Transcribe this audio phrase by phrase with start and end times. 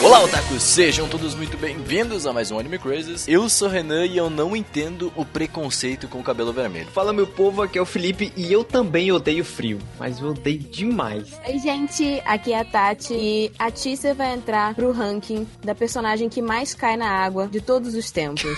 [0.00, 0.62] Olá, otakus!
[0.62, 3.26] Sejam todos muito bem-vindos a mais um Anime Crazes.
[3.26, 6.86] Eu sou Renan e eu não entendo o preconceito com o cabelo vermelho.
[6.92, 10.60] Fala meu povo, aqui é o Felipe e eu também odeio frio, mas eu odeio
[10.60, 11.28] demais.
[11.44, 16.28] Oi, gente, aqui é a Tati e a Tícia vai entrar pro ranking da personagem
[16.28, 18.44] que mais cai na água de todos os tempos.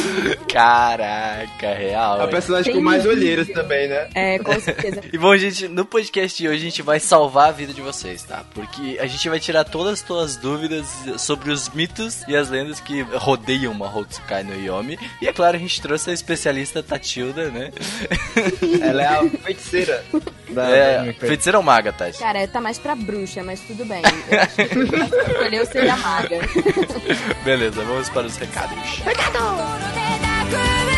[0.50, 2.22] Caraca, real.
[2.22, 4.08] A personagem com Tem mais um olheiras também, né?
[4.14, 5.02] É, com certeza.
[5.12, 8.22] E bom, gente, no podcast de hoje a gente vai salvar a vida de vocês,
[8.22, 8.44] tá?
[8.54, 10.86] Porque a gente vai tirar todas as tuas dúvidas
[11.18, 14.98] sobre os mitos e as lendas que rodeiam uma Hotsukai no Yomi.
[15.20, 17.72] E é claro, a gente trouxe a especialista Tatilda, né?
[18.80, 20.04] Ela é a feiticeira
[20.50, 22.18] da É, feiticeira ou maga, Tati?
[22.18, 24.02] Cara, tá mais pra bruxa, mas tudo bem.
[24.30, 26.38] Eu acho que escolheu seria a maga.
[27.44, 28.78] Beleza, vamos para os recados.
[30.50, 30.89] 心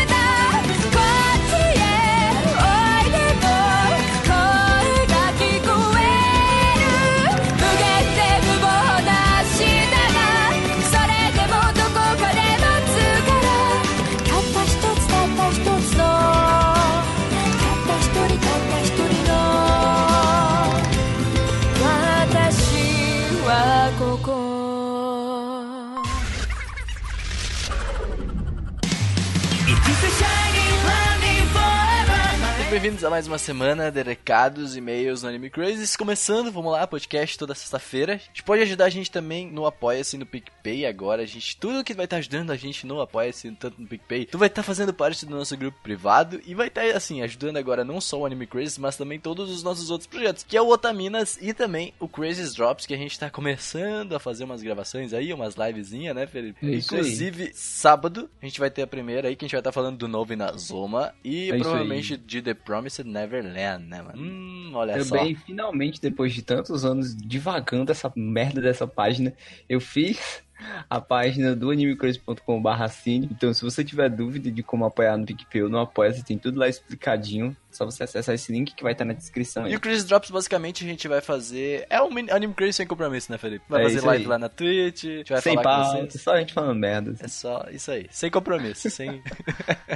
[32.73, 35.95] bem-vindos a mais uma semana de recados, e-mails no Anime Crazes.
[35.95, 38.15] Começando, vamos lá, podcast toda sexta-feira.
[38.15, 41.21] A gente pode ajudar a gente também no Apoia-se, no PicPay agora.
[41.21, 44.39] A gente, tudo que vai estar ajudando a gente no Apoia-se, tanto no PicPay, tu
[44.39, 48.01] vai estar fazendo parte do nosso grupo privado e vai estar, assim, ajudando agora não
[48.01, 51.37] só o Anime Crazes, mas também todos os nossos outros projetos, que é o Otaminas
[51.39, 55.31] e também o Crazes Drops, que a gente tá começando a fazer umas gravações aí,
[55.31, 56.65] umas livezinhas, né, Felipe?
[56.65, 57.01] É isso aí.
[57.01, 59.97] Inclusive, sábado, a gente vai ter a primeira aí, que a gente vai estar falando
[59.97, 64.21] do novo Inazuma e É provavelmente de The Promised Neverland, né, mano?
[64.21, 65.17] Hum, olha só.
[65.17, 69.33] Também, finalmente, depois de tantos anos divagando essa merda dessa página,
[69.67, 70.41] eu fiz
[70.89, 73.27] a página do animecrazy.com.br cine.
[73.31, 76.59] Então, se você tiver dúvida de como apoiar no PicPay ou no Apoia, tem tudo
[76.59, 77.55] lá explicadinho.
[77.71, 79.73] Só você acessar esse link que vai estar na descrição aí.
[79.73, 81.85] E o Chris Drops, basicamente, a gente vai fazer.
[81.89, 83.65] É um Anime Crazy sem compromisso, né, Felipe?
[83.67, 84.29] Vai É fazer live aí.
[84.29, 85.03] lá na Twitch,
[85.41, 87.15] Sem pauta, só a gente falando merda.
[87.19, 89.21] É só isso aí, sem compromisso, sem.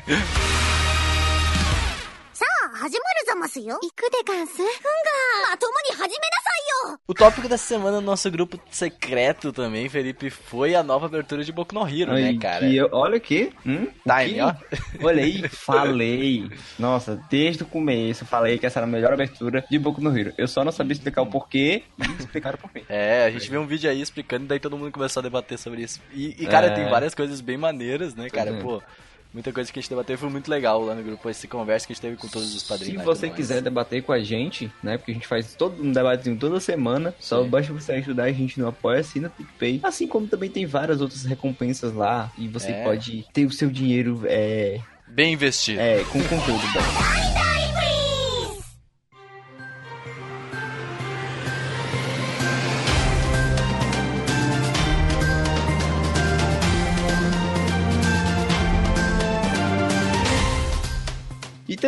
[2.37, 4.71] さあ始まるざますよ行くでガンスふんが
[5.51, 6.17] まともに始めなさ
[6.89, 11.53] いよ O tópico dessa semana no nosso grupo secreto também, Felipe, foi a nova abertura de
[11.53, 12.67] Boku no Hero, né, Aí, cara?
[12.67, 13.53] que eu- olha aqui.
[13.67, 14.55] Hum, Time, que- ó.
[15.03, 16.49] Olha aí, falei.
[16.79, 20.33] Nossa, desde o começo falei que essa era a melhor abertura de Boku no Hero.
[20.39, 22.85] Eu só não sabia explicar o porquê e explicaram por quê.
[22.89, 25.59] É, a gente viu um vídeo aí explicando e daí todo mundo começou a debater
[25.59, 26.01] sobre isso.
[26.13, 26.71] E, e, cara, É.
[26.75, 28.51] tem várias coisas bem maneiras, né, cara?
[28.51, 28.61] é.
[28.61, 28.83] Pô,
[29.38, 31.94] muita coisa que a gente debateu foi muito legal lá no grupo, essa conversa que
[31.94, 32.98] a gente teve com todos os padrinhos.
[32.98, 33.36] Se e você mais.
[33.38, 34.98] quiser debater com a gente, né?
[34.98, 37.14] Porque a gente faz todo um debatezinho toda semana.
[37.20, 37.50] Só Sim.
[37.50, 39.80] basta você ajudar a gente no Apoia-se e no PicPay.
[39.84, 42.32] Assim como também tem várias outras recompensas lá.
[42.38, 42.84] E você É.
[42.84, 45.80] pode ter o seu dinheiro é, Bem investido.
[45.80, 47.37] é, com conteúdo bom.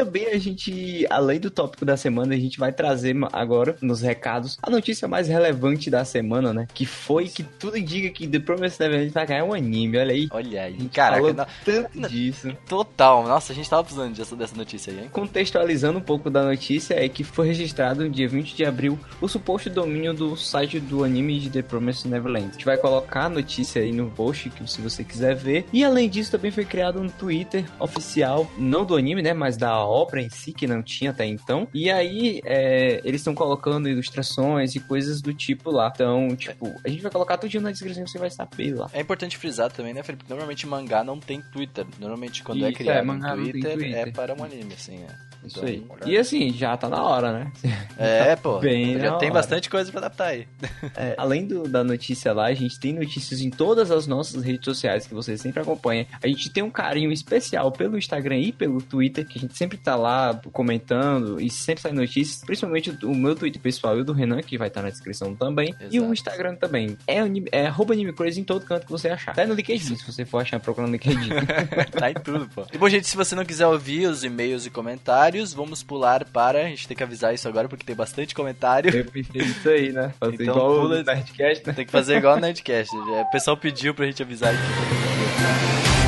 [0.10, 4.02] E também a gente, além do tópico da semana, a gente vai trazer agora nos
[4.02, 6.68] recados a notícia mais relevante da semana, né?
[6.74, 10.28] Que foi que tudo indica que The Promised Neverland vai ganhar um anime, olha aí.
[10.32, 12.56] Olha aí, falou não- tanto disso.
[12.68, 13.28] total.
[13.28, 15.10] Nossa, a gente tava precisando dessa, dessa notícia aí, hein?
[15.12, 19.28] Contextualizando um pouco da notícia, é que foi registrado no dia 20 de abril o
[19.28, 22.50] suposto domínio do site do anime de The Promised Neverland.
[22.50, 25.66] A gente vai colocar a notícia aí no post, que se você quiser ver.
[25.74, 29.78] E além disso, também foi criado um Twitter oficial, não do anime, né, mas da
[29.80, 31.68] obra em si, que não tinha até então.
[31.74, 35.92] E aí, é, eles estão colocando ilustrações e coisas do tipo lá.
[35.94, 38.90] Então, tipo, a gente vai colocar tudo na descrição, você vai saber lá.
[38.94, 40.26] É importante frisar também, né, Felipe?
[40.30, 41.86] Normalmente mangá não tem Twitter.
[42.00, 44.14] Normalmente quando é Isso, é, criado um não tem Twitter, é Twitter.
[44.14, 45.29] para um anime, assim, né?
[45.44, 46.12] Isso Então, aí.
[46.14, 47.52] E assim, já tá na hora, né?
[47.98, 48.60] É, pô.
[48.60, 49.40] Bem já tem hora.
[49.40, 50.48] bastante coisa pra adaptar aí.
[50.96, 54.64] É, além do- da notícia lá, a gente tem notícias em todas as nossas redes
[54.64, 56.06] sociais que vocês sempre acompanham.
[56.24, 59.78] A gente tem um carinho especial pelo Instagram e pelo Twitter, que a gente sempre
[59.78, 64.14] tá lá comentando e sempre sai notícias, principalmente o meu Twitter pessoal e o do
[64.14, 66.14] Renan, que vai estar na descrição também, e o Exato.
[66.14, 66.98] Instagram também.
[67.08, 67.18] É,
[67.52, 69.32] é arroba Anime Crazy em todo canto que você achar.
[69.32, 71.30] Até no LinkedIn, se você for achar procurando no LinkedIn.
[71.98, 72.66] tá em tudo, pô.
[72.72, 76.60] E bom, gente, se você não quiser ouvir os e-mails e comentários, vamos pular para.
[76.66, 78.96] A gente tem que avisar isso agora porque tem bastante comentário.
[78.96, 80.14] Eu pensei isso aí, né?
[80.20, 81.74] Fazer Então igual pula- o Nerdcast, né?
[81.74, 82.96] Tem que fazer igual no Nerdcast.
[82.96, 85.99] É, O pessoal pediu pra gente avisar aqui.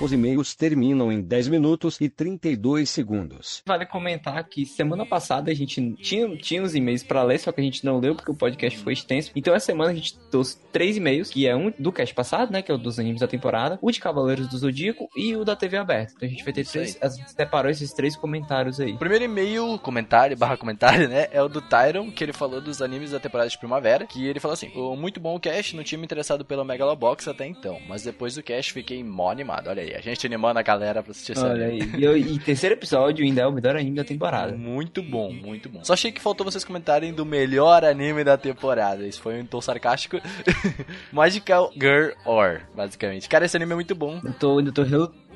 [0.00, 3.62] Os e-mails terminam em 10 minutos e 32 segundos.
[3.66, 7.60] Vale comentar que semana passada a gente tinha, tinha os e-mails pra ler, só que
[7.60, 9.32] a gente não leu porque o podcast foi extenso.
[9.34, 12.62] Então essa semana a gente trouxe três e-mails, que é um do cast passado, né,
[12.62, 15.56] que é o dos animes da temporada, o de Cavaleiros do Zodíaco e o da
[15.56, 16.12] TV aberta.
[16.16, 18.92] Então a gente vai ter três, as- separou esses três comentários aí.
[18.92, 21.26] O primeiro e-mail, comentário, barra comentário, né?
[21.32, 24.06] É o do Tyron, que ele falou dos animes da temporada de primavera.
[24.06, 27.26] Que ele falou assim: "O muito bom o cast, não tinha me interessado pelo Megalobox
[27.26, 27.80] até então.
[27.88, 29.66] Mas depois do cast fiquei mó animado.
[29.68, 31.78] Olha aí, a gente animando a galera pra assistir Olha aí.
[31.96, 34.56] E, eu- e terceiro episódio ainda é o melhor anime da temporada.
[34.56, 35.84] Muito bom, muito bom.
[35.84, 39.06] Só achei que faltou vocês comentarem do melhor anime da temporada.
[39.06, 40.20] Isso foi um tom sarcástico.
[41.12, 43.28] Magical Girl Or, basicamente.
[43.28, 44.20] Cara, esse anime é muito bom.
[44.24, 44.82] Eu tô, eu tô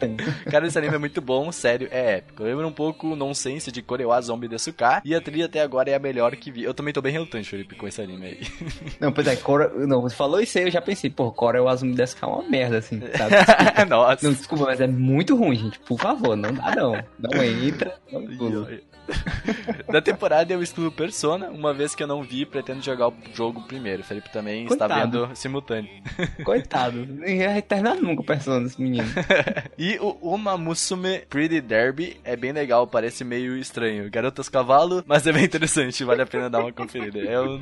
[0.02, 0.22] relutando.
[0.50, 2.43] Cara, esse anime é muito bom, sério, é épico.
[2.43, 5.02] Lembra um pouco o nonsense de Korewa Zombie Desuka.
[5.04, 6.62] E a trilha até agora é a melhor que vi.
[6.62, 8.40] Eu também tô bem relutante, Felipe, com esse anime aí.
[9.00, 11.60] Não, pois é, Cora, não, você falou isso aí, eu já pensei, pô, Cora é
[11.60, 13.34] o Azumi dessa é uma merda, assim, sabe?
[13.88, 14.26] Nossa.
[14.26, 15.78] Não, desculpa, mas é muito ruim, gente.
[15.81, 16.93] Por favor, não dá não.
[17.19, 18.69] Não entra, não pula.
[19.93, 23.62] Da temporada eu estudo Persona, uma vez que eu não vi, pretendo jogar o jogo
[23.62, 24.02] primeiro.
[24.02, 25.26] Felipe também está Coitado.
[25.26, 25.90] vendo simultâneo.
[26.44, 29.08] Coitado, nem vai terminar nunca o personagem desse menino.
[29.78, 34.08] E o Uma Musume Pretty Derby é bem legal, parece meio estranho.
[34.10, 37.19] Garotas cavalo, mas é bem interessante, vale a pena dar uma conferida.
[37.19, 37.60] Eu,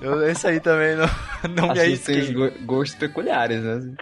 [0.00, 1.06] eu esse aí também não,
[1.68, 2.20] não me arrisquei.
[2.20, 3.94] os go- gostos peculiares, né?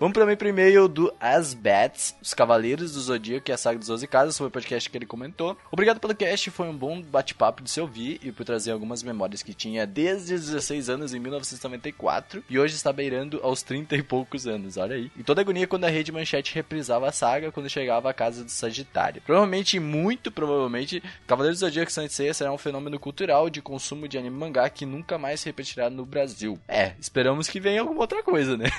[0.00, 4.06] Vamos também pro e-mail do Asbats, os Cavaleiros do Zodíaco e a Saga dos 12
[4.06, 5.58] Casas, foi o podcast que ele comentou.
[5.70, 9.42] Obrigado pelo cast, foi um bom bate-papo de se ouvir e por trazer algumas memórias
[9.42, 14.02] que tinha desde os 16 anos em 1994 e hoje está beirando aos 30 e
[14.02, 15.12] poucos anos, olha aí.
[15.18, 18.50] E toda agonia quando a Rede Manchete reprisava a saga quando chegava à casa do
[18.50, 19.20] Sagitário.
[19.20, 24.16] Provavelmente, muito provavelmente, Cavaleiros do Zodíaco Saint Seiya será um fenômeno cultural de consumo de
[24.16, 26.58] anime mangá que nunca mais se repetirá no Brasil.
[26.66, 28.70] É, esperamos que venha alguma outra coisa, né?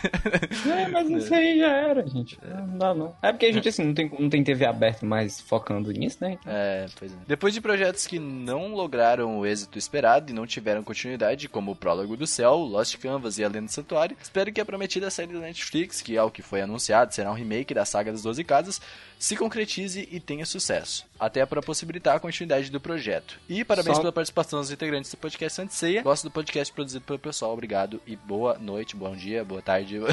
[0.65, 2.37] É, mas isso aí já era, gente.
[2.43, 3.15] Não dá não.
[3.21, 6.37] É porque a gente, assim, não tem, não tem TV aberta mais focando nisso, né?
[6.41, 7.15] Então, É, pois é.
[7.27, 11.75] Depois de projetos que não lograram o êxito esperado e não tiveram continuidade, como o
[11.75, 15.33] Prólogo do Céu, Lost Canvas e A Lenda do Santuário, espero que a prometida série
[15.33, 18.43] da Netflix, que é o que foi anunciado, será um remake da saga das 12
[18.43, 18.81] Casas,
[19.19, 21.05] se concretize e tenha sucesso.
[21.19, 23.39] Até para possibilitar a continuidade do projeto.
[23.47, 26.01] E parabéns Só- pela participação dos integrantes do podcast Santeia.
[26.01, 29.99] Gosto do podcast produzido pelo pessoal, obrigado e boa noite, bom dia, boa tarde.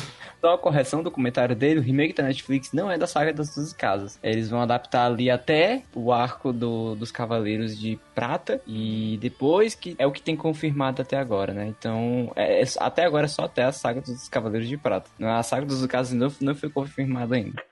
[0.40, 3.54] Só a correção do comentário dele, o remake da Netflix não é da saga das
[3.54, 4.18] duas casas.
[4.22, 9.94] Eles vão adaptar ali até o arco do- dos Cavaleiros de Prata e depois que
[9.98, 11.66] é o que tem confirmado até agora, né?
[11.68, 15.08] Então, é- é- até agora é só até a saga dos Cavaleiros de Prata.
[15.18, 17.62] A saga dos casas não, não foi confirmada ainda.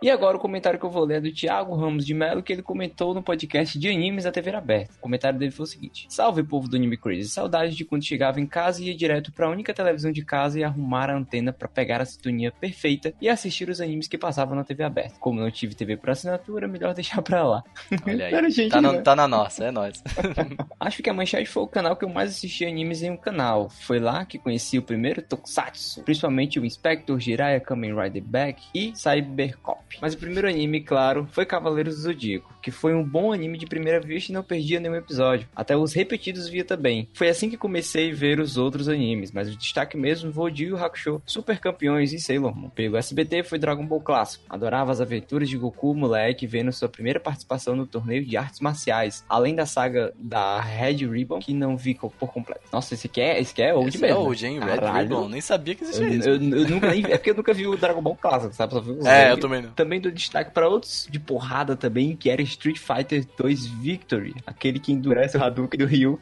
[0.00, 2.52] E agora o comentário que eu vou ler é do Thiago Ramos de Melo, que
[2.52, 4.94] ele comentou no podcast de animes da TV aberta.
[4.98, 8.40] O comentário dele foi o seguinte: Salve povo do Anime Crazy, saudade de quando chegava
[8.40, 11.66] em casa e ia direto pra única televisão de casa e arrumar a antena pra
[11.66, 15.16] pegar a sintonia perfeita e assistir os animes que passavam na TV aberta.
[15.18, 17.64] Como não tive TV por assinatura, melhor deixar pra lá.
[18.06, 18.34] Olha aí.
[18.38, 20.02] Era gente, Tá, no- tá na nossa, é nóis.
[20.78, 23.68] Acho que a Manchete foi o canal que eu mais assisti animes em um canal.
[23.68, 28.92] Foi lá que conheci o primeiro Tokusatsu, principalmente o Inspector Jiraiya Kamen Rider Back e
[28.94, 29.87] Cybercop.
[30.00, 33.66] Mas o primeiro anime, claro, foi Cavaleiros do Zodíaco, que foi um bom anime de
[33.66, 35.48] primeira vista e não perdia nenhum episódio.
[35.54, 37.08] Até os repetidos via também.
[37.14, 40.54] Foi assim que comecei a ver os outros animes, mas o destaque mesmo foi o
[40.54, 42.68] Yu Yu Hakusho, Super Campeões e Sailor Moon.
[42.70, 44.44] Pelo SBT foi Dragon Ball Clássico.
[44.48, 49.24] Adorava as aventuras de Goku, moleque, vendo sua primeira participação no torneio de artes marciais,
[49.28, 52.60] além da saga da Red Ribbon, que não vi por completo.
[52.72, 54.16] Nossa, esse aqui é, esse aqui é old Esse mesmo.
[54.16, 54.58] é hoje, hein?
[54.60, 55.08] Red Caralho.
[55.08, 56.28] Ribbon, nem sabia que Eu, existia isso.
[56.28, 58.72] eu- eu nunca nem, é porque eu nunca vi o Dragon Ball Clássico, sabe?
[58.74, 59.70] Só vi os É, eu também não.
[59.78, 64.80] Também dou destaque para outros de porrada também, que era Street Fighter 2 Victory, aquele
[64.80, 66.20] que endurece o Hadouken do Ryu.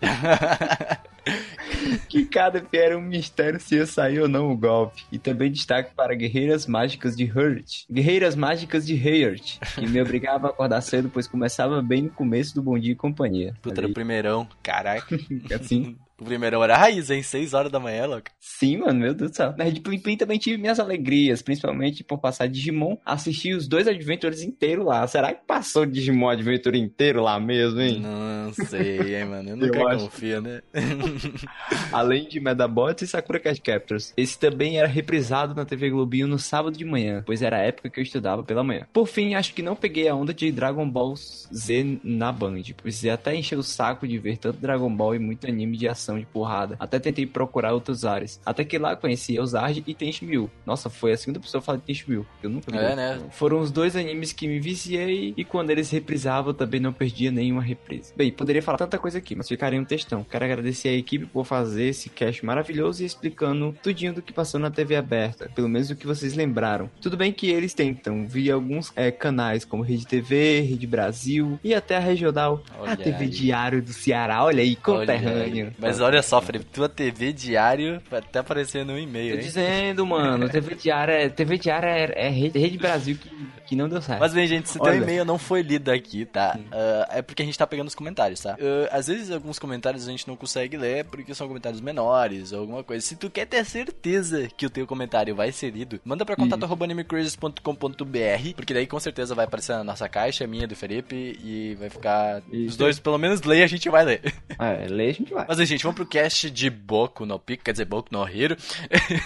[2.08, 5.04] que cada era um mistério se ia sair ou não o golpe.
[5.10, 7.82] E também destaque para Guerreiras Mágicas de Hurt.
[7.90, 12.54] Guerreiras Mágicas de Hurt, que me obrigava a acordar cedo, pois começava bem no começo
[12.54, 13.56] do Bom Dia e Companhia.
[13.60, 14.46] Puta, era o primeirão.
[14.62, 15.18] Caraca.
[15.52, 17.22] assim, O primeiro era raiz, hein?
[17.22, 18.30] 6 horas da manhã, louco.
[18.38, 19.52] Sim, mano, meu Deus do céu.
[19.58, 23.88] Na Rede Plim Plim também tive minhas alegrias, principalmente por passar Digimon, assistir os dois
[23.88, 25.04] Adventures inteiros lá.
[25.08, 27.98] Será que passou Digimon Adventure inteiro lá mesmo, hein?
[28.00, 29.48] Não sei, hein, mano.
[29.50, 30.04] Eu Eu nunca acho.
[30.04, 30.62] confio, né?
[31.92, 34.12] Além de Medabots e Sakura Card Captors.
[34.16, 37.90] Esse também era reprisado na TV Globinho no sábado de manhã, pois era a época
[37.90, 38.86] que eu estudava pela manhã.
[38.92, 43.04] Por fim, acho que não peguei a onda de Dragon Ball Z na Band, pois
[43.06, 46.26] até encher o saco de ver tanto Dragon Ball e muito anime de ação de
[46.26, 46.76] porrada.
[46.78, 48.40] Até tentei procurar outros ares.
[48.44, 50.26] Até que lá conheci Eusard e Tenchi
[50.64, 52.04] Nossa, foi a segunda pessoa a falar de Tenchi
[52.42, 52.78] Eu nunca vi.
[52.78, 53.20] É, né?
[53.30, 57.30] Foram os dois animes que me viciei e quando eles reprisavam eu também não perdia
[57.30, 58.12] nenhuma reprise.
[58.16, 60.24] Bem, poderia falar tanta coisa aqui, mas ficaria um textão.
[60.24, 64.60] Quero agradecer a equipe por fazer esse cast maravilhoso e explicando tudinho do que passou
[64.60, 66.90] na TV aberta, pelo menos o que vocês lembraram.
[67.00, 71.74] Tudo bem que eles tentam, vi alguns é, canais como Rede TV, Rede Brasil e
[71.74, 73.28] até a regional, Olha a TV aí.
[73.28, 75.66] Diário do Ceará, olha aí, Olha conterrâneo.
[75.66, 75.72] aí.
[75.78, 79.44] Mas olha só, Felipe, tua TV diário vai até aparecer no e-mail, Tô hein?
[79.44, 83.30] dizendo, mano, TV Diária, TV Diária é, é Rede, Rede Brasil que,
[83.66, 84.20] que não deu certo.
[84.20, 84.96] Mas bem, gente, se teu Olha.
[84.96, 86.58] e-mail não foi lido aqui, tá?
[86.70, 88.56] Ah, é porque a gente tá pegando os comentários, tá?
[88.60, 92.60] Ah, às vezes alguns comentários a gente não consegue ler porque são comentários menores ou
[92.60, 93.04] alguma coisa.
[93.04, 98.54] Se tu quer ter certeza que o teu comentário vai ser lido, manda pra contato.animecrazes.com.br
[98.54, 101.90] porque daí com certeza vai aparecer na nossa caixa, a minha do Felipe, e vai
[101.90, 102.42] ficar...
[102.50, 102.78] Os Isso.
[102.78, 104.34] dois, pelo menos, lê a gente vai ler.
[104.58, 105.44] É, lê a gente vai.
[105.48, 108.56] Mas aí, gente, vamos pro cast de Boku no Pico, quer dizer, Boku no Hero.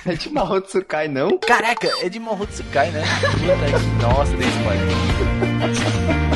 [0.05, 1.39] É de Mahotsukai, não?
[1.39, 3.03] Caraca, é de Mahotsukai, né?
[4.03, 6.28] Nossa, dei spoiler.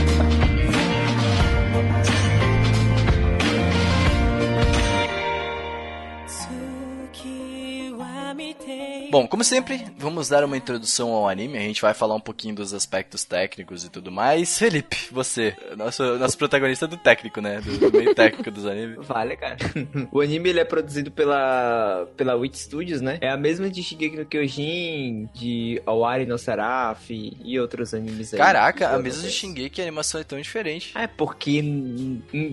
[9.13, 11.59] Bom, como sempre, vamos dar uma introdução ao anime.
[11.59, 14.59] A gente vai falar um pouquinho dos aspectos técnicos e tudo mais.
[14.59, 17.61] Felipe, você, nosso, nosso protagonista do técnico, né?
[17.61, 18.97] Do, do meio técnico dos animes.
[19.07, 19.59] Vale, cara.
[20.11, 23.19] o anime ele é produzido pela pela Wit Studios, né?
[23.21, 28.39] É a mesma de Shigeki no Kyojin, de Awari no Seraph e outros animes aí.
[28.39, 29.13] Caraca, a não de.
[29.31, 30.97] Shingeki a animação é tão diferente.
[30.97, 31.61] É porque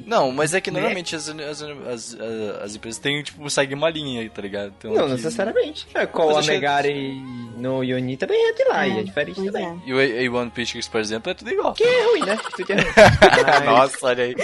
[0.06, 0.80] Não, mas é que Né?
[0.82, 2.18] normalmente as, as, as,
[2.62, 4.74] as empresas têm, tipo, seguem uma linha aí, tá ligado?
[4.84, 5.88] Um não aqui- necessariamente.
[5.94, 7.22] É, qual Mas Megari
[7.58, 9.68] no Yoni também é de lá, e é diferente Pois também.
[9.68, 9.89] é.
[9.89, 11.74] E o A- A One Pictures, por exemplo, é tudo igual.
[11.74, 12.38] Que é ruim, né?
[12.56, 12.86] Tudo é ruim.
[13.46, 14.36] Mas Nossa, olha aí.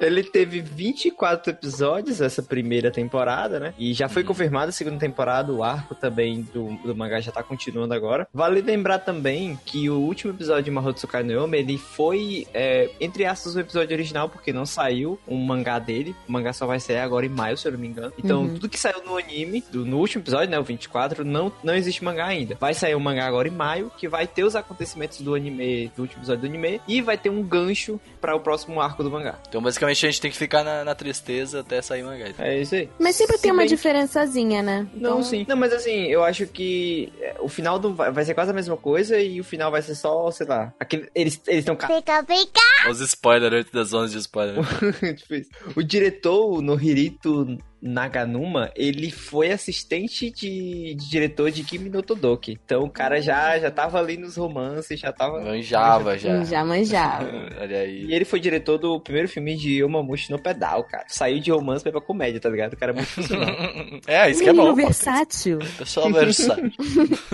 [0.00, 3.74] Ele teve 24 episódios essa primeira temporada, né?
[3.76, 4.12] E já Uhum.
[4.12, 8.28] foi confirmada a segunda temporada, o arco também do, do mangá já tá continuando agora.
[8.32, 13.24] Vale lembrar também que o último episódio de Mahotsukai no Yome, ele foi, é, entre
[13.24, 16.14] aspas, o episódio original, porque não saiu um mangá dele.
[16.28, 18.12] O mangá só vai sair agora em maio, se eu não me engano.
[18.16, 18.54] Então, Uhum.
[18.54, 22.02] tudo que saiu no anime, do- no último episódio, né, o 24, não, não existe
[22.04, 22.56] mangá ainda.
[22.60, 26.02] Vai sair um mangá agora em maio, que vai ter os acontecimentos do anime, do
[26.02, 29.38] último episódio do anime, e vai ter um gancho para o próximo arco do mangá.
[29.48, 32.26] Então, basicamente, a gente tem que ficar na, na tristeza até sair o mangá.
[32.38, 32.88] É isso aí.
[32.98, 34.86] Mas sempre Se tem uma bem que- diferençazinha, né?
[34.94, 35.44] Não, Então, sim.
[35.48, 38.76] Não, mas assim, eu acho que é, o final do, vai ser quase a mesma
[38.76, 40.72] coisa e o final vai ser só, sei lá.
[40.78, 41.76] Aquele, eles estão.
[41.76, 42.90] Pica, pica.
[42.90, 44.56] Os spoilers das zonas de spoiler.
[45.16, 45.50] tipo isso.
[45.76, 52.58] O diretor, Nohirito Naganuma, ele foi assistente de, de diretor de Kimi no Todoki.
[52.64, 55.40] Então o cara já, já tava ali nos romances, já tava.
[55.40, 56.42] Manjava já.
[56.44, 57.28] Já manjava.
[57.60, 58.04] Olha aí.
[58.06, 61.04] E ele foi diretor do primeiro filme de Yomamushi no Pedal, cara.
[61.08, 62.74] Saiu de romance pra ir pra comédia, tá ligado?
[62.74, 63.48] O cara é muito funcional.
[64.06, 64.74] É, isso que é bom.
[64.74, 65.58] versátil.
[65.76, 66.70] Pessoal versátil.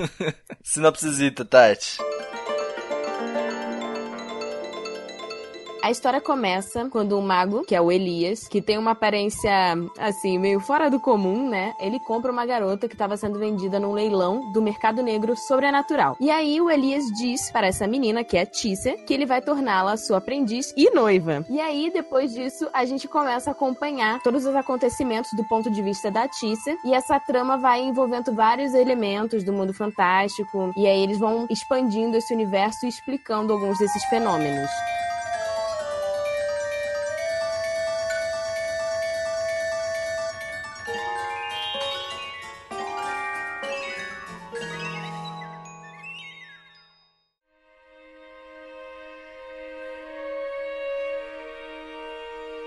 [0.63, 1.99] Sinopsisita, Tati.
[5.85, 9.53] A história começa quando um mago, que é o Elias, que tem uma aparência,
[9.99, 11.75] assim, meio fora do comum, né?
[11.79, 16.17] Ele compra uma garota que estava sendo vendida num leilão do mercado negro sobrenatural.
[16.19, 19.99] E aí o Elias diz para essa menina, que é Tícia, que ele vai torná-la
[19.99, 21.45] sua aprendiz e noiva.
[21.51, 25.83] E aí, depois disso, a gente começa a acompanhar todos os acontecimentos do ponto de
[25.83, 26.79] vista da Tícia.
[26.83, 30.73] E essa trama vai envolvendo vários elementos do mundo fantástico.
[30.79, 34.71] E aí eles vão expandindo esse universo e explicando alguns desses fenômenos.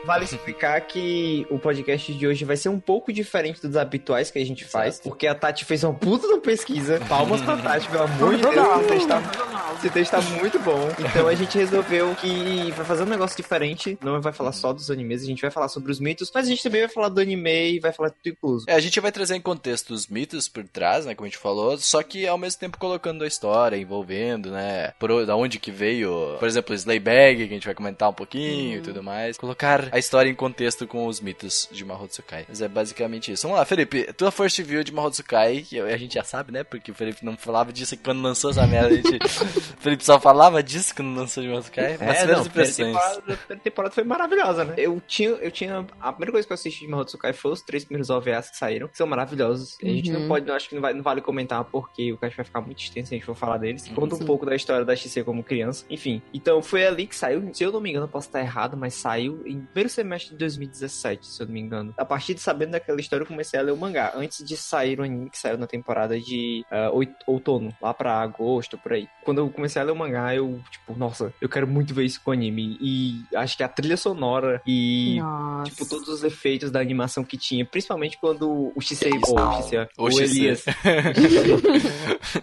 [0.07, 4.39] Vale explicar que o podcast de hoje vai ser um pouco diferente dos habituais que
[4.39, 6.97] a gente faz, porque a Tati fez uma puta pesquisa.
[7.09, 9.56] Palmas pra Tati, pelo amor de Deus.
[9.75, 10.89] Esse texto tá muito bom.
[10.99, 13.97] Então a gente resolveu que vai fazer um negócio diferente.
[14.01, 16.49] Não vai falar só dos animes, a gente vai falar sobre os mitos, mas a
[16.49, 18.65] gente também vai falar do anime e vai falar tudo incluso.
[18.67, 21.37] É, a gente vai trazer em contexto os mitos por trás, né, como a gente
[21.37, 25.71] falou, só que ao mesmo tempo colocando a história, envolvendo, né, por, da onde que
[25.71, 29.37] veio, por exemplo, Slayberg, que a gente vai comentar um pouquinho e tudo mais.
[29.37, 32.45] Colocar a história em contexto com os mitos de Mahotsukai.
[32.47, 33.43] Mas é basicamente isso.
[33.43, 36.91] Vamos lá, Felipe, tua first view de Mahotsukai, que a gente já sabe, né, porque
[36.91, 39.17] o Felipe não falava disso quando lançou essa merda, a gente...
[39.57, 43.39] o Felipe só falava disso quando lançou de Mahotsukai, mas É, não, a primeira temporada,
[43.49, 44.73] a temporada foi maravilhosa, né?
[44.77, 45.85] Eu tinha, eu tinha.
[45.99, 48.87] A primeira coisa que eu assisti de Mahotsukai foi os três primeiros OVAs que saíram,
[48.87, 49.77] que são maravilhosos.
[49.83, 50.27] A gente não Uhum.
[50.27, 53.09] pode, acho que não, vai, não vale comentar porque o cast vai ficar muito extenso
[53.09, 53.87] se a gente for falar deles.
[53.89, 55.85] Conta um pouco da história da XC como criança.
[55.89, 57.49] Enfim, então foi ali que saiu.
[57.53, 60.37] Se eu não me engano, eu posso estar errado, mas saiu em primeiro semestre de
[60.37, 61.93] 2017, se eu não me engano.
[61.97, 64.11] A partir de sabendo daquela história, eu comecei a ler o mangá.
[64.15, 68.77] Antes de sair o anime que saiu na temporada de oit- outono, lá pra agosto,
[68.77, 69.07] por aí.
[69.23, 72.21] Quando eu comecei a ler o mangá, eu, tipo, nossa, eu quero muito ver isso
[72.23, 72.77] com o anime.
[72.81, 75.17] E acho que a trilha sonora e.
[75.19, 75.71] Nossa.
[75.71, 79.87] Tipo, todos os efeitos da animação que tinha, principalmente quando o Shisei, ou o Shisei,
[79.97, 80.09] O.
[80.19, 80.65] Elias,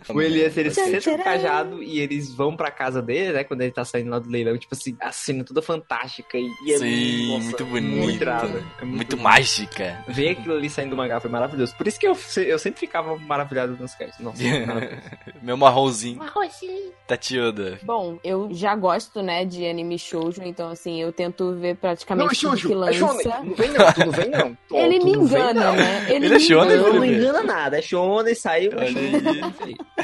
[0.09, 3.63] o Elias, eles Tcharam, sentam o cajado e eles vão pra casa dele, né, quando
[3.63, 6.79] ele tá saindo lá do leilão, tipo assim, a cena toda fantástica e, e é
[6.79, 7.97] Sim, nossa, muito bonito.
[7.97, 8.65] Muito, irado.
[8.81, 10.05] É Muito mágica.
[10.09, 11.75] Ver aquilo ali saindo do mangá foi maravilhoso.
[11.77, 14.19] Por isso que eu, eu sempre ficava maravilhado nos casts.
[14.21, 15.03] Nossa, maravilhoso.
[15.43, 16.23] Meu marronzinho.
[16.23, 16.93] Arrozinho.
[17.07, 17.79] Tatiuda.
[17.83, 22.53] Bom, eu já gosto, né, de anime shoujo, então assim, eu tento ver praticamente Não,
[22.53, 23.23] é tudo que shoujo, é lança.
[23.23, 23.45] shonen.
[23.45, 24.57] Não vem não, tu não vem não.
[24.69, 25.77] Tu- Ele tu me não vem, engana, não.
[25.77, 26.07] né?
[26.09, 27.21] Ele é me shonen, Não, não Felipe?
[27.21, 27.79] engana nada.
[27.79, 28.73] É shonen, saiu.
[28.73, 28.87] é.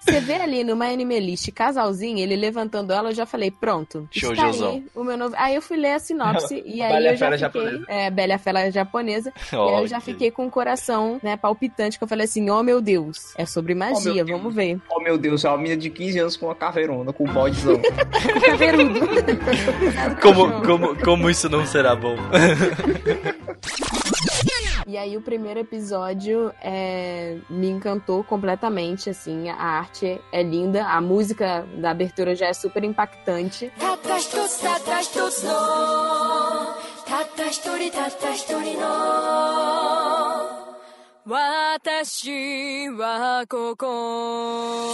[0.00, 4.08] Você vê ali no My Anime List, casalzinho, ele levantando ela, eu já falei, pronto.
[4.14, 4.70] está Shoujozão.
[4.72, 5.34] aí o meu novo...
[5.36, 7.38] Aí eu fui ler a sinopse e aí Bela e a eu já fiquei...
[7.38, 7.84] japonesa.
[7.88, 9.32] É, Bela e a Fera japonesa.
[9.52, 12.48] e aí eu já que- fiquei com o coração, né, palpitante, que eu falei assim,
[12.50, 14.38] oh meu Deus, é sobre magia, meu Deus.
[14.38, 14.80] vamos ver.
[14.90, 17.80] Oh meu Deus, é uma de 15 anos com uma caveirona, com um bodezão.
[18.44, 19.00] Caveirudo.
[20.20, 22.16] Como, como, como isso não será bom?
[24.86, 31.00] E aí o primeiro episódio é, me encantou completamente, assim, a arte é linda, a
[31.00, 33.70] música da abertura já é super impactante.
[41.30, 44.88] 私はここ。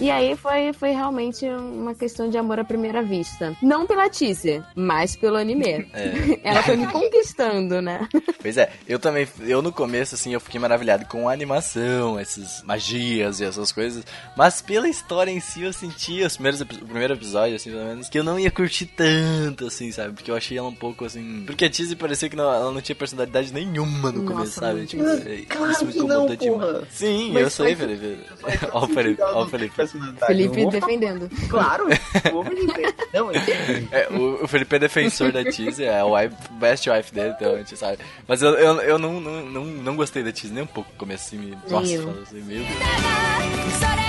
[0.00, 3.56] E aí foi, foi realmente uma questão de amor à primeira vista.
[3.60, 5.88] Não pela teaser, mas pelo anime.
[5.92, 6.38] É.
[6.44, 8.08] Ela foi me conquistando, né?
[8.40, 12.62] Pois é, eu também, eu no começo, assim, eu fiquei maravilhado com a animação, essas
[12.62, 14.04] magias e essas coisas,
[14.36, 18.08] mas pela história em si eu senti, os primeiros, o primeiro episódio, assim, pelo menos,
[18.08, 21.42] que eu não ia curtir tanto, assim, sabe, porque eu achei ela um pouco, assim,
[21.46, 24.86] porque a Tizzy parecia que não, ela não tinha personalidade nenhuma no Nossa, começo, sabe,
[24.86, 25.34] tipo, tinha.
[25.34, 26.48] é, Claro isso me incomodou demais.
[26.60, 26.82] porra.
[26.90, 28.18] Sim, Mas eu sei, faz- Felipe.
[28.72, 28.88] Ó o
[29.48, 30.66] Felipe, o Felipe.
[30.70, 31.28] Defendendo.
[31.48, 31.84] falar- Claro,
[32.32, 32.94] vou me dizer.
[33.12, 33.30] Não,
[33.90, 37.54] É, o, o Felipe é defensor da Tizzy, é o wife, best wife dele, então
[37.54, 37.98] a gente sabe.
[38.26, 41.26] Mas eu, eu, eu não, não, não, não gostei da Tizzy nem um pouco começo,
[41.26, 42.02] assim, me, nossa, eu.
[42.02, 44.07] falando assim, meu Deus.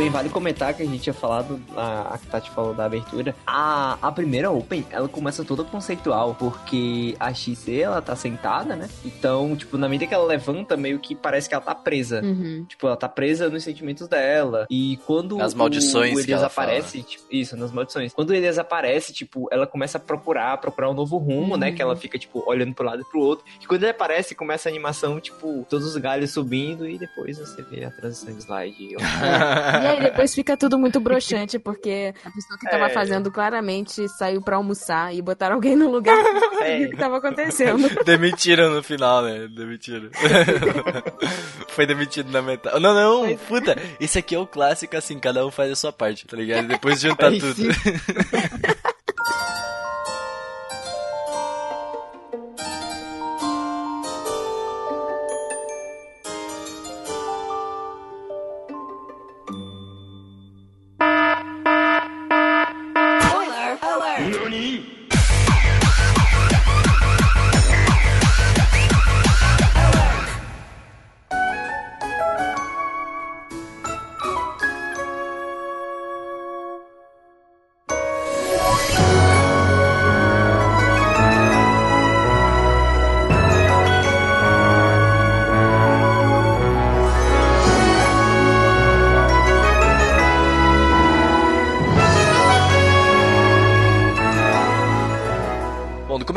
[0.00, 3.98] Também vale comentar que a gente tinha falado, a, a Tati falou da abertura, a,
[4.00, 8.88] a primeira Open, ela começa toda conceitual, porque a XC, ela tá sentada, né?
[9.04, 12.22] Então, tipo, na medida que ela levanta, meio que parece que ela tá presa.
[12.24, 12.64] Uhum.
[12.66, 14.66] Tipo, ela tá presa nos sentimentos dela.
[14.70, 18.14] E quando Nas maldições o, o que Elias aparece, tipo, isso, nas maldições.
[18.14, 21.72] Quando o Elias aparece, tipo, ela começa a procurar, procurar um novo rumo, né?
[21.72, 23.44] Que ela fica, tipo, olhando pro lado e pro outro.
[23.60, 27.60] E quando ele aparece, começa a animação, tipo, todos os galhos subindo e depois você
[27.60, 28.96] vê a transição de slide.
[29.89, 32.90] E aí depois fica tudo muito broxante, porque a pessoa que tava É.
[32.90, 36.16] fazendo claramente saiu pra almoçar e botaram alguém no lugar
[36.62, 36.86] É.
[36.86, 37.88] o que tava acontecendo.
[38.04, 39.48] Demitiram no final, né?
[39.48, 40.10] Demitiram.
[41.68, 42.78] Foi demitido na metade.
[42.80, 43.76] Não, não, puta.
[44.00, 46.66] Esse aqui é o clássico, assim, cada um faz a sua parte, tá ligado?
[46.68, 47.54] Depois juntar tudo.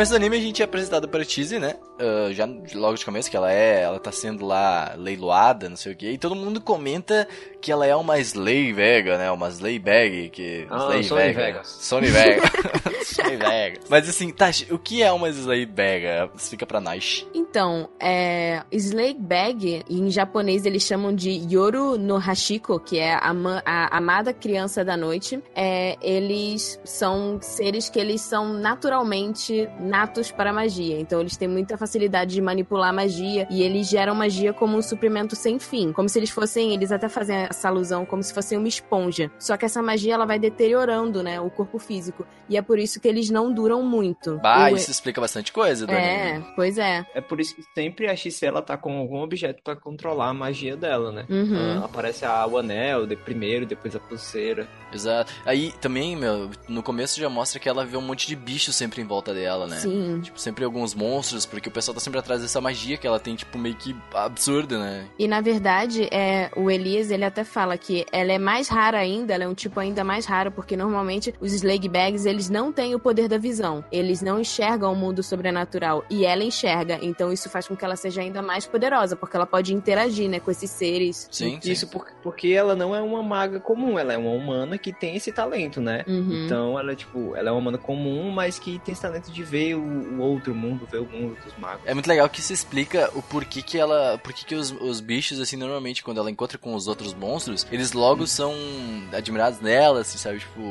[0.03, 1.75] Começo do anime a gente é apresentado pra Cheese, né?
[1.97, 5.93] Ah, já logo de começo que ela é, ela tá sendo lá leiloada, não sei
[5.93, 7.25] o que, e todo mundo comenta
[7.61, 9.31] que ela é uma Slay Vega, né?
[9.31, 10.67] Uma Slay Bag, que...
[10.69, 11.41] Ah, Slay Sony Vega.
[11.45, 11.67] Vegas.
[11.67, 12.41] Sony Vega.
[13.05, 13.79] Sony Vega.
[13.89, 16.29] Mas assim, Tati, o que é uma Slay Vega?
[16.35, 17.25] Explica pra nós.
[17.33, 23.33] Então, é, Slave Bag, em japonês eles chamam de Yoru no Hashiko, que é a,
[23.33, 25.41] ma- a amada criança da noite.
[25.55, 30.99] É, eles são seres que eles são naturalmente natos para magia.
[30.99, 34.81] Então eles têm muita facilidade de manipular a magia e eles geram magia como um
[34.81, 35.93] suprimento sem fim.
[35.93, 39.29] Como se eles fossem, eles até fazem essa alusão como se fossem uma esponja.
[39.37, 42.25] Só que essa magia ela vai deteriorando, né, o corpo físico.
[42.49, 44.39] E é por isso que eles não duram muito.
[44.41, 47.05] Bah, O- isso explica bastante coisa do é, pois é.
[47.13, 50.33] É por isso que sempre a X ela tá com algum objeto pra controlar a
[50.33, 51.25] magia dela, né?
[51.29, 51.81] Uhum.
[51.81, 54.67] Ah, aparece a, o anel de primeiro, depois a pulseira.
[54.91, 55.31] Exato.
[55.45, 59.01] Aí também, meu, no começo já mostra que ela vê um monte de bichos sempre
[59.01, 59.77] em volta dela, né?
[59.89, 60.19] Sim.
[60.21, 63.35] Tipo, sempre alguns monstros, porque o pessoal tá sempre atrás dessa magia que ela tem,
[63.35, 65.05] tipo, meio que absurda, né?
[65.17, 69.33] E na verdade, é, o Elias, ele até fala que ela é mais rara ainda,
[69.33, 72.95] ela é um tipo ainda mais raro, porque normalmente os Slag Bags, eles não têm
[72.95, 73.83] o poder da visão.
[73.91, 76.03] Eles não enxergam o mundo sobrenatural.
[76.09, 76.99] E ela enxerga.
[77.01, 80.39] Então isso faz com que ela seja ainda mais poderosa, porque ela pode interagir, né,
[80.39, 81.27] com esses seres.
[81.31, 81.71] Sim, sim.
[81.71, 85.15] Isso por- porque ela não é uma maga comum, ela é uma humana que tem
[85.15, 86.03] esse talento, né?
[86.07, 86.45] Uhum.
[86.45, 89.43] Então ela é tipo, ela é uma humana comum, mas que tem esse talento de
[89.43, 91.81] ver o, o outro mundo, ver o mundo dos magos.
[91.85, 94.17] É muito legal que isso explica o porquê que ela.
[94.17, 97.91] Porquê que os, os bichos, assim, normalmente, quando ela encontra com os outros monstros, eles
[97.93, 98.53] logo são
[99.11, 100.39] admirados nela, assim, sabe?
[100.39, 100.61] Tipo,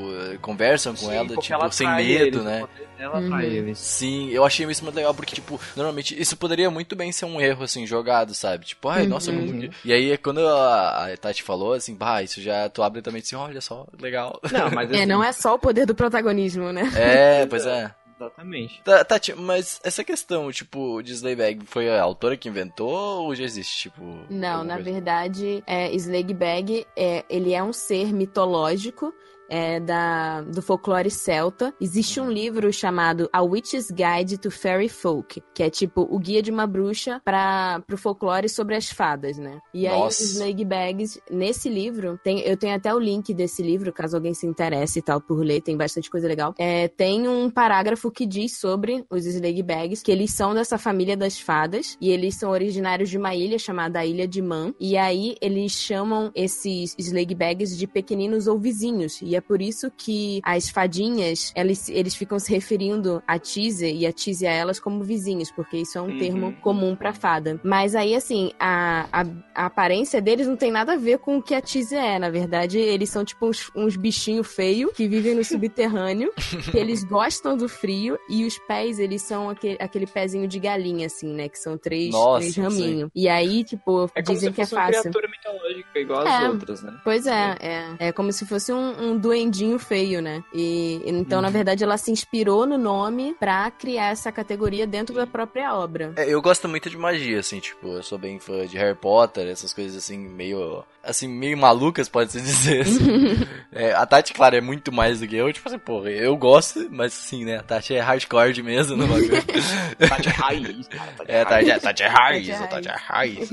[0.40, 2.64] conversam com Sim, ela, tipo, ela sem medo, eles, né?
[2.98, 3.26] Ela Uhum.
[3.26, 3.78] atrai eles.
[3.78, 7.40] Sim, eu achei isso muito legal, porque, tipo, normalmente isso poderia muito bem ser um
[7.40, 8.64] erro, assim, jogado, sabe?
[8.64, 9.46] Tipo, ai, nossa, Uhum.
[9.48, 9.70] como que...
[9.84, 13.34] E aí, quando a, a Tati falou, assim, bah, isso já, tu abre também assim,
[13.34, 14.38] olha só, legal.
[14.52, 16.90] Não, mas É, assim, não é só o poder do protagonismo, né?
[16.94, 17.92] É, pois é.
[18.22, 18.82] Exatamente.
[18.82, 23.44] Tá, Tati, mas essa questão, tipo, de Slayberg, foi a autora que inventou ou já
[23.44, 24.02] existe, tipo...
[24.30, 24.92] Não, na coisa?
[24.92, 29.12] verdade, é, Slagbag, é, ele é um ser mitológico
[29.52, 31.74] é, da, do folclore celta.
[31.78, 36.40] Existe um livro chamado A Witch's Guide to Fairy Folk, que é tipo o guia
[36.40, 39.60] de uma bruxa para o folclore sobre as fadas, né?
[39.74, 40.22] E aí Nossa.
[40.22, 44.46] os Slagbags, nesse livro, tem, eu tenho até o link desse livro, caso alguém se
[44.46, 46.54] interesse e tal por ler, tem bastante coisa legal.
[46.58, 51.38] É, tem um parágrafo que diz sobre os Slagbags, que eles são dessa família das
[51.38, 55.72] fadas, e eles são originários de uma ilha chamada Ilha de Man, e aí eles
[55.72, 61.88] chamam esses Slagbags de pequeninos ou vizinhos, e é por isso que as fadinhas, eles,
[61.88, 65.98] eles ficam se referindo a Tise e a Tise a elas como vizinhos, porque isso
[65.98, 66.18] é um Uhum.
[66.18, 67.60] termo comum pra fada.
[67.64, 69.24] Mas aí, assim, a, a,
[69.54, 72.18] a aparência deles não tem nada a ver com o que a Tise é.
[72.18, 76.32] Na verdade, eles são tipo uns, uns bichinhos feios que vivem no subterrâneo,
[76.70, 81.06] que eles gostam do frio, e os pés, eles são aquele, aquele pezinho de galinha,
[81.06, 81.48] assim, né?
[81.48, 83.10] Que são três, Nossa, três raminhos.
[83.14, 85.00] E aí, tipo, É dizem que é fosse uma fácil.
[85.02, 86.36] criatura mitológica igual É.
[86.36, 86.92] as outras, né?
[87.04, 87.86] Pois é, é.
[88.08, 90.44] É como se fosse um, um duendinho feio, né?
[90.52, 95.26] E então, na verdade, ela se inspirou no nome pra criar essa categoria dentro da
[95.26, 96.12] própria obra.
[96.16, 99.48] É, eu gosto muito de magia, assim, tipo, eu sou bem fã de Harry Potter,
[99.48, 100.84] essas coisas assim, meio.
[101.04, 102.82] Assim, meio malucas, pode-se dizer.
[102.82, 103.46] assim.
[103.72, 106.86] É, a Tati, claro, é muito mais do que eu, tipo assim, porra, eu gosto,
[106.90, 109.30] mas assim, né, a Tati é hardcore mesmo no bagulho.
[110.08, 111.12] Tá de raiz, cara.
[111.12, 111.44] Tá de É.
[111.44, 113.50] Tati, Tati é raiz, Tati é Tati é raiz.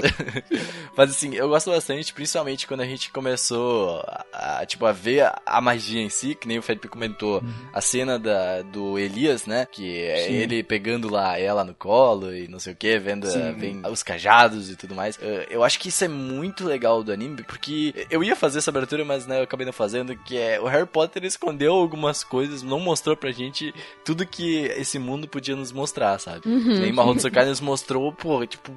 [0.96, 5.22] Mas assim, eu gosto bastante, principalmente quando a gente começou a, a, tipo, a ver
[5.22, 7.42] a, a magia em si, que nem o Felipe comentou,
[7.74, 9.68] a cena da, do Elias, né?
[9.72, 10.34] Que é Sim.
[10.34, 14.70] ele pegando lá ela no colo e não sei o que, vendo vem os cajados
[14.70, 15.18] e tudo mais.
[15.22, 18.70] Eh, Eu acho que isso é muito legal do anime, porque eu ia fazer essa
[18.72, 22.64] abertura, mas né, eu acabei não fazendo, que é o Harry Potter escondeu algumas coisas,
[22.64, 23.74] não mostrou pra gente
[24.06, 26.48] tudo que esse mundo podia nos mostrar, sabe?
[26.48, 26.64] Uhum.
[26.64, 28.72] Que nem Marrom Tsukai nos mostrou, pô, tipo,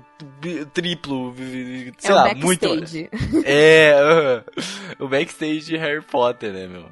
[0.73, 2.67] triplo, vi- sei é lá, o muito.
[3.45, 4.43] É,
[4.99, 6.87] o backstage de Harry Potter, né, meu?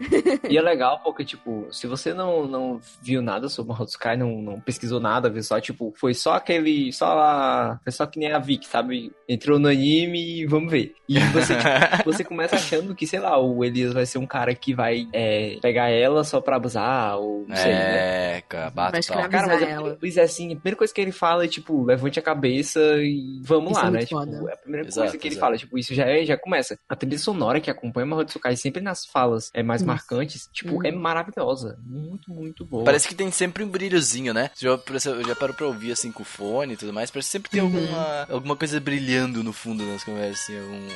[0.48, 4.40] E é legal porque, tipo, se você não, não viu nada sobre Mahou Sky, não,
[4.42, 8.32] não pesquisou nada, viu só, tipo, foi só aquele, só a, foi só que nem
[8.32, 9.12] a Vic, sabe?
[9.28, 10.94] Entrou no anime e vamos ver.
[11.08, 11.54] E você,
[12.04, 15.58] você começa achando que, sei lá, o Elias vai ser um cara que vai é,
[15.62, 18.36] pegar ela só pra abusar, ou não sei, né?
[18.36, 19.96] É, cara, escravizar Cara, mas é, ela.
[20.00, 23.40] pois é assim, a primeira coisa que ele fala é, tipo, levante a cabeça e
[23.42, 23.98] vamos Isso lá, é né?
[24.00, 24.50] Tipo, foda.
[24.50, 25.46] é a primeira Exato, coisa que ele exato.
[25.46, 26.78] fala, tipo, isso já, é, já começa.
[26.88, 29.88] A trilha sonora que acompanha Mahou Tsukai sempre nas falas é, mais Isso.
[29.88, 30.84] marcantes, tipo, Uhum.
[30.86, 31.78] é maravilhosa.
[31.84, 32.84] Muito, muito boa.
[32.84, 34.50] Parece que tem sempre um brilhozinho, né?
[34.58, 37.10] Já, eu já paro pra ouvir assim com o fone e tudo mais.
[37.10, 37.66] Parece que sempre tem Uhum.
[37.76, 40.58] alguma, alguma coisa brilhando no fundo das conversas, assim.
[40.58, 40.88] algum-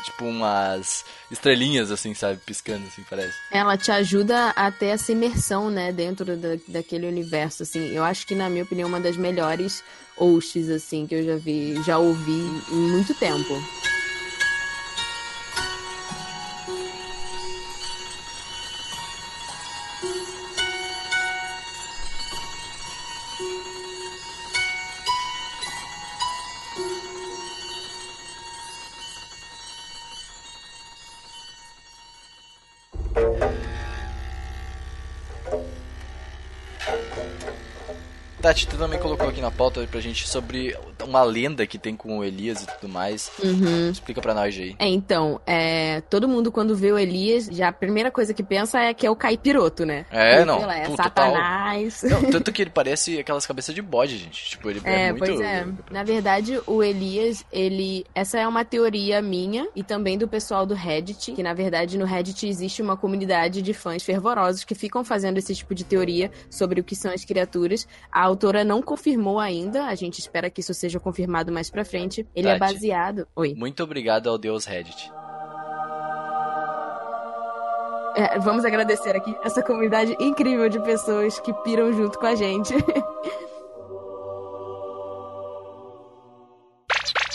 [0.00, 2.38] tipo umas estrelinhas, assim, sabe?
[2.44, 3.36] Piscando, assim, parece.
[3.50, 7.94] Ela te ajuda a ter essa imersão, né, dentro da, daquele universo, assim.
[7.94, 9.82] Eu acho que, na minha opinião, uma das melhores
[10.16, 13.54] hosts, assim, que eu já vi, já ouvi em muito tempo.
[38.50, 42.18] Tati, tu também colocou aqui na pauta pra gente sobre uma lenda que tem com
[42.18, 43.30] o Elias e tudo mais.
[43.40, 43.90] Uhum.
[43.90, 44.74] Explica pra nós aí.
[44.76, 48.80] É, então, é, todo mundo quando vê o Elias, já a primeira coisa que pensa
[48.80, 50.04] é que é o caipiroto, né?
[50.10, 52.02] É, não, lá, é tu- Satanás.
[52.10, 54.50] Não, tanto que ele parece aquelas cabeças de bode, gente.
[54.50, 55.24] Tipo, ele é, É, muito.
[55.26, 55.66] pois é.
[55.88, 58.04] Na verdade, o Elias, ele.
[58.12, 62.04] Essa é uma teoria minha e também do pessoal do Reddit, que na verdade no
[62.04, 66.80] Reddit existe uma comunidade de fãs fervorosos que ficam fazendo esse tipo de teoria sobre
[66.80, 67.86] o que são as criaturas.
[68.10, 72.26] A autora não confirmou ainda, a gente espera que isso seja confirmado mais pra frente.
[72.34, 72.72] Ele é Tati.
[72.72, 73.28] baseado.
[73.36, 73.54] Oi.
[73.54, 75.12] Muito obrigado ao Deus Reddit.
[78.16, 82.74] É, vamos agradecer aqui essa comunidade incrível de pessoas que piram junto com a gente.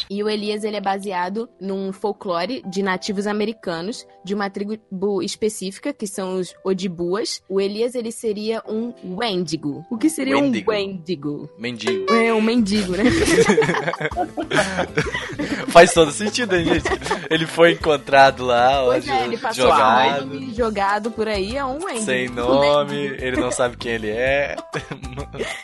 [0.09, 5.93] E o Elias ele é baseado num folclore de nativos americanos, de uma tribo específica,
[5.93, 7.41] que são os Odibuas.
[7.49, 9.85] O Elias ele seria um Wendigo.
[9.89, 10.71] O que seria Wendigo.
[10.71, 11.49] um Wendigo?
[11.57, 12.13] Mendigo.
[12.13, 13.03] É um mendigo, né?
[15.69, 16.85] Faz todo sentido, hein, gente?
[17.29, 21.83] Ele foi encontrado lá, Pois é, ele passou jogado, fome, jogado por aí, é um
[21.83, 22.05] Wendigo.
[22.05, 23.23] sem Um nome, mendigo.
[23.23, 24.55] ele não sabe quem ele é.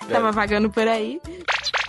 [0.09, 1.21] Tava vagando por aí.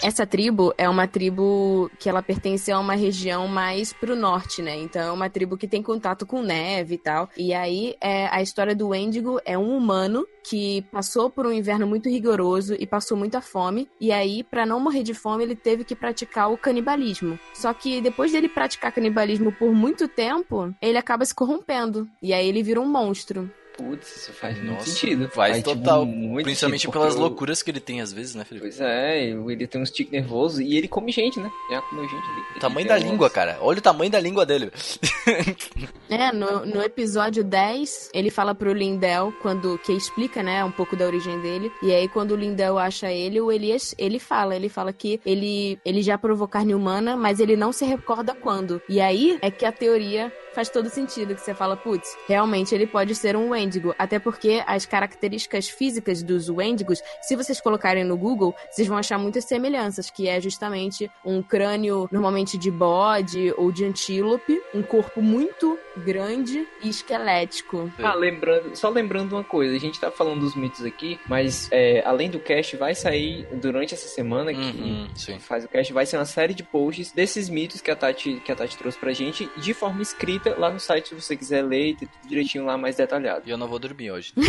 [0.02, 4.76] Essa tribo é uma tribo que ela pertence a uma região mais pro norte, né?
[4.76, 7.28] Então é uma tribo que tem contato com neve e tal.
[7.36, 11.86] E aí é, a história do Wendigo é um humano que passou por um inverno
[11.86, 13.88] muito rigoroso e passou muita fome.
[14.00, 17.38] E aí, pra não morrer de fome, ele teve que praticar o canibalismo.
[17.54, 22.08] Só que depois dele praticar canibalismo por muito tempo, ele acaba se corrompendo.
[22.20, 23.48] E aí ele vira um monstro.
[23.76, 25.28] Putz, isso faz muito Nossa, sentido.
[25.30, 26.04] Faz tipo, total.
[26.04, 28.66] muito Principalmente sentido, pelas o- loucuras que ele tem às vezes, né, Felipe?
[28.66, 31.50] Pois é, ele tem um stick nervoso e ele come gente, né?
[31.70, 32.40] Já comeu gente ali.
[32.56, 33.58] O tamanho Ele da língua, umas- cara.
[33.60, 34.70] Olha o tamanho da língua dele.
[36.08, 40.94] É, no, no episódio 10, ele fala pro Lindel, quando que explica, né, um pouco
[40.94, 41.72] da origem dele.
[41.82, 45.78] E aí, quando o Lindel acha ele, o Elias, ele fala, ele fala que ele,
[45.86, 48.80] ele já provou carne humana, mas ele não se recorda quando.
[48.90, 52.86] E aí é que a teoria faz todo sentido, que você fala, putz, realmente ele
[52.86, 53.94] pode ser um Wendigo.
[53.98, 59.18] Até porque as características físicas dos Wendigos, se vocês colocarem no Google, vocês vão achar
[59.18, 65.22] muitas semelhanças, que é justamente um crânio normalmente de bode ou de antílope, um corpo
[65.22, 67.90] muito grande e esquelético.
[68.02, 72.02] Ah, lembrando, só lembrando uma coisa, a gente tá falando dos mitos aqui, mas é,
[72.04, 76.16] além do cast, vai sair durante essa semana que Uhum, faz o cast, vai ser
[76.16, 79.48] uma série de posts desses mitos que a Tati, que a Tati trouxe pra gente,
[79.56, 82.76] de forma escrita lá no site, se você quiser ler e ter tudo direitinho lá
[82.76, 83.42] mais detalhado.
[83.46, 84.32] E eu não vou dormir hoje.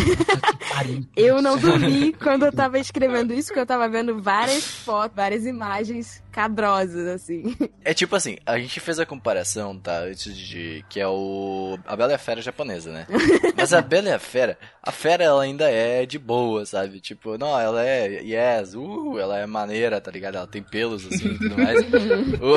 [1.16, 5.46] Eu não dormi quando eu tava escrevendo isso, porque eu tava vendo várias fotos, várias
[5.46, 7.56] imagens cadrosas, assim.
[7.84, 10.00] É tipo assim, a gente fez a comparação, tá?
[10.00, 10.84] Antes de.
[10.88, 11.78] Que é o.
[11.86, 13.06] A Bela e a Fera japonesa, né?
[13.56, 17.00] Mas a Bela e a Fera, a Fera ela ainda é de boa, sabe?
[17.00, 18.20] Tipo, não, ela é.
[18.22, 20.36] Yes, uh, ela é maneira, tá ligado?
[20.36, 21.78] Ela tem pelos assim e tudo mais.
[22.40, 22.56] O,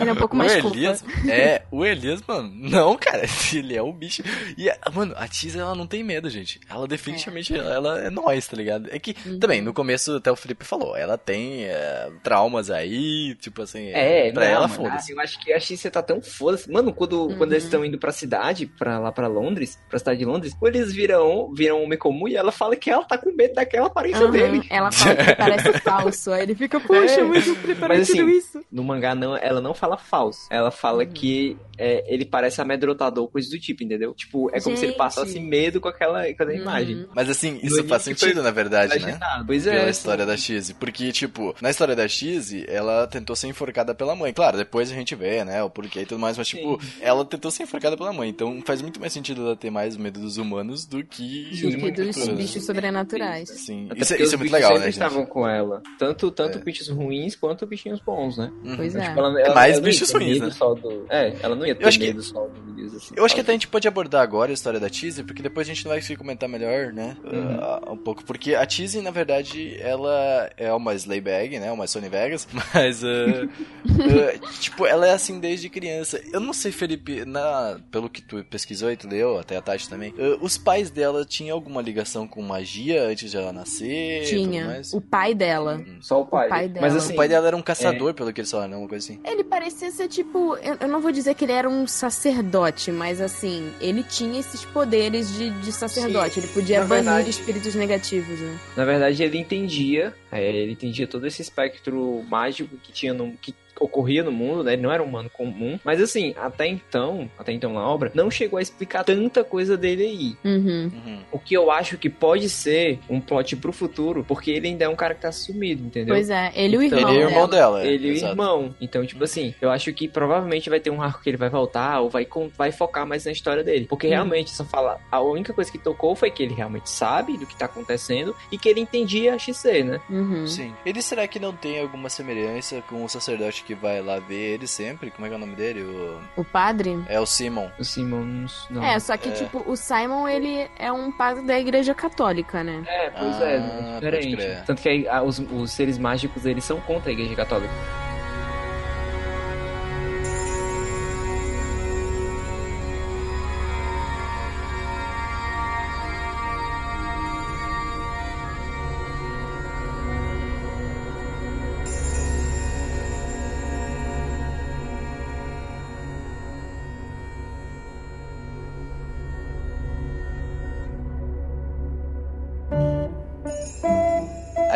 [0.00, 3.22] Ela é um pouco o mais Elias, É, o Elias, mano, não, cara,
[3.54, 4.22] ele é um bicho.
[4.58, 6.60] E, mano, a Tisa, ela não tem medo, gente.
[6.68, 8.88] Ela definitivamente, ela, ela é nós, tá ligado?
[8.90, 9.38] É que, Uhum.
[9.38, 12.95] também, no começo, até o Felipe falou, ela tem é, traumas aí,
[13.40, 15.12] tipo assim, É, pra não, ela, foda-se.
[15.12, 16.70] Eu acho que a X tá tão foda-se.
[16.70, 20.24] Mano, quando, quando eles estão indo pra cidade, pra lá pra Londres, pra cidade de
[20.24, 23.54] Londres, eles viram, viram um homem comum e ela fala que ela tá com medo
[23.54, 24.66] daquela aparência Aham, dele.
[24.70, 26.32] Ela fala que parece falso.
[26.32, 28.64] Aí ele fica, poxa, É, mas eu preparei mas tudo assim, isso.
[28.70, 30.46] No mangá, não, ela não fala falso.
[30.50, 31.10] Ela fala Uhum.
[31.10, 34.14] que é, ele parece amedrontador, coisa do tipo, entendeu?
[34.14, 34.98] Tipo, é como se ele Gente.
[34.98, 36.56] passasse medo com aquela, com aquela Uhum.
[36.60, 37.06] imagem.
[37.14, 39.18] Mas assim, isso No faz sentido, na verdade, né?
[39.46, 39.70] Pois é.
[39.70, 39.90] Pela assim.
[39.90, 40.72] história da X.
[40.72, 44.32] Porque, tipo, na história da X, ela tentou ser enforcada pela mãe.
[44.32, 47.50] Claro, depois a gente vê, né, o porquê e tudo mais, mas, tipo, ela tentou
[47.50, 48.28] ser enforcada pela mãe.
[48.28, 51.50] Então faz muito mais sentido ela ter mais medo dos humanos do que.
[51.54, 52.38] Sim, Do que dos criaturas.
[52.38, 53.48] bichos sobrenaturais.
[53.48, 55.02] Sim, Até isso, porque isso é muito legal, sempre né, gente?
[55.02, 55.82] estavam com ela.
[55.98, 56.60] Tanto, tanto É.
[56.60, 58.50] bichos ruins quanto bichinhos bons, né?
[58.64, 58.76] Uhum.
[58.76, 59.00] Pois é.
[59.08, 60.50] Tipo, ela, ela- Mais ela bichos ruins, né?
[60.50, 62.94] Só do, é, ela não não ia ter Eu acho que- medo só do Deus,
[62.94, 63.14] assim.
[63.16, 65.66] Eu acho que até a gente pode abordar agora a história da Teasy, porque depois
[65.66, 67.16] a gente não vai conseguir comentar melhor, né?
[67.24, 67.56] Uhum.
[67.90, 68.24] uh, um pouco.
[68.24, 71.70] Porque a Teasy, na verdade, ela é uma Slayberg, né?
[71.72, 73.02] Uma Sony Vegas, mas.
[73.02, 76.20] uh, uh, tipo, ela é assim desde criança.
[76.32, 79.88] Eu não sei, Felipe, na, pelo que tu pesquisou e tu leu, até a Tati
[79.88, 84.24] também, uh, os pais dela tinham alguma ligação com magia antes de ela nascer?
[84.28, 84.64] tudo Tinha.
[84.66, 84.92] mais?
[84.92, 85.82] O pai dela.
[86.00, 86.46] Só o pai.
[86.46, 86.96] o pai Mas dela.
[86.98, 88.76] assim, o pai dela era um caçador, pelo que eles falaram, né?
[88.76, 89.20] uma coisa assim.
[89.24, 90.56] Ele parecia ser tipo.
[90.56, 94.64] Eu, eu não vou dizer que ele era um sacerdote, mas assim, ele tinha esses
[94.64, 96.38] poderes de, de sacerdote.
[96.40, 98.58] ele podia na banir verdade- espíritos negativos, né?
[98.76, 103.54] Na verdade, ele entendia, é, ele entendia todo esse espectro mágico que tinha no, que
[103.80, 104.72] ocorria no mundo, né?
[104.74, 105.78] Ele não era um humano comum.
[105.84, 110.02] Mas assim, até então, até então na obra, não chegou a explicar tanta coisa dele
[110.04, 110.36] aí.
[110.50, 110.90] Uhum.
[110.92, 111.18] Uhum.
[111.32, 114.88] O que eu acho que pode ser um plot pro futuro, porque ele ainda é
[114.88, 116.14] um cara que tá sumido, entendeu?
[116.14, 117.12] Pois é, ele e o Então, irmão.
[117.14, 117.78] Ele é o irmão dela.
[117.78, 117.86] dela.
[117.86, 118.74] é, Ele e o irmão.
[118.80, 122.00] Então, tipo assim, eu acho que provavelmente vai ter um arco que ele vai voltar
[122.00, 123.86] ou vai, vai focar mais na história dele.
[123.88, 124.10] Porque Hum.
[124.10, 124.98] realmente, só fala.
[125.10, 128.58] A única coisa que tocou foi que ele realmente sabe do que tá acontecendo e
[128.58, 130.00] que ele entendia a XC, né?
[130.08, 130.46] Uhum.
[130.46, 130.72] Sim.
[130.84, 134.66] Ele será que não tem alguma semelhança com o sacerdote que vai lá ver ele
[134.66, 135.10] sempre?
[135.10, 135.82] Como é que é o nome dele?
[135.82, 136.20] O...
[136.40, 137.02] O padre.
[137.08, 137.68] É o Simon.
[137.78, 138.66] O Simmons.
[138.70, 138.82] Não.
[138.84, 139.32] É, só que, É.
[139.32, 142.82] tipo, o Simon, ele é um padre da igreja católica, né?
[142.86, 143.60] É, pois Ah, é,
[144.00, 144.64] pode é diferente.
[144.66, 147.72] Tanto que aí, ah, os, os seres mágicos, eles são contra a igreja católica.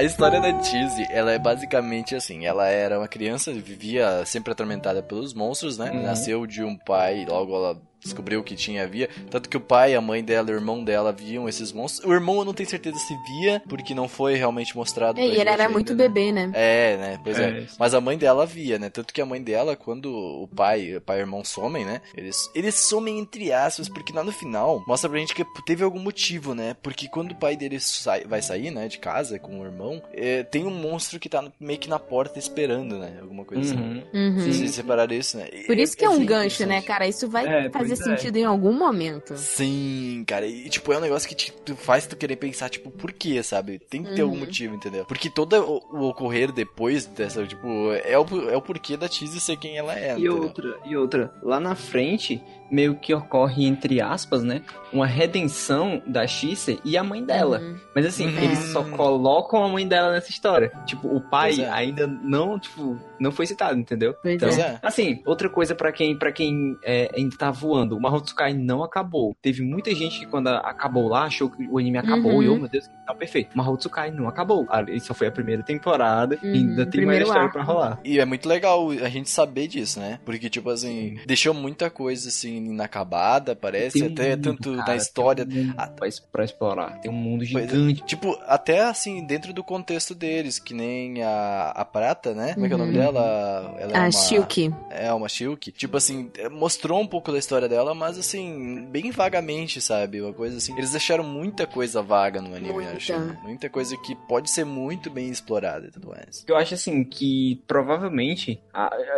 [0.01, 5.03] A história da Cheese, ela é basicamente assim, ela era uma criança, vivia sempre atormentada
[5.03, 5.91] pelos monstros, né?
[5.91, 6.03] Uhum.
[6.05, 10.01] Nasceu de um pai, logo ela descobriu que tinha via, tanto que o pai, a
[10.01, 12.09] mãe dela, o irmão dela viam esses monstros.
[12.09, 15.21] O irmão eu não tenho certeza se via, porque não foi realmente mostrado.
[15.21, 16.09] E pra ele era ainda, muito né?
[16.09, 16.51] bebê, né?
[16.55, 17.21] É, né?
[17.23, 17.51] Pois é.
[17.61, 17.67] É.
[17.79, 18.89] Mas a mãe dela via, né?
[18.91, 22.01] Tanto que a mãe dela, quando o pai, o pai e o irmão somem, né?
[22.17, 26.01] Eles, eles somem entre aspas, porque lá no final mostra pra gente que teve algum
[26.01, 26.75] motivo, né?
[26.83, 30.43] Porque quando o pai dele sai- vai sair, né, de casa com o irmão, é,
[30.43, 33.19] tem um monstro que tá meio que na porta esperando, né?
[33.21, 33.81] Alguma coisa assim.
[33.83, 34.03] Uhum.
[34.13, 34.41] Uhum.
[34.41, 35.47] Vocês separaram isso, né?
[35.67, 37.07] Por isso que é um gancho, né, cara?
[37.07, 38.17] Isso vai É, fazer é.
[38.17, 39.37] sentido em algum momento.
[39.37, 40.47] Sim, cara.
[40.47, 43.43] E, tipo, é um negócio que te, tu faz tu querer pensar, tipo, por quê,
[43.43, 43.79] sabe?
[43.79, 44.41] Tem que ter algum Uhum.
[44.41, 45.05] motivo, entendeu?
[45.05, 47.67] Porque todo o, o ocorrer depois dessa, tipo,
[48.05, 50.43] é o, é o porquê da Cheese ser quem ela é, E entendeu?
[50.43, 54.63] outra, e outra, lá na frente, meio que ocorre, entre aspas, né?
[54.93, 57.59] Uma redenção da Xisse e a mãe dela.
[57.61, 57.77] Uhum.
[57.95, 58.39] Mas assim, Uhum.
[58.39, 60.73] eles só colocam a mãe dela nessa história.
[60.87, 61.69] Tipo, o pai é.
[61.69, 64.15] ainda não, tipo, não foi citado, entendeu?
[64.23, 64.79] Pois Então, é.
[64.83, 68.83] assim, outra coisa pra quem, pra quem é, ainda tá voando, o Mahou Tsukai não
[68.83, 69.37] acabou.
[69.43, 72.43] Teve muita gente que quando acabou lá achou que o anime acabou Uhum.
[72.43, 73.57] e, oh meu Deus, que tá perfeito.
[73.57, 74.67] Mahou Tsukai não acabou.
[74.87, 77.53] Ele só foi a primeira temporada e Uhum, ainda tem mais primeiro história arco.
[77.55, 78.01] pra rolar.
[78.05, 80.19] E é muito legal a gente saber disso, né?
[80.25, 82.57] Porque, tipo assim, deixou muita coisa, assim,
[82.91, 83.99] inacabada, parece.
[84.01, 85.47] Tem até mundo, tanto cara, na história.
[85.47, 85.91] Tem um Ah.
[86.07, 87.01] es- pra explorar.
[87.01, 87.69] Tem um mundo Pois é.
[87.69, 88.03] gigante.
[88.05, 92.55] Tipo, até assim, dentro do contexto deles, que nem a, a Prata, né?
[92.55, 93.03] Como é que é o nome Uhum.
[93.13, 93.75] Dela?
[93.79, 94.13] Ela é A uma...
[94.13, 94.75] Shilky.
[94.91, 95.73] É, uma Shilk.
[95.73, 100.21] Tipo assim, é, mostrou um pouco da história dela, mas assim, bem vagamente, sabe?
[100.21, 100.77] Uma coisa assim.
[100.77, 102.93] Eles deixaram muita coisa vaga no anime, eu Muita.
[102.97, 103.13] acho.
[103.43, 106.45] Muita coisa que pode ser muito bem explorada e tudo mais.
[106.47, 108.61] Eu acho assim que provavelmente.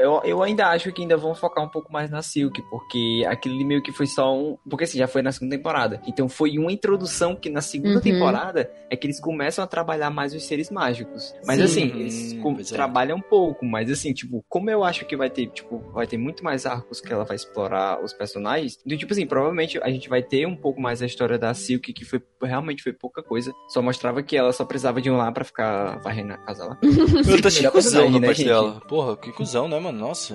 [0.00, 3.64] Eu, eu ainda acho que ainda vão focar um pouco mais na Silk, porque aquele
[3.64, 4.56] meio que foi só um.
[4.68, 6.00] Porque assim, já foi na segunda temporada.
[6.06, 8.00] Então foi uma introdução que na segunda Uhum.
[8.00, 11.34] temporada é que eles começam a trabalhar mais os seres mágicos.
[11.46, 11.64] Mas Sim.
[11.64, 12.64] assim, eles Hum, é.
[12.64, 16.16] trabalham um pouco, mas assim, tipo, como eu acho que vai ter, tipo, vai ter
[16.16, 20.08] muito mais arcos que ela vai explorar os personagens, então, tipo assim, provavelmente a gente
[20.08, 23.52] vai ter um pouco mais a história da Silk, que foi realmente foi pouca coisa.
[23.68, 26.78] Só mostrava que ela só precisava de um lá pra ficar varrendo a casa lá.
[26.82, 28.48] Eu tô Melhor cuzão na né, parte gente?
[28.48, 28.80] dela.
[28.88, 29.98] Porra, que cuzão, né, mano?
[29.98, 30.34] Nossa.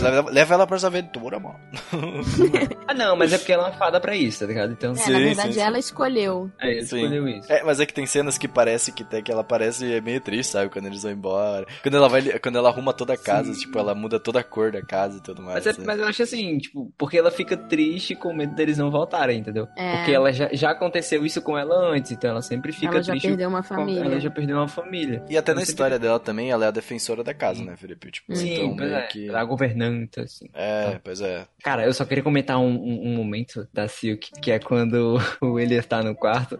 [0.00, 1.58] Leva, leva ela pra essa aventura, mano.
[2.88, 4.72] Ah, não, mas é porque ela é uma fada pra isso, tá ligado?
[4.72, 5.60] Então, É, Sim, na sim, verdade, sim.
[5.60, 6.50] ela escolheu.
[6.60, 6.98] é, Sim.
[6.98, 7.52] escolheu isso.
[7.52, 10.20] É, mas é que tem cenas que parece que até que ela parece é meio
[10.20, 10.70] triste, sabe?
[10.70, 11.66] Quando eles vão embora.
[11.82, 13.60] Quando ela vai, quando ela arruma toda a casa, Sim.
[13.60, 15.64] tipo, ela muda toda a cor da casa e tudo mais.
[15.64, 15.84] Mas, é- né?
[15.86, 19.66] mas eu acho assim, tipo, porque ela fica triste com medo deles não voltarem, entendeu?
[19.76, 19.96] É.
[19.96, 23.12] Porque ela já, já aconteceu isso com ela antes, então ela sempre fica ela já
[23.12, 23.28] triste.
[23.28, 24.04] perdeu uma com- família.
[24.04, 25.24] Ela já perdeu uma família.
[25.28, 28.10] E até na história dela também, ela é a defensora da casa, né, Felipe?
[28.10, 29.06] Tipo, Sim, então pois meio é.
[29.06, 29.28] que...
[29.28, 30.46] Ela é a governanta, assim.
[30.54, 31.46] É, pois é.
[31.62, 35.58] Cara, eu, só queria comentar um, um- um momento da Silk, que é quando o
[35.58, 36.58] Elias tá no quarto,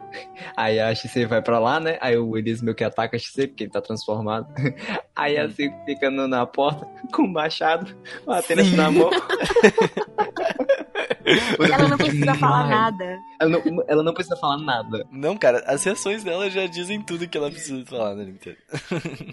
[0.57, 1.99] aí a XC vai pra lá, né?
[2.01, 4.47] Aí o Elias meio que ataca a XC, porque ele tá transformado.
[5.17, 9.11] Aí a Silk fica na porta com o machado, batendo assim na mão.
[11.73, 13.19] Ela não precisa falar nada.
[13.41, 15.05] Ela não, ela não precisa falar nada.
[15.11, 18.59] Não, cara, as reações dela já dizem tudo que ela precisa falar no anime inteiro.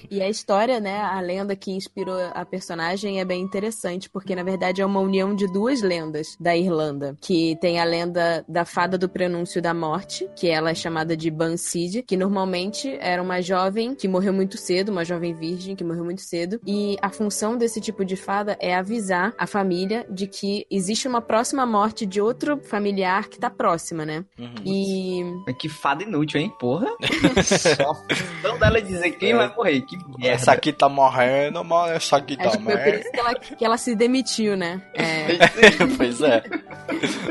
[0.10, 4.44] E a história, né, a lenda que inspirou a personagem é bem interessante, porque na
[4.44, 8.98] verdade é uma união de duas lendas da Irlanda, que tem a lenda da fada
[8.98, 13.96] do prenúncio da morte, que ela é chamada de Bansid, que normalmente era uma jovem
[13.96, 17.80] que morreu muito cedo, uma jovem virgem que morreu muito cedo, e a função desse
[17.80, 22.60] tipo de fada é avisar a família de que existe uma próxima morte de outro
[22.64, 23.50] familiar que tá
[23.94, 24.26] próxima, né?
[24.38, 24.54] Uhum.
[24.66, 26.52] E Mas que fada inútil, hein?
[26.60, 26.88] Porra.
[27.44, 29.36] Só função dela dizer quem É.
[29.36, 29.82] vai morrer.
[29.82, 30.28] Que merda.
[30.28, 31.94] Essa aqui tá morrendo, mano.
[31.94, 33.00] Essa aqui tá acho que foi por morrendo.
[33.02, 34.82] isso que ela, que ela se demitiu, né?
[34.94, 35.28] É,
[35.98, 36.44] pois é.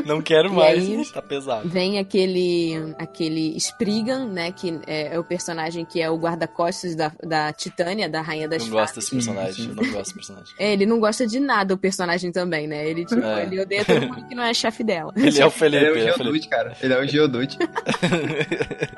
[0.06, 1.68] Não quero E mais, aí- tá pesado.
[1.68, 4.52] Vem aquele aquele Spriggan, né?
[4.52, 8.62] Que é, é o personagem que é o guarda-costas da, da Titânia, da Rainha das
[8.62, 8.82] Não Fadas.
[8.82, 10.54] gosto desse personagem, eu não gosto desse personagem.
[10.58, 12.86] É, ele não gosta de nada, o personagem também, né?
[12.88, 13.42] Ele, tipo, É.
[13.44, 15.12] ele odeia todo mundo que não é chefe dela.
[15.16, 16.12] Ele é o Felipe, Ele é
[16.82, 17.08] ele o é o.
[17.08, 17.72] Geodude, cara.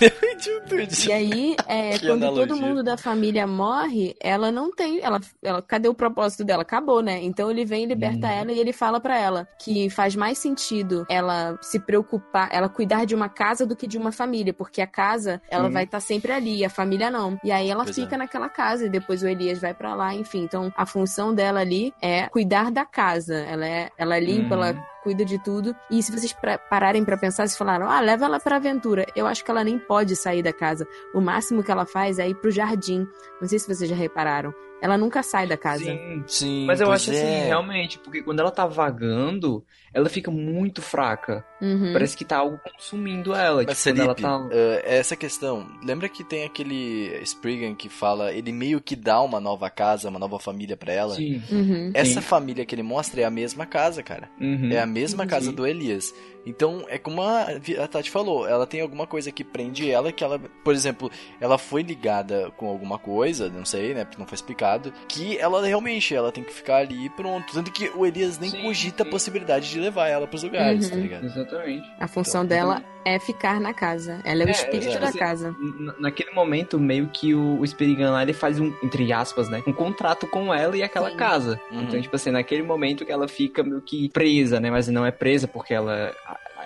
[0.00, 1.08] Ele é o Geodude.
[1.08, 2.66] E aí, é, quando todo analogia.
[2.66, 5.00] mundo da família morre, ela não tem.
[5.02, 6.62] Ela, ela, cadê o propósito dela?
[6.62, 7.20] Acabou, né?
[7.22, 8.32] Então ele vem e liberta Uhum.
[8.32, 13.04] ela e ele fala pra ela que faz mais sentido ela se preocupar, ela cuidar
[13.04, 15.74] de uma casa do que de uma família, porque a casa ela Sim.
[15.74, 17.38] vai estar sempre ali, e a família não.
[17.44, 18.18] E aí ela Pois fica é.
[18.18, 20.42] naquela casa e depois o Elias vai pra lá, enfim.
[20.44, 23.34] Então a função dela ali é cuidar da casa.
[23.34, 24.64] Ela é, ela limpa, Uhum.
[24.64, 25.74] ela cuida de tudo.
[25.90, 26.34] E se vocês
[26.70, 29.06] pararem pra pensar, vocês falaram, ah, leva ela pra aventura.
[29.14, 30.86] Eu acho que ela nem pode sair da casa.
[31.14, 33.06] O máximo que ela faz é ir pro jardim.
[33.40, 34.54] Não sei se vocês já repararam.
[34.82, 35.84] Ela nunca sai da casa.
[35.84, 36.24] Sim.
[36.26, 37.44] Sim, Mas eu pois acho assim, é.
[37.46, 39.64] realmente, porque quando ela tá vagando,
[39.94, 41.44] ela fica muito fraca.
[41.60, 41.92] Uhum.
[41.92, 43.62] Parece que tá algo consumindo ela.
[43.64, 44.48] Mas tipo, Felipe, tá.
[44.50, 49.38] eh, essa questão, lembra que tem aquele Spriggan que fala, ele meio que dá uma
[49.38, 51.14] nova casa, uma nova família pra ela?
[51.14, 51.40] Sim.
[51.52, 51.92] Uhum.
[51.94, 52.26] Essa Sim.
[52.26, 54.28] família que ele mostra é a mesma casa, cara.
[54.40, 54.72] Uhum.
[54.72, 56.12] É a mesma casa do Elias.
[56.44, 57.46] Então, é como a,
[57.82, 61.56] a Tati falou, ela tem alguma coisa que prende ela, que ela, por exemplo, ela
[61.56, 66.14] foi ligada com alguma coisa, não sei, né, porque não foi explicado, que ela realmente,
[66.14, 67.52] ela tem que ficar ali e pronto.
[67.52, 69.10] Tanto que o Elias nem Sim, cogita a sim.
[69.10, 70.90] possibilidade de levar ela pros lugares, Uhum.
[70.90, 71.24] tá ligado?
[71.26, 71.88] Exatamente.
[72.00, 74.20] A função Então, dela é ficar na casa.
[74.24, 75.00] Ela é o É, espírito exato.
[75.04, 75.56] da Você- casa.
[75.60, 79.62] N- Naquele momento, meio que o, o Spirigan lá, ele faz um, entre aspas, né?
[79.66, 81.16] Um contrato com ela e aquela Sim.
[81.16, 81.60] casa.
[81.70, 81.82] Uhum.
[81.82, 84.70] Então, tipo assim, naquele momento que ela fica meio que presa, né?
[84.70, 86.14] Mas não é presa porque ela.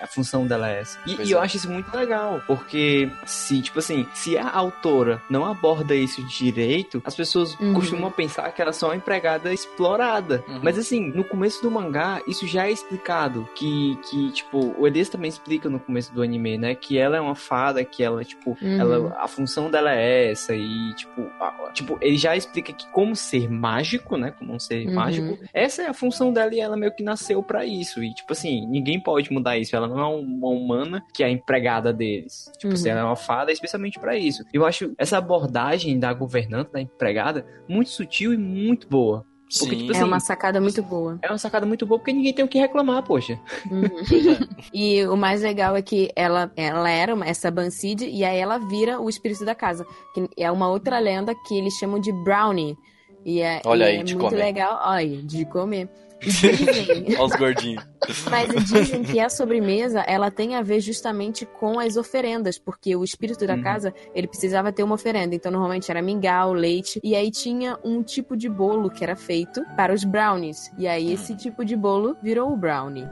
[0.03, 0.99] A, função dela é essa.
[1.05, 1.41] E, e eu é.
[1.43, 2.41] acho isso muito legal.
[2.47, 7.73] Porque se, tipo assim, se a autora não aborda isso direito, as pessoas Uhum.
[7.73, 10.43] costumam pensar que ela é só uma empregada explorada.
[10.47, 10.59] Uhum.
[10.63, 13.47] Mas assim, no começo do mangá, isso já é explicado.
[13.55, 16.75] Que, que tipo, o Elias também explica no começo do anime, né?
[16.75, 18.79] Que ela é uma fada, que ela, tipo, Uhum.
[18.79, 20.55] ela, a função dela é essa.
[20.55, 24.31] E, tipo, a- tipo, ele já explica que como ser mágico, né?
[24.37, 24.93] Como um ser Uhum.
[24.93, 28.03] mágico, essa é a função dela e ela meio que nasceu pra isso.
[28.03, 29.75] E, tipo assim, ninguém pode mudar isso.
[29.75, 32.51] Ela não é uma humana que é a empregada deles.
[32.57, 32.73] Tipo Uhum.
[32.73, 34.43] assim, ela é uma fada especialmente pra isso.
[34.53, 39.25] Eu acho essa abordagem da governanta, da empregada, muito sutil e muito boa.
[39.59, 39.77] Porque, Sim.
[39.83, 41.17] tipo É assim, uma sacada muito boa.
[41.21, 43.39] É uma sacada muito boa porque ninguém tem o que reclamar, poxa.
[43.71, 43.81] Uhum.
[44.73, 48.57] E o mais legal é que ela, ela era uma- essa Bansid e aí ela
[48.57, 49.85] vira o espírito da casa.
[50.13, 52.77] Que é uma outra lenda que eles chamam de Brownie.
[53.25, 54.43] E é, Olha e aí, é de muito comer.
[54.43, 54.79] legal.
[54.83, 55.89] Olha, de comer.
[56.19, 57.83] Dizem, Olha os gordinhos.
[58.29, 63.03] mas dizem que a sobremesa ela tem a ver justamente com as oferendas, porque o
[63.03, 63.63] espírito da Uhum.
[63.63, 65.35] casa ele precisava ter uma oferenda.
[65.35, 69.63] Então normalmente era mingau, leite e aí tinha um tipo de bolo que era feito
[69.75, 70.71] para os brownies.
[70.77, 73.07] E aí esse tipo de bolo virou o brownie.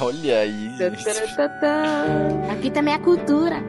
[0.00, 0.68] Olha aí.
[2.52, 3.62] Aqui também é cultura.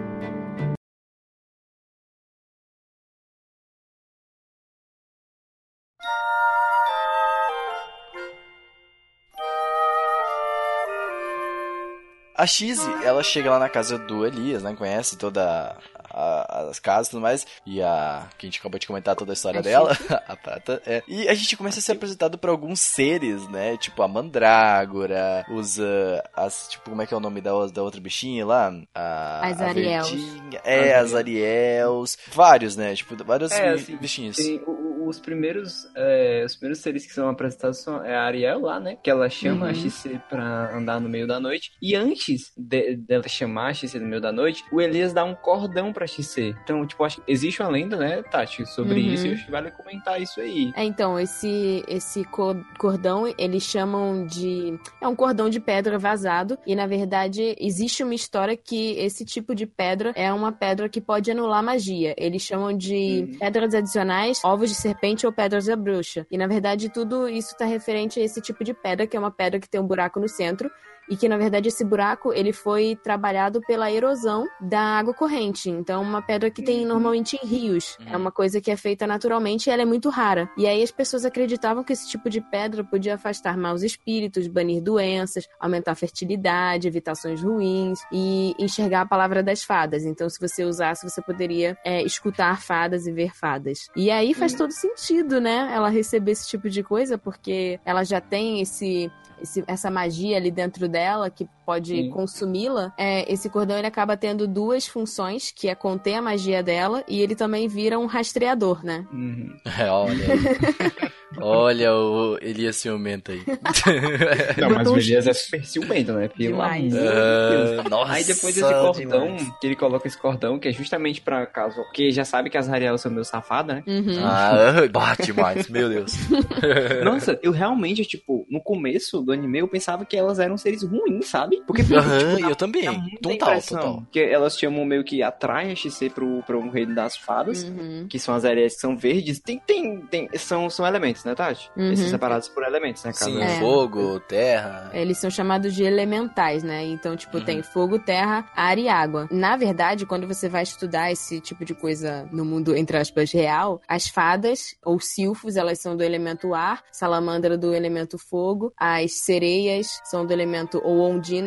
[12.37, 14.75] A X, ela chega lá na casa do Elias, né?
[14.77, 15.75] Conhece toda
[16.09, 17.45] a- as casas e tudo mais.
[17.65, 18.27] E a.
[18.37, 19.91] Que a gente acabou de comentar toda a história A dela.
[20.27, 20.81] a prata.
[20.85, 21.03] É.
[21.07, 23.77] E a gente começa a ser apresentado pra alguns seres, né?
[23.77, 25.79] Tipo a Mandrágora, os.
[25.79, 28.73] ah, as, tipo, como é que é o nome da, da outra bichinha lá?
[28.93, 30.09] A, As a Ariels.
[30.11, 30.61] verdinha.
[30.63, 32.17] É, as Ariels.
[32.33, 32.95] Vários, né?
[32.95, 34.37] Tipo, vários É, assim, bichinhos.
[34.37, 34.61] Tem
[35.07, 38.97] os primeiros é, os primeiros seres que são apresentados são é a Ariel lá, né?
[39.01, 39.71] Que ela chama Uhum.
[39.71, 41.71] a XC pra andar no meio da noite.
[41.81, 45.33] E antes de- dela chamar a XC no meio da noite, o Elias dá um
[45.35, 46.55] cordão pra XC.
[46.63, 49.13] Então, tipo, acho que existe uma lenda, né, Tati, sobre Uhum.
[49.13, 49.27] isso.
[49.27, 50.71] E acho que vale comentar isso aí.
[50.75, 54.79] É, então, esse, esse co- cordão, eles chamam de.
[55.01, 56.57] É um cordão de pedra vazado.
[56.67, 61.01] E, na verdade, existe uma história que esse tipo de pedra é uma pedra que
[61.01, 62.13] pode anular magia.
[62.17, 63.39] Eles chamam de Uhum.
[63.39, 66.27] pedras adicionais, ovos de serpente ou pedras da bruxa.
[66.29, 69.31] E, na verdade, tudo isso está referente a esse tipo de pedra, que é uma
[69.31, 70.69] pedra que tem um buraco no centro.
[71.09, 75.69] E que, na verdade, esse buraco ele foi trabalhado pela erosão da água corrente.
[75.69, 77.97] Então, uma pedra que tem normalmente em rios.
[77.99, 78.13] Uhum.
[78.13, 80.49] É uma coisa que é feita naturalmente e ela é muito rara.
[80.57, 84.81] E aí as pessoas acreditavam que esse tipo de pedra podia afastar maus espíritos, banir
[84.81, 90.05] doenças, aumentar a fertilidade, evitações ruins e enxergar a palavra das fadas.
[90.05, 93.89] Então, se você usasse, você poderia é, escutar fadas e ver fadas.
[93.95, 95.69] E aí faz todo sentido, né?
[95.73, 100.51] Ela receber esse tipo de coisa, porque ela já tem esse esse- essa magia ali
[100.51, 105.75] dentro dela que pode consumi-la, é, esse cordão ele acaba tendo duas funções, que é
[105.75, 109.05] conter a magia dela e ele também vira um rastreador, né?
[109.11, 109.53] Uhum.
[109.77, 111.11] É, olha aí.
[111.39, 113.41] Olha o Elias ciumento aí.
[114.57, 116.29] Não, mas o Elias é super ciumento, né?
[116.29, 116.95] Pelo Demais.
[116.95, 117.85] amor de Deus.
[117.85, 118.91] Ah, nossa, Aí depois desse cordão,
[119.35, 119.59] demais.
[119.59, 121.75] que ele coloca esse cordão, que é justamente pra caso.
[121.75, 123.83] Porque já sabe que as Ariel são meio safadas, né?
[123.85, 124.25] Uhum.
[124.25, 126.13] Ah, bate mais, meu Deus.
[127.03, 131.27] Nossa, eu realmente, tipo, no começo do anime eu pensava que elas eram seres ruins,
[131.27, 131.56] sabe?
[131.65, 132.83] Porque, Aham, tipo, eu também.
[132.85, 134.03] dá Total, total.
[134.11, 137.63] Que elas chamam meio que atraem a XC pro, pro reino das fadas.
[137.63, 138.07] Uhum.
[138.09, 139.39] Que são as areias que são verdes.
[139.39, 141.69] Tem, tem, tem, são, são elementos, né, Tati?
[141.75, 141.91] Uhum.
[141.91, 143.59] Esses separados por elementos, né, Sim, É.
[143.59, 144.89] fogo, terra.
[144.93, 146.83] Eles são chamados de elementais, né?
[146.85, 147.45] Então, tipo, Uhum.
[147.45, 149.27] tem fogo, terra, ar e água.
[149.31, 153.81] Na verdade, quando você vai estudar esse tipo de coisa no mundo, entre aspas, real,
[153.87, 159.99] as fadas, ou silfos, elas são do elemento ar, salamandra do elemento fogo, as sereias
[160.05, 160.97] são do elemento, ou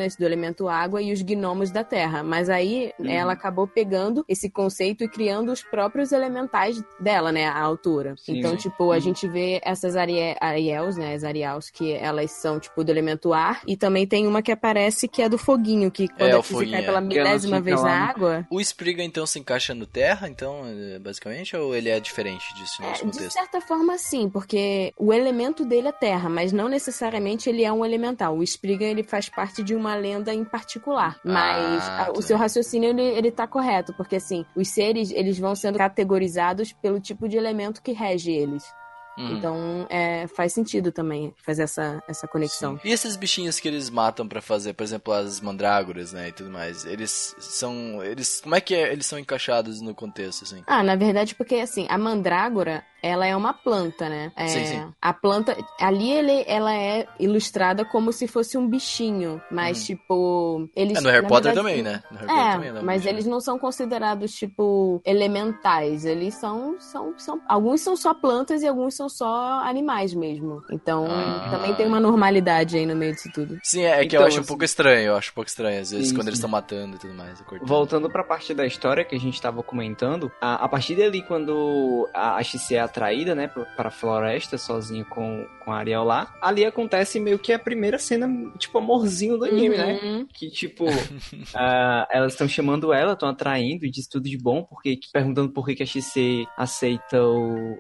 [0.01, 2.23] ondinas do elemento água, e os gnomos da terra.
[2.23, 3.09] Mas aí, Uhum.
[3.09, 7.47] ela acabou pegando esse conceito e criando os próprios elementais dela, né?
[7.47, 8.15] A autora.
[8.19, 8.57] Sim, então, sim.
[8.69, 9.01] tipo, a Uhum.
[9.01, 11.15] gente vê essas arie- Ariels, né?
[11.15, 13.61] As Ariels, que elas são, tipo, do elemento ar.
[13.67, 16.73] E também tem uma que aparece que é do foguinho, que quando É, a foguinho,
[16.73, 16.85] cai é.
[16.87, 18.47] pela milésima vez na água.
[18.51, 22.81] O Spriggan então se encaixa no terra, então, eh, basicamente, ou ele é diferente disso
[22.81, 23.33] no É, nosso de contexto?
[23.33, 27.85] certa forma, sim, porque o elemento dele é terra, mas não necessariamente ele é um
[27.85, 28.37] elemental.
[28.37, 31.19] O Spriggan, ele faz parte de uma lenda em particular.
[31.25, 32.23] Mas Ah, a- o tá.
[32.23, 37.01] seu raciocínio, ele, ele tá correto, porque assim, os seres, eles vão sendo categorizados pelo
[37.01, 38.65] tipo de elemento que rege eles.
[39.19, 39.37] Uhum.
[39.37, 42.77] Então, é, faz sentido também fazer essa, essa conexão.
[42.79, 42.89] Sim.
[42.89, 46.49] E esses bichinhos que eles matam pra fazer, por exemplo, as mandrágoras, né, e tudo
[46.49, 50.63] mais, eles são, eles, como é que é- eles são encaixados no contexto, assim?
[50.67, 54.33] Ah, na verdade, porque assim, a mandrágora, ela é uma planta, né?
[54.37, 54.93] É, Sim, sim.
[55.01, 60.99] A planta, ali ele, ela é ilustrada como se fosse um bichinho, mas tipo, eles...
[60.99, 62.03] É, no Harry Potter verdade, também, né?
[62.11, 63.15] No Harry Potter também, É, mas bichinho.
[63.15, 66.05] eles não são considerados, tipo, elementais.
[66.05, 67.41] Eles são, são, são...
[67.49, 70.63] Alguns são só plantas e alguns são só animais mesmo.
[70.71, 71.49] Então, Ah.
[71.51, 73.59] também tem uma normalidade aí no meio disso tudo.
[73.63, 75.81] Sim, é, que eu Então, acho um assim- pouco estranho, eu acho um pouco estranho,
[75.81, 77.43] às vezes, Sim, quando eles estão matando e tudo mais.
[77.63, 82.09] Voltando pra parte da história que a gente tava comentando, a, a partir dali, quando
[82.15, 86.35] a, a XC é atraída, né, pra, pra floresta, sozinha com, com a Ariel lá,
[86.43, 88.29] ali acontece meio que a primeira cena,
[88.59, 90.01] tipo, amorzinho do anime, né?
[90.03, 90.27] Uhum.
[90.33, 90.85] Que, tipo,
[91.55, 95.65] ah, elas estão chamando ela, estão atraindo e diz tudo de bom, porque perguntando por
[95.67, 97.79] que, que a XC aceita o-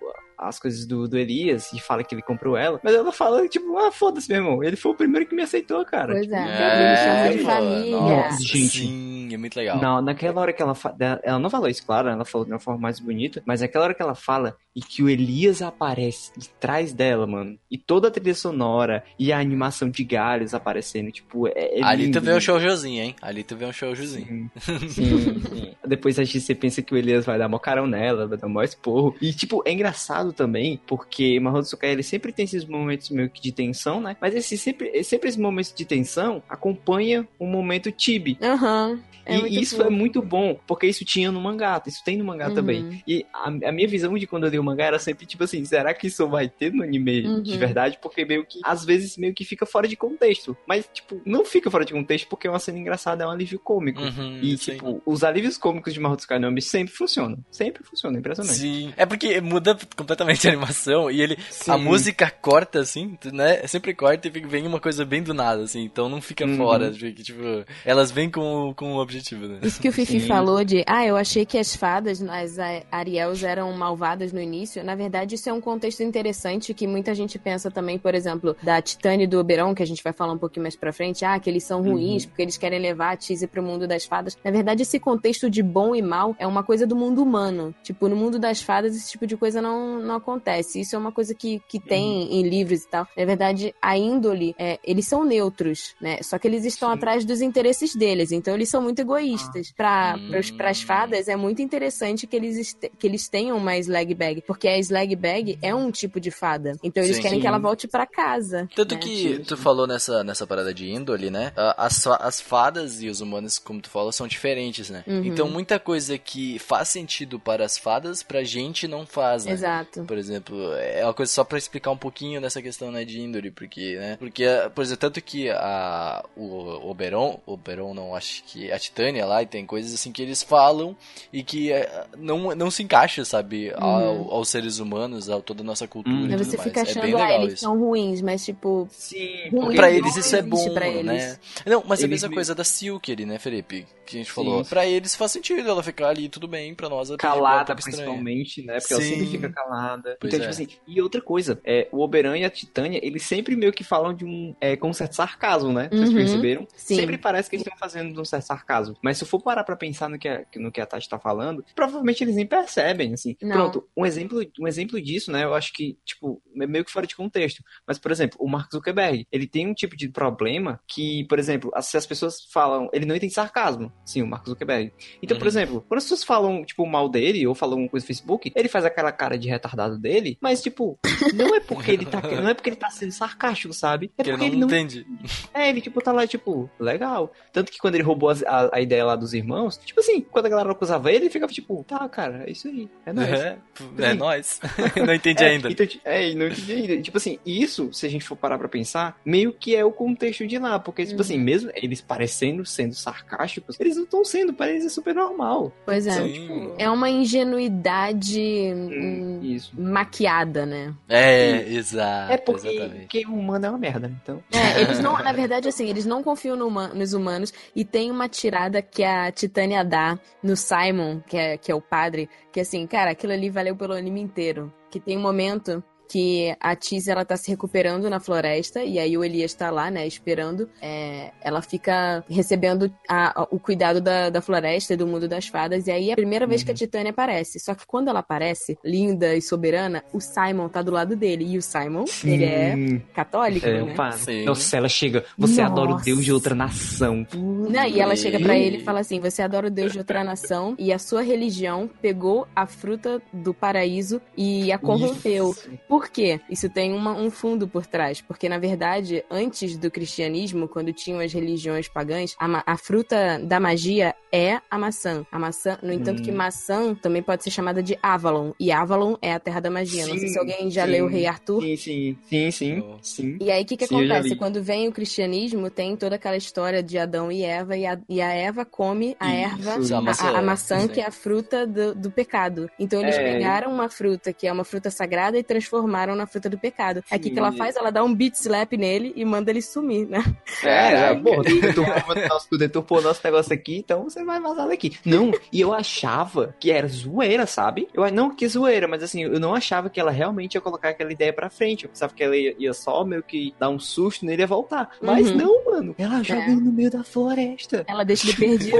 [0.48, 2.80] as coisas do, do Elias e fala que ele comprou ela.
[2.82, 4.64] Mas ela fala, tipo, ah, foda-se, meu irmão.
[4.64, 6.12] Ele foi o primeiro que me aceitou, cara.
[6.14, 7.96] Pois Tipo, é, chamam de família.
[7.96, 8.68] nossa, Gente.
[8.78, 9.80] sim, é muito legal.
[9.80, 10.90] Não, naquela hora que ela fa...
[10.92, 13.84] da- ela não falou isso, claro, ela falou de uma forma mais bonita, mas naquela
[13.84, 18.08] hora que ela fala e que o Elias aparece de trás dela, mano, e toda
[18.08, 22.24] a trilha sonora e a animação de galhos aparecendo, tipo, é, é Ali lindo, tu
[22.24, 22.44] vê um lindo.
[22.44, 23.16] showjozinho, hein?
[23.20, 24.50] Ali tu vê um showjozinho.
[24.60, 25.74] Sim, sim, sim.
[25.86, 28.62] Depois a gente pensa que o Elias vai dar mó carão nela, vai dar mó
[28.62, 29.14] esporro.
[29.20, 33.40] E, tipo, é engraçado também, porque Mahou Tsukai, ele sempre tem esses momentos meio que
[33.40, 34.16] de tensão, né?
[34.20, 38.38] Mas esse, sempre, sempre esses momentos de tensão acompanha um momento tibi.
[38.42, 39.00] Aham.
[39.26, 39.86] É muito e isso fofo.
[39.86, 42.54] é muito bom, porque isso tinha no mangá, isso tem no mangá Uhum.
[42.54, 43.02] também.
[43.06, 45.62] E a, a minha visão de quando eu li o mangá era sempre tipo assim,
[45.64, 47.42] será que isso vai ter no anime Uhum.
[47.42, 47.98] de verdade?
[48.02, 50.56] Porque meio que, às vezes, meio que fica fora de contexto.
[50.66, 53.58] Mas, tipo, não fica fora de contexto porque é uma cena engraçada, é um alívio
[53.60, 54.00] cômico.
[54.00, 54.72] Uhum, E, sim.
[54.72, 57.38] tipo, os alívios cômicos de Mahou Tsukai no Anime sempre funcionam.
[57.50, 58.58] Sempre funcionam, impressionante.
[58.58, 58.92] Sim.
[58.96, 61.38] É porque muda completamente a animação e ele.
[61.50, 61.70] Sim.
[61.70, 63.66] A música corta, assim, né?
[63.66, 65.82] Sempre corta e vem uma coisa bem do nada, assim.
[65.82, 66.56] Então não fica Uhum.
[66.56, 66.92] fora.
[66.92, 67.40] Fica, tipo,
[67.84, 69.58] elas vêm com, com o objetivo né?
[69.62, 70.26] Isso que o Fifi Sim.
[70.26, 72.56] falou de, ah, eu achei que as fadas, as
[72.90, 74.82] Ariels eram malvadas no início.
[74.84, 78.80] Na verdade, isso é um contexto interessante que muita gente pensa também, por exemplo, da
[78.80, 81.38] Titânia e do Oberon, que a gente vai falar um pouquinho mais pra frente, ah,
[81.38, 84.36] que eles são ruins porque eles querem levar a Tise pro mundo das fadas.
[84.44, 87.74] Na verdade, esse contexto de bom e mal é uma coisa do mundo humano.
[87.82, 90.80] Tipo, no mundo das fadas, esse tipo de coisa não, não acontece.
[90.80, 93.06] Isso é uma coisa que, que tem em livros e tal.
[93.16, 96.18] Na verdade, a índole, é, eles são neutros, né?
[96.22, 96.94] Só que eles estão Sim.
[96.94, 98.32] atrás dos interesses deles.
[98.32, 99.72] Então, eles são muito egoístas.
[99.76, 100.26] Pra, Hum.
[100.30, 104.42] pros, pras fadas, é muito interessante que eles, que eles tenham uma slag bag.
[104.46, 106.76] Porque a slag bag é um tipo de fada.
[106.82, 107.22] Então, eles Sim.
[107.22, 108.68] querem que ela volte pra casa.
[108.74, 109.00] Tanto né?
[109.00, 111.52] que Sim, tu falou nessa, nessa parada de índole, né?
[111.56, 115.04] Ah, As, as fadas e os humanos, como tu falou, são diferentes, né?
[115.06, 115.24] Uhum.
[115.24, 119.52] Então muita coisa que faz sentido para as fadas, pra gente não faz, né?
[119.52, 119.89] Exato.
[120.06, 123.50] Por exemplo, é uma coisa só pra explicar um pouquinho dessa questão, né, de índole,
[123.50, 124.16] porque, né?
[124.18, 129.42] Porque, por exemplo, tanto que a o Oberon, Oberon não, acho que a Titânia lá,
[129.42, 130.96] e tem coisas assim que eles falam
[131.32, 135.64] e que é, não, não se encaixa, sabe, ao- aos seres humanos, a toda a
[135.64, 136.26] nossa cultura Hum.
[136.26, 136.68] e tudo você mais.
[136.68, 137.62] fica é achando, bem ah, legal eles isso.
[137.64, 141.04] são ruins, mas tipo, Sim, Pra eles isso é bom, pra eles.
[141.04, 141.38] né?
[141.66, 143.86] Não, mas é a Eles mesma me- coisa da Silk ali, né, Felipe?
[144.06, 144.64] Que a gente Sim, falou.
[144.64, 144.70] sim.
[144.70, 148.62] Pra eles faz sentido ela ficar ali, tudo bem, pra nós ela um calada, principalmente,
[148.62, 148.78] né?
[148.80, 149.08] Porque ela Sim.
[149.10, 149.79] sempre fica calada.
[150.20, 150.50] Pois então, é.
[150.50, 153.82] tipo assim, e outra coisa, é, o Oberon e a Titânia, eles sempre meio que
[153.84, 154.54] falam de um.
[154.60, 155.88] É, com um certo sarcasmo, né?
[155.90, 156.14] Vocês Uhum.
[156.16, 156.68] perceberam?
[156.76, 156.96] Sim.
[156.96, 158.96] Sempre parece que eles estão fazendo de um certo sarcasmo.
[159.02, 161.18] Mas se eu for parar pra pensar no que a, no que a Tati tá
[161.18, 163.36] falando, provavelmente eles nem percebem, assim.
[163.42, 163.50] Não.
[163.56, 165.44] Pronto, um exemplo, um exemplo disso, né?
[165.44, 167.62] Eu acho que, tipo, é meio que fora de contexto.
[167.86, 171.70] Mas, por exemplo, o Mark Zuckerberg, ele tem um tipo de problema que, por exemplo,
[171.74, 172.88] as- se as pessoas falam.
[172.92, 173.92] Ele não entende sarcasmo.
[174.04, 174.92] Sim, o Mark Zuckerberg.
[175.22, 175.48] Então, por Uhum.
[175.48, 178.68] exemplo, quando as pessoas falam, tipo, mal dele, ou falam alguma coisa no Facebook, ele
[178.68, 180.98] faz aquela cara de retardado dele, mas, tipo,
[181.34, 182.20] não é porque ele tá.
[182.40, 184.10] Não é porque ele tá sendo sarcástico, sabe?
[184.16, 185.06] É porque não, ele não entende.
[185.52, 187.32] é, ele, tipo, tá lá, tipo, legal.
[187.52, 190.48] Tanto que quando ele roubou a, a ideia lá dos irmãos, tipo assim, quando a
[190.48, 193.28] galera acusava ele, ele ficava tipo, tá, cara, é isso aí, é nóis.
[193.30, 193.58] É,
[193.98, 194.18] é Sim.
[194.18, 194.60] nóis.
[195.06, 195.70] não entendi É, ainda.
[195.70, 197.02] Então, é, e não entendi ainda.
[197.02, 200.46] Tipo assim, isso, se a gente for parar pra pensar, meio que é o contexto
[200.46, 200.78] de lá.
[200.78, 201.20] Porque, tipo Uhum.
[201.22, 205.72] assim, mesmo eles parecendo sendo sarcásticos, eles não estão sendo, para eles é super normal.
[205.84, 206.12] Pois é.
[206.12, 206.32] Sim.
[206.32, 208.40] tipo, É uma ingenuidade
[208.74, 209.72] hum, Isso.
[209.80, 210.94] maquiada, né?
[211.08, 212.32] É, exato.
[212.32, 213.26] É porque, Exatamente.
[213.26, 214.42] o humano é uma merda, então.
[214.52, 218.10] É, eles não, na verdade, assim, eles não confiam no huma- nos humanos e tem
[218.10, 222.60] uma tirada que a Titânia dá no Simon, que é, que é o padre, que
[222.60, 224.72] assim, cara, aquilo ali valeu pelo anime inteiro.
[224.90, 229.16] Que tem um momento que a Tiz, ela tá se recuperando na floresta e aí
[229.16, 230.68] o Elias tá lá, né, esperando.
[230.82, 235.46] É, ela fica recebendo a- a- o cuidado da, da floresta e do mundo das
[235.46, 237.60] fadas e aí é a primeira vez que a Titânia aparece.
[237.60, 241.56] Só que quando ela aparece, linda e soberana, o Simon tá do lado dele e
[241.58, 242.74] o Simon, ele é
[243.14, 243.94] católico, é, né?
[244.12, 244.44] Sim.
[244.44, 246.04] Nossa, ela chega, você adora o Nossa.
[246.04, 247.24] Deus de outra nação.
[247.34, 250.24] Não, e ela chega pra ele e fala assim: Você adora o Deus de outra
[250.24, 255.50] nação e a sua religião pegou a fruta do paraíso e a corrompeu.
[255.50, 255.70] Isso.
[255.88, 256.40] Por quê?
[256.48, 258.20] Isso tem uma- um fundo por trás.
[258.20, 263.58] Porque, na verdade, antes do cristianismo, quando tinham as religiões pagãs, a, a fruta da
[263.60, 265.26] magia é a maçã.
[265.32, 266.24] A maçã, no entanto, Hum.
[266.24, 268.52] que maçã também pode ser chamada de Avalon.
[268.60, 270.06] E Avalon é a terra da magia.
[270.06, 270.90] Não sei Sim, se alguém já sim.
[270.92, 271.62] leu o Rei Arthur.
[271.62, 272.96] Sim, sim, sim, sim, Oh.
[273.02, 273.36] sim.
[273.40, 274.36] E aí, o que, que Sim, acontece?
[274.36, 278.20] Quando vem o cristianismo, tem toda aquela história de Adão e Eva, e a, e
[278.20, 279.94] a Eva come a Isso, erva, isso.
[279.94, 280.88] a, maçã, a- a maçã sim.
[280.88, 282.70] que é a fruta do, do pecado.
[282.78, 283.22] Então, eles É.
[283.32, 287.02] pegaram uma fruta que é uma fruta sagrada e transformaram na fruta do pecado.
[287.10, 287.76] Aí, o que, ela faz?
[287.76, 290.22] Ela dá um beat slap nele e manda ele sumir, né?
[290.62, 291.20] É, já, Caraca.
[291.22, 294.96] pô, tu deturpou nosso, tu deturpou nosso negócio aqui, então você vai vazar daqui.
[295.04, 297.88] Não, e eu achava que era zoeira, sabe?
[297.94, 301.12] Eu não que zoeira, mas assim, eu não achava que ela realmente ia colocar aquela
[301.12, 301.84] ideia pra frente.
[301.84, 304.46] Eu pensava que ela ia, ia só meio que dar um susto nele e ia
[304.46, 304.90] voltar.
[305.00, 305.36] Mas Uhum.
[305.36, 305.94] não, mano.
[305.98, 306.50] Ela joga É.
[306.50, 307.84] ele no meio da floresta.
[307.88, 308.76] Ela deixa ele perdido.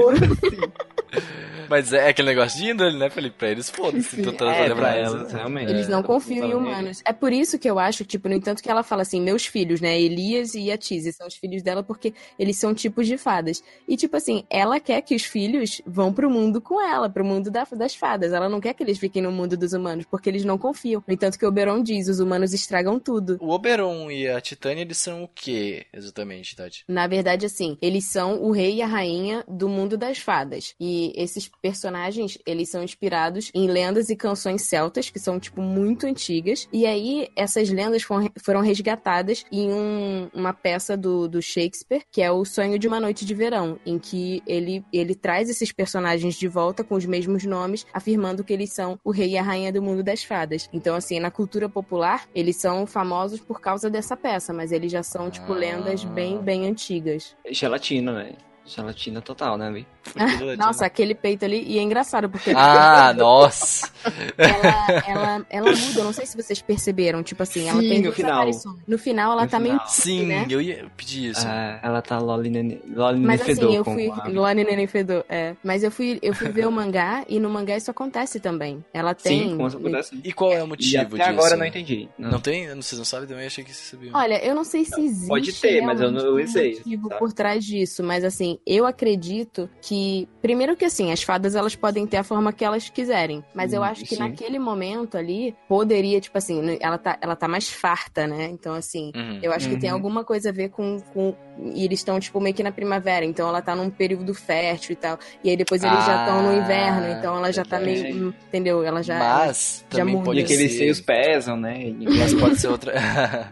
[1.71, 3.37] Mas é aquele negócio de índole, né, Felipe?
[3.37, 4.21] Pra eles, foda-se.
[4.21, 5.13] Tu tá é, pra eles.
[5.13, 5.71] elas, realmente.
[5.71, 7.01] Eles não confiam em humanos.
[7.05, 9.79] É por isso que eu acho, tipo, no entanto que ela fala assim, meus filhos,
[9.79, 9.99] né?
[9.99, 13.63] Elias e a Tise são os filhos dela porque eles são tipos de fadas.
[13.87, 17.49] E, tipo assim, ela quer que os filhos vão pro mundo com ela, pro mundo
[17.49, 18.33] da- das fadas.
[18.33, 21.01] Ela não quer que eles fiquem no mundo dos humanos, porque eles não confiam.
[21.07, 23.37] No entanto que o Oberon diz, os humanos estragam tudo.
[23.39, 26.83] O Oberon e a Titânia, eles são o que exatamente, Tati?
[26.85, 30.73] Na verdade, assim, eles são o rei e a rainha do mundo das fadas.
[30.79, 36.05] E esses personagens, eles são inspirados em lendas e canções celtas, que são, tipo, muito
[36.05, 36.67] antigas.
[36.73, 42.31] E aí, essas lendas foram, resgatadas em um- uma peça do, do Shakespeare, que é
[42.31, 46.47] O Sonho de uma Noite de Verão, em que ele, ele traz esses personagens de
[46.47, 49.81] volta com os mesmos nomes, afirmando que eles são o rei e a rainha do
[49.81, 50.69] mundo das fadas.
[50.73, 55.03] Então, assim, na cultura popular, eles são famosos por causa dessa peça, mas eles já
[55.03, 57.35] são, tipo, lendas bem, bem antigas.
[57.49, 58.33] Gelatina, né?
[58.65, 59.87] Gelatina total, né, Vi?
[60.57, 61.63] Nossa, aquele peito ali.
[61.67, 63.89] E é engraçado, porque Ah, nossa.
[64.37, 65.99] ela, ela, ela muda.
[65.99, 67.21] Eu não sei se vocês perceberam.
[67.23, 68.33] Tipo assim, ela Sim, tem no final.
[68.33, 68.75] aparições.
[68.87, 69.73] No final, ela No tá meio.
[69.75, 69.87] final.
[69.89, 70.45] Sim, né?
[70.49, 71.45] eu ia pedir isso.
[71.47, 74.11] É, ela tá Loli Nene, Loli Mas assim, Fedor eu com fui.
[74.55, 75.55] Neném Fedor, é.
[75.63, 78.83] Mas eu fui, eu fui ver o mangá e no mangá isso acontece também.
[78.93, 79.49] Ela tem.
[79.49, 80.19] Sim, com essa acontece.
[80.23, 81.23] E qual é o E motivo até disso?
[81.29, 82.09] agora eu não entendi.
[82.17, 82.67] Não tem?
[82.75, 83.45] Vocês não sabem também?
[83.45, 84.13] Achei que vocês sabiam.
[84.15, 85.27] Olha, eu não sei se existe.
[85.27, 87.19] Pode ter, mas eu não realmente sei, um motivo sabe?
[87.19, 92.05] por trás disso, mas assim, eu acredito que primeiro que assim, as fadas elas podem
[92.07, 94.19] ter a forma que elas quiserem, mas eu Hum, acho que sim.
[94.19, 98.45] naquele momento ali poderia, tipo assim, ela tá ela tá mais farta, né?
[98.51, 99.39] Então assim, Uhum.
[99.41, 99.95] eu acho que tem Uhum.
[99.95, 101.35] alguma coisa a ver com, com
[101.73, 104.95] e eles estão tipo meio que na primavera, então ela tá num período fértil e
[104.95, 105.19] tal.
[105.43, 108.33] E aí depois eles já estão no Ah, inverno, então ela já tá meio, hum,
[108.47, 108.83] entendeu?
[108.83, 110.77] Ela já Mas já também pode E aqueles ser...
[110.77, 111.93] seios pesam, né?
[112.17, 112.93] Mas pode ser outra...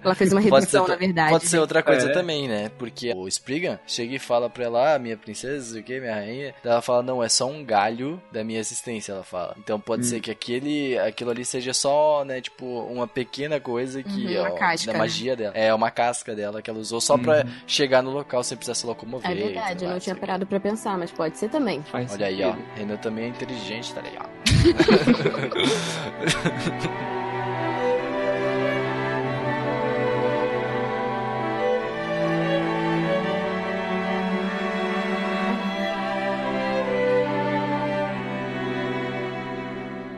[0.04, 1.30] ela fez uma Pode redução, ser- na verdade.
[1.32, 2.12] Pode ser outra coisa É.
[2.12, 2.70] também, né?
[2.80, 6.53] Porque o Spriggan chega e fala pra ela, ah, minha princesa, o que, minha rainha.
[6.63, 9.55] Daí ela fala, não, é só um galho da minha existência, ela fala.
[9.57, 10.09] Então pode Hum.
[10.09, 14.49] ser que aquele, aquilo ali seja só, né, tipo, uma pequena coisa que, Uhum, uma
[14.49, 14.99] ó, casca, da né?
[14.99, 15.53] magia dela.
[15.55, 17.51] É, uma casca dela que ela usou só pra Uhum.
[17.67, 19.31] chegar no local sem precisar se locomover.
[19.31, 21.81] É verdade, eu não tinha parado pra pensar, mas pode ser também.
[21.83, 22.51] Faz Olha aí, ó.
[22.53, 22.67] sentido.
[22.75, 24.29] Renan também é inteligente, tá ligado?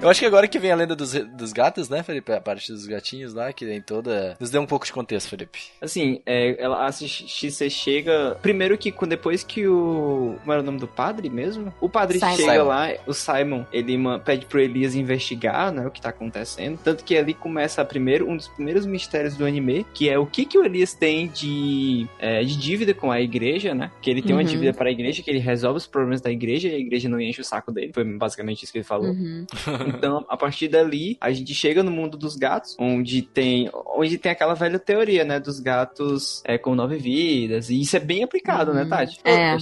[0.01, 2.31] Eu acho que agora que vem a lenda dos, dos gatos, né, Felipe?
[2.31, 4.35] A parte dos gatinhos lá, que tem toda.
[4.39, 5.59] Nos dê um pouco de contexto, Felipe.
[5.79, 8.35] Assim, é, ela, a Xixê chega.
[8.41, 10.35] Primeiro que quando- depois que o.
[10.39, 11.71] Como era o nome do padre mesmo?
[11.79, 12.35] O padre Simon.
[12.35, 12.63] chega Simon.
[12.65, 13.95] lá, o Simon, ele
[14.25, 16.79] pede pro Elias investigar, né, o que tá acontecendo.
[16.83, 20.45] Tanto que ali começa primeiro, um dos primeiros mistérios do anime, que é o que,
[20.45, 23.91] que o Elias tem de, é, de dívida com a igreja, né?
[24.01, 24.47] Que ele tem uma Uhum.
[24.47, 27.21] dívida para a igreja, que ele resolve os problemas da igreja e a igreja não
[27.21, 27.91] enche o saco dele.
[27.93, 29.11] Foi basicamente isso que ele falou.
[29.11, 29.45] Uhum.
[29.97, 34.31] Então, a partir dali, a gente chega no mundo dos gatos, onde tem, onde tem
[34.31, 37.69] aquela velha teoria, né, dos gatos é, com nove vidas.
[37.69, 38.89] E isso é bem aplicado, né, Uhum.
[38.89, 39.19] Tati?
[39.23, 39.55] É.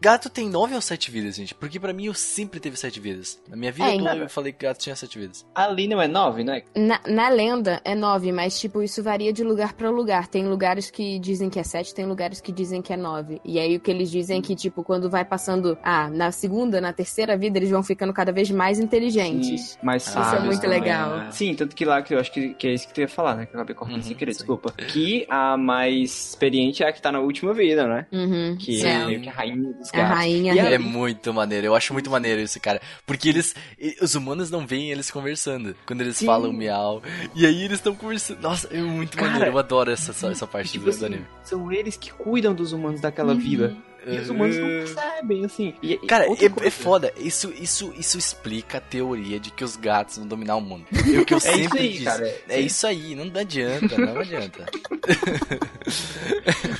[0.00, 1.54] Gato tem nove ou sete vidas, gente?
[1.54, 3.40] Porque pra mim eu sempre teve sete vidas.
[3.48, 5.44] Na minha vida É, toda então- eu falei que gato tinha sete vidas.
[5.54, 6.62] Ali não é nove, né?
[6.76, 10.28] Na, na lenda é nove, mas tipo, isso varia de lugar pra lugar.
[10.28, 13.40] Tem lugares que dizem que é sete, tem lugares que dizem que é nove.
[13.44, 16.80] E aí o que eles dizem é que, tipo, quando vai passando, ah, na segunda,
[16.80, 19.60] na terceira vida, eles vão ficando cada vez mais inteligentes.
[19.72, 21.16] Sim, mais Isso é sábios muito também, legal.
[21.18, 21.30] né?
[21.30, 23.34] Sim, tanto que lá que eu acho que, que é isso que tu ia falar,
[23.36, 23.46] né?
[23.46, 24.38] Que eu acabei cortando Uhum, sem querer, sim.
[24.38, 24.72] desculpa.
[24.72, 28.06] Que a mais experiente é a que tá na última vida, né?
[28.12, 28.56] Uhum.
[28.58, 28.86] Que sim.
[28.86, 30.16] é meio que a rainha dos É a gatos.
[30.18, 30.54] rainha.
[30.54, 32.80] E É muito maneiro, eu acho muito maneiro isso, cara.
[33.06, 33.54] Porque eles.
[34.00, 35.74] Os humanos não veem eles conversando.
[35.86, 36.26] Quando eles Sim.
[36.26, 37.02] falam miau.
[37.34, 38.40] E aí eles estão conversando.
[38.40, 39.52] Nossa, é muito Cara, maneiro.
[39.54, 41.26] Eu adoro essa, essa, essa parte Tipo do, do assim, anime.
[41.42, 43.76] são eles que cuidam dos humanos daquela vida.
[44.06, 45.74] E os humanos não percebem, assim.
[45.82, 47.12] E- e Cara, é, é foda.
[47.16, 50.84] Isso, isso, isso explica a teoria de que os gatos vão dominar o mundo.
[50.92, 52.04] É o que eu É sempre isso aí, disse.
[52.04, 52.34] cara.
[52.48, 54.64] É isso aí, não adianta, não adianta.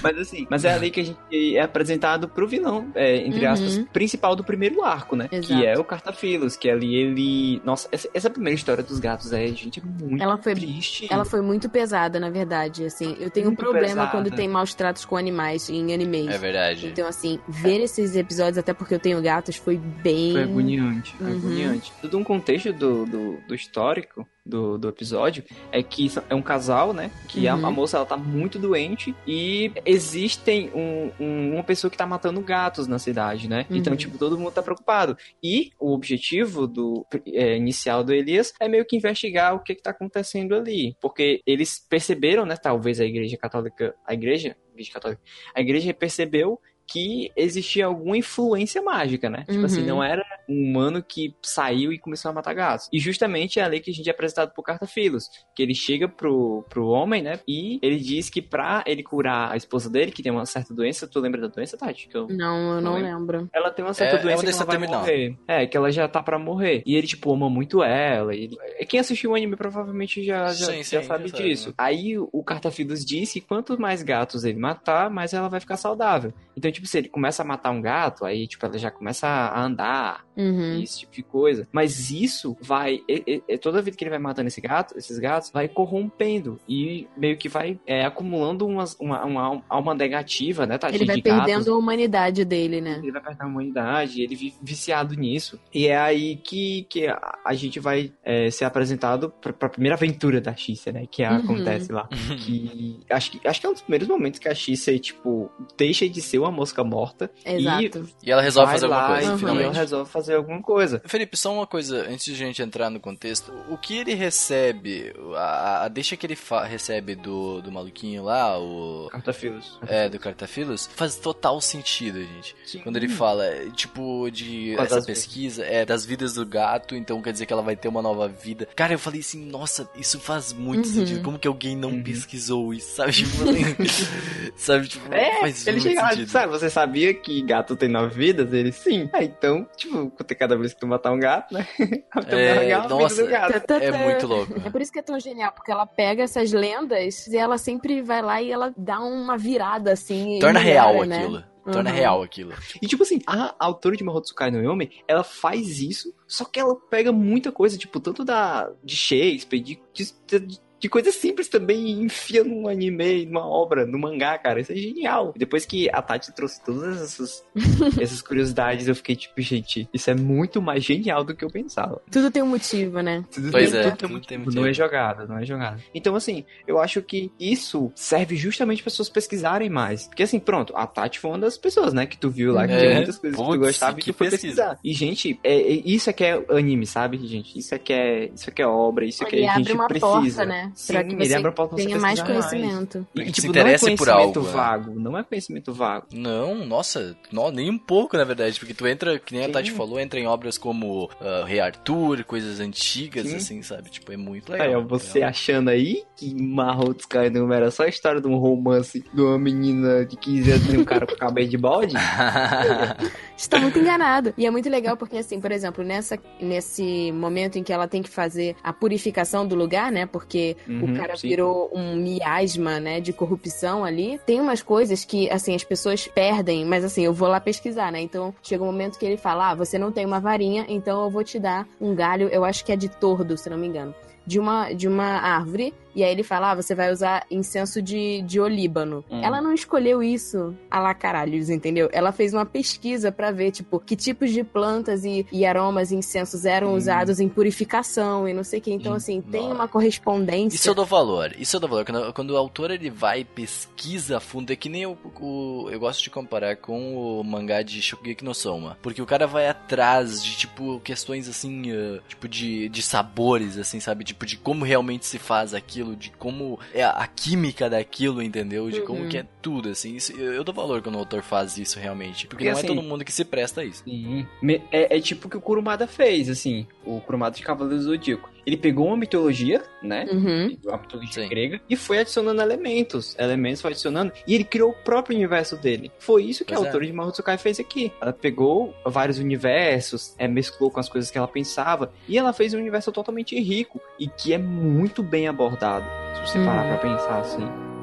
[0.02, 3.52] Mas assim, mas é ali que a gente é apresentado pro vilão, é, entre Uhum.
[3.52, 5.28] aspas, principal do primeiro arco, né?
[5.32, 5.60] Exato.
[5.60, 7.62] Que é o Cartafilos, que ali ele.
[7.64, 11.06] Nossa, essa, essa primeira história dos gatos é, gente, é muito Ela foi- triste.
[11.10, 13.16] Ela foi muito pesada, na verdade, assim.
[13.18, 14.10] Eu tenho um Muito problema pesada.
[14.10, 16.34] quando tem maus tratos com animais em animes.
[16.34, 16.86] É verdade.
[16.86, 20.32] Então, assim, ver esses episódios, até porque eu tenho gatos, foi bem.
[20.32, 21.36] Foi agoniante, Uhum.
[21.36, 21.92] agoniante.
[22.02, 25.42] Todo um contexto do, do, do histórico do, do episódio
[25.72, 27.10] é que é um casal, né?
[27.28, 27.66] Que a, Uhum.
[27.66, 32.40] a moça ela tá muito doente e existem um, um- uma pessoa que tá matando
[32.42, 33.64] gatos na cidade, né?
[33.70, 33.76] Uhum.
[33.76, 35.16] Então, tipo, todo mundo tá preocupado.
[35.42, 39.82] E o objetivo do é, inicial do Elias é meio que investigar o que que
[39.82, 40.94] tá acontecendo ali.
[41.00, 42.56] Porque eles perceberam, né?
[42.56, 43.94] Talvez a igreja católica.
[44.06, 44.56] A igreja?
[44.72, 45.22] Igreja católica.
[45.54, 49.44] A igreja percebeu que existia alguma influência mágica, né?
[49.46, 49.64] Tipo Uhum.
[49.64, 52.88] assim, não era um humano que saiu e começou a matar gatos.
[52.92, 56.64] E justamente é ali que a gente é apresentado por Cartafilos, que ele chega pro,
[56.68, 57.40] pro homem, né?
[57.46, 61.06] E ele diz que pra ele curar a esposa dele, que tem uma certa doença,
[61.06, 62.08] tu lembra da doença, Tati?
[62.08, 62.28] Que eu...
[62.28, 63.48] Não, eu não Não lembro.
[63.52, 65.00] Ela tem uma certa É- é doença uma que ela doença vai terminal.
[65.00, 65.36] morrer.
[65.48, 66.82] É, que ela já tá pra morrer.
[66.86, 68.34] E ele, tipo, ama muito ela.
[68.34, 68.56] E ele...
[68.86, 71.68] Quem assistiu o anime provavelmente já, já, Sim, já sim, sabe já sabe, disso.
[71.68, 71.74] né?
[71.78, 76.32] Aí o Cartafilos diz que quanto mais gatos ele matar, mais ela vai ficar saudável.
[76.56, 79.60] Então, tipo, se ele começa a matar um gato, aí, tipo, ela já começa a
[79.62, 80.80] andar, Uhum.
[80.82, 81.66] esse tipo de coisa.
[81.72, 83.00] Mas isso vai.
[83.08, 86.58] é- é- é toda vez que ele vai matando esse gato, esses gatos, vai corrompendo.
[86.68, 90.78] E meio que vai é, acumulando umas- uma, uma alma negativa, né?
[90.92, 91.44] Ele vai de gatos.
[91.44, 93.00] perdendo a humanidade dele, né?
[93.02, 95.58] Ele vai perder a humanidade, ele vive viciado nisso.
[95.72, 100.40] E é aí que, que a, gente vai é, ser apresentado pra, pra primeira aventura
[100.40, 101.06] da Xia, né?
[101.10, 101.36] Que Uhum.
[101.36, 102.08] acontece lá.
[102.08, 106.08] Que acho, que acho que é um dos primeiros momentos que a Xia, tipo, deixa
[106.08, 107.30] de ser uma mosca morta.
[107.44, 108.08] Exato.
[108.22, 109.30] E ela resolve fazer alguma coisa, e Uhum.
[109.30, 109.76] ela finalmente.
[109.76, 111.02] resolve fazer alguma coisa.
[111.04, 115.12] Felipe, só uma coisa, antes de a gente entrar no contexto, o que ele recebe,
[115.36, 119.08] a, a deixa que ele fa- recebe do, do maluquinho lá, o...
[119.10, 119.78] Cartafilos.
[119.86, 122.54] É, do Cartafilos, faz total sentido, gente.
[122.64, 122.80] Sim.
[122.80, 127.20] Quando ele fala, é, tipo, de causa essa pesquisa, é, das vidas do gato, então
[127.20, 128.68] quer dizer que ela vai ter uma nova vida.
[128.76, 130.94] Cara, eu falei assim, nossa, isso faz muito Uhum.
[130.94, 131.22] sentido.
[131.22, 132.02] Como que alguém não Uhum.
[132.02, 133.12] pesquisou isso, sabe?
[133.24, 136.28] Tipo, sabe, tipo, É, faz ele muito chega sentido.
[136.30, 138.52] sabe, você sabia que gato tem nove vidas?
[138.52, 139.08] Ele, sim.
[139.12, 141.66] Ah, então, tipo, cada vez que tu matar um gato, né?
[142.16, 143.72] Então, É, vida nossa, gato.
[143.72, 144.54] É muito louco.
[144.64, 148.02] É por isso que é tão genial, porque ela pega essas lendas e ela sempre
[148.02, 150.36] vai lá e ela dá uma virada assim.
[150.36, 151.16] e Torna melhora, real né?
[151.18, 151.44] aquilo.
[151.72, 151.96] Torna Uhum.
[151.96, 152.52] real aquilo.
[152.82, 156.76] E tipo assim, a autora de Mahotsukai no Yome, ela faz isso, só que ela
[156.90, 161.86] pega muita coisa, tipo, tanto da de Shakespeare, de, de, de de coisas simples também
[161.86, 164.60] e enfia num anime, numa obra, no mangá, cara.
[164.60, 165.32] Isso é genial.
[165.34, 167.42] Depois que a Tati trouxe todas essas,
[167.98, 172.02] essas curiosidades, eu fiquei tipo, gente, isso é muito mais genial do que eu pensava.
[172.10, 173.24] Tudo tem um motivo, né?
[173.32, 174.60] Tudo Pois tem- é, tudo tem tudo tem motivo, motivo.
[174.62, 175.80] Não é jogada, não é jogada.
[175.94, 180.06] Então, assim, eu acho que isso serve justamente para pessoas pesquisarem mais.
[180.06, 182.74] Porque, assim, pronto, a Tati foi uma das pessoas, né, que tu viu lá, que
[182.74, 184.54] É, tinha muitas coisas que tu putz, gostava e que tu foi pesquisa.
[184.54, 184.78] pesquisar.
[184.84, 187.58] E, gente, é, é- isso é que é anime, sabe, gente?
[187.58, 190.00] Isso é que é, isso é que é obra, isso é que a gente precisa.
[190.00, 190.72] porta, né?
[190.74, 193.06] Sim, pra que você a tenha mais conhecimento.
[193.14, 194.52] E, Que tipo, se não é por conhecimento algo, né?
[194.52, 196.06] vago, não é conhecimento vago.
[196.12, 199.52] Não, nossa, não, nem um pouco, na verdade, porque tu entra, que nem a Sim.
[199.52, 203.36] Tati falou, entra em obras como ah, Rei Arthur, coisas antigas, Sim.
[203.36, 203.90] assim, sabe?
[203.90, 204.66] Tipo, é muito legal.
[204.66, 209.04] Aí, ó, você achando aí que Mahotsukai não era só a história de um romance
[209.12, 211.94] de uma menina de 15 anos e um cara com cabelo de bode?
[213.36, 214.32] Está muito enganado.
[214.36, 218.02] E é muito legal porque, assim, por exemplo, nessa, nesse momento em que ela tem
[218.02, 220.06] que fazer a purificação do lugar, né?
[220.06, 221.28] Porque Uhum, o cara sim.
[221.28, 223.00] virou um miasma, né?
[223.00, 224.20] De corrupção ali.
[224.26, 228.00] Tem umas coisas que, assim, as pessoas perdem, mas assim, eu vou lá pesquisar, né?
[228.00, 231.10] Então chega um momento que ele fala: ah, você não tem uma varinha, então eu
[231.10, 233.94] vou te dar um galho, eu acho que é de tordo, se não me engano.
[234.26, 238.22] De uma, de uma árvore, e aí ele fala: ah, você vai usar incenso de,
[238.22, 239.04] de olíbano.
[239.10, 239.20] Hum.
[239.22, 241.88] Ela não escolheu isso a lá caralhos, entendeu?
[241.92, 245.96] Ela fez uma pesquisa pra ver, tipo, que tipos de plantas e, e aromas e
[245.96, 246.76] incensos eram Hum.
[246.76, 248.72] usados em purificação e não sei o que.
[248.72, 249.54] Então, Hum, assim, tem nossa.
[249.54, 250.56] uma correspondência.
[250.56, 251.84] Isso eu dou valor, isso eu dou valor.
[251.84, 255.68] Quando, quando o autor ele vai e pesquisa a fundo, é que nem o, o-
[255.70, 258.76] Eu gosto de comparar com o mangá de Shokugeki no Soma.
[258.82, 263.80] Porque o cara vai atrás de, tipo, questões assim, ah, tipo, de, de sabores, assim,
[263.80, 264.04] sabe?
[264.04, 268.70] Tipo, de como realmente se faz aquilo, de como é a, química daquilo, entendeu?
[268.70, 269.08] De como Uhum.
[269.08, 269.96] que é tudo, assim.
[269.96, 272.26] Isso, eu, eu dou valor quando o autor faz isso realmente.
[272.28, 273.82] Porque E não assim- é todo mundo que se presta a isso.
[273.84, 274.26] Sim.
[274.70, 278.30] É, é tipo o que o Kurumada fez, assim, o Kurumada de Cavaleiro do Zodíaco.
[278.46, 280.06] Ele pegou uma mitologia, né?
[280.10, 280.56] Uhum.
[280.68, 281.28] A mitologia Sim.
[281.28, 283.16] grega e foi adicionando elementos.
[283.18, 284.12] Elementos foi adicionando.
[284.26, 285.90] E ele criou o próprio universo dele.
[285.98, 286.68] Foi isso que Pois a é.
[286.68, 287.92] autora de Mahotsukai fez aqui.
[288.00, 291.92] Ela pegou vários universos, é, mesclou com as coisas que ela pensava.
[292.08, 293.80] E ela fez um universo totalmente rico.
[293.98, 295.86] E que é muito bem abordado.
[296.16, 296.46] Se você Uhum.
[296.46, 297.73] parar pra pensar assim.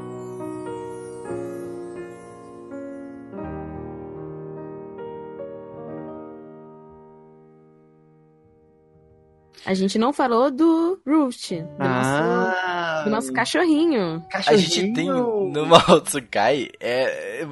[9.65, 14.25] A gente não falou do Roost, do, Ah, nosso, do nosso cachorrinho.
[14.33, 17.45] A gente tem no Mahotsukai, é,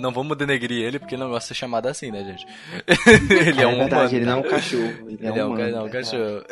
[0.00, 2.46] não vamos denegrir ele porque não gosta de ser chamado assim, né, gente?
[3.48, 4.16] ele é, um verdade, humano.
[4.16, 4.82] ele não é um cachorro.
[4.82, 6.10] Ele, Ele é um, humano, não, um verdade.
[6.10, 6.44] cachorro.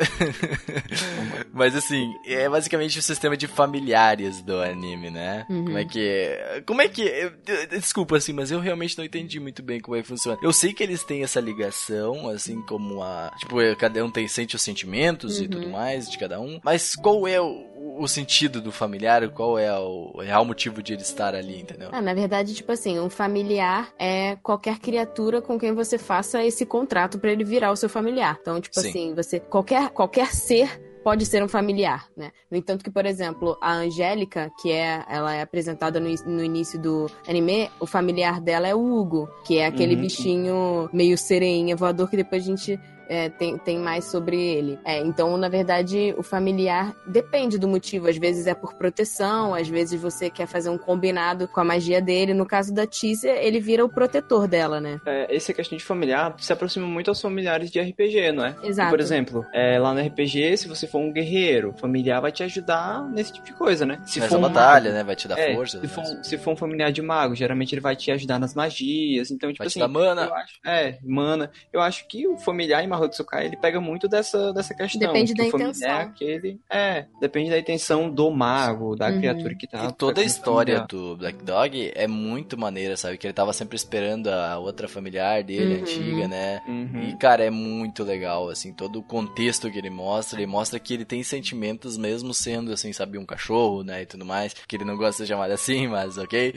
[1.52, 5.46] Mas assim, é basicamente o sistema de familiares do anime, né?
[5.50, 5.64] Uhum.
[5.66, 6.62] Como é que é?
[6.66, 7.30] Como é que é?
[7.78, 10.38] Desculpa, assim, mas eu realmente não entendi muito bem como é que funciona.
[10.42, 13.30] Eu sei que eles têm essa ligação, assim como a.
[13.38, 15.48] Tipo, é, cada um tem sente os sentimentos e Uhum.
[15.48, 16.60] tudo mais de cada um.
[16.64, 17.66] Mas qual é o,
[17.98, 19.28] o sentido do familiar?
[19.30, 21.88] Qual é o real motivo de ele estar ali, entendeu?
[21.92, 26.64] Ah, na verdade, tipo assim, um familiar é qualquer criatura com quem você faça esse
[26.66, 28.38] contrato pra ele virar o seu familiar.
[28.40, 28.88] Então, tipo Sim.
[28.88, 32.30] assim, você qualquer qualquer ser pode ser um familiar, né?
[32.48, 36.78] No entanto que, por exemplo, a Angélica, que é ela é apresentada no, no início
[36.80, 40.00] do anime, o familiar dela é o Hugo, que é aquele Uhum.
[40.00, 42.78] bichinho meio sereinha voador que depois a gente
[43.08, 44.78] é, tem, tem mais sobre ele.
[44.84, 48.08] É, então, na verdade, o familiar depende do motivo.
[48.08, 52.00] Às vezes é por proteção, às vezes você quer fazer um combinado com a magia
[52.00, 52.34] dele.
[52.34, 55.00] No caso da Tícia, ele vira o protetor dela, né?
[55.06, 58.54] É, essa questão de familiar se aproxima muito aos familiares de RPG, não é?
[58.62, 58.90] Exato.
[58.90, 63.02] Por exemplo, é, lá no RPG, se você for um guerreiro, familiar vai te ajudar
[63.10, 64.00] nesse tipo de coisa, né?
[64.06, 65.04] Se Nessa for um batalha, mago, né?
[65.04, 65.80] Vai te dar é, força.
[65.80, 66.10] se, for, né?
[66.10, 69.30] um- se for um familiar de mago, geralmente ele vai te ajudar nas magias.
[69.30, 69.80] Então, tipo Vai te assim.
[69.80, 70.22] dar mana.
[70.24, 71.50] Eu acho, é, mana.
[71.72, 75.00] Eu acho que o familiar em Mahotsukai, ele pega muito dessa, dessa questão.
[75.00, 75.88] Depende que da intenção.
[75.88, 76.60] é aquele.
[76.70, 79.18] É, depende da intenção do mago, da Uhum.
[79.18, 79.84] criatura que tá.
[79.86, 83.16] E toda a história do Black Dog é muito maneira, sabe?
[83.18, 85.80] Que ele tava sempre esperando a outra familiar dele, Uhum.
[85.80, 86.60] antiga, né?
[86.66, 87.08] Uhum.
[87.10, 90.38] E, cara, é muito legal, assim, todo o contexto que ele mostra.
[90.38, 94.02] Ele mostra que ele tem sentimentos mesmo sendo, assim, sabe, um cachorro, né?
[94.02, 94.54] E tudo mais.
[94.66, 96.54] Que ele não gosta de ser chamado assim, mas ok.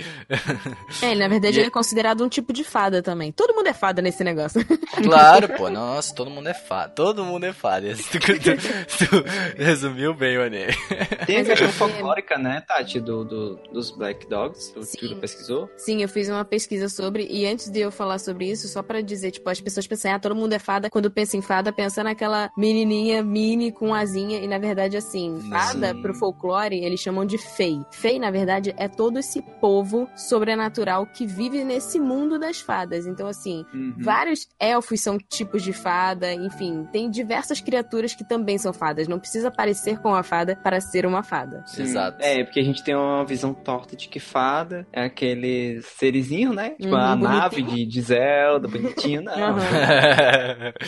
[1.01, 3.31] É, na verdade, E- ele é considerado um tipo de fada também.
[3.31, 4.65] Todo mundo é fada nesse negócio.
[5.03, 5.69] Claro, pô.
[5.69, 6.89] Nossa, todo mundo é fada.
[6.93, 7.93] Todo mundo é fada.
[7.95, 9.23] Tu, tu- tu
[9.57, 10.73] resumiu bem o anime.
[11.25, 14.97] Tem a questão folclórica, né, Tati, do, do- dos Black Dogs, tu, Sim.
[15.09, 15.69] tu pesquisou?
[15.77, 19.01] Sim, eu fiz uma pesquisa sobre, e antes de eu falar sobre isso, só pra
[19.01, 20.89] dizer, tipo, as pessoas pensam, ah, todo mundo é fada.
[20.89, 25.93] Quando pensa em fada, pensa naquela menininha mini com asinha, e na verdade, assim, fada
[25.93, 26.01] Sim.
[26.01, 27.79] pro folclore, eles chamam de fei.
[27.91, 33.05] Fei, na verdade, é todo esse povo sobrenatural que vive nesse mundo das fadas.
[33.07, 33.93] Então, assim, Uhum.
[33.97, 35.71] Vários elfos são tipos de
[36.15, 39.07] fada, enfim, tem diversas criaturas que também são fadas.
[39.07, 41.63] Não precisa parecer com a fada para ser uma fada.
[41.67, 41.83] Sim.
[41.83, 42.17] Exato.
[42.21, 46.71] É, porque a gente tem uma visão torta de que fada é aquele serizinho, né?
[46.79, 47.39] Tipo, Uhum, a bonitinho.
[47.39, 49.33] nave de, de Zelda, bonitinho, não.
[49.33, 49.59] Aham.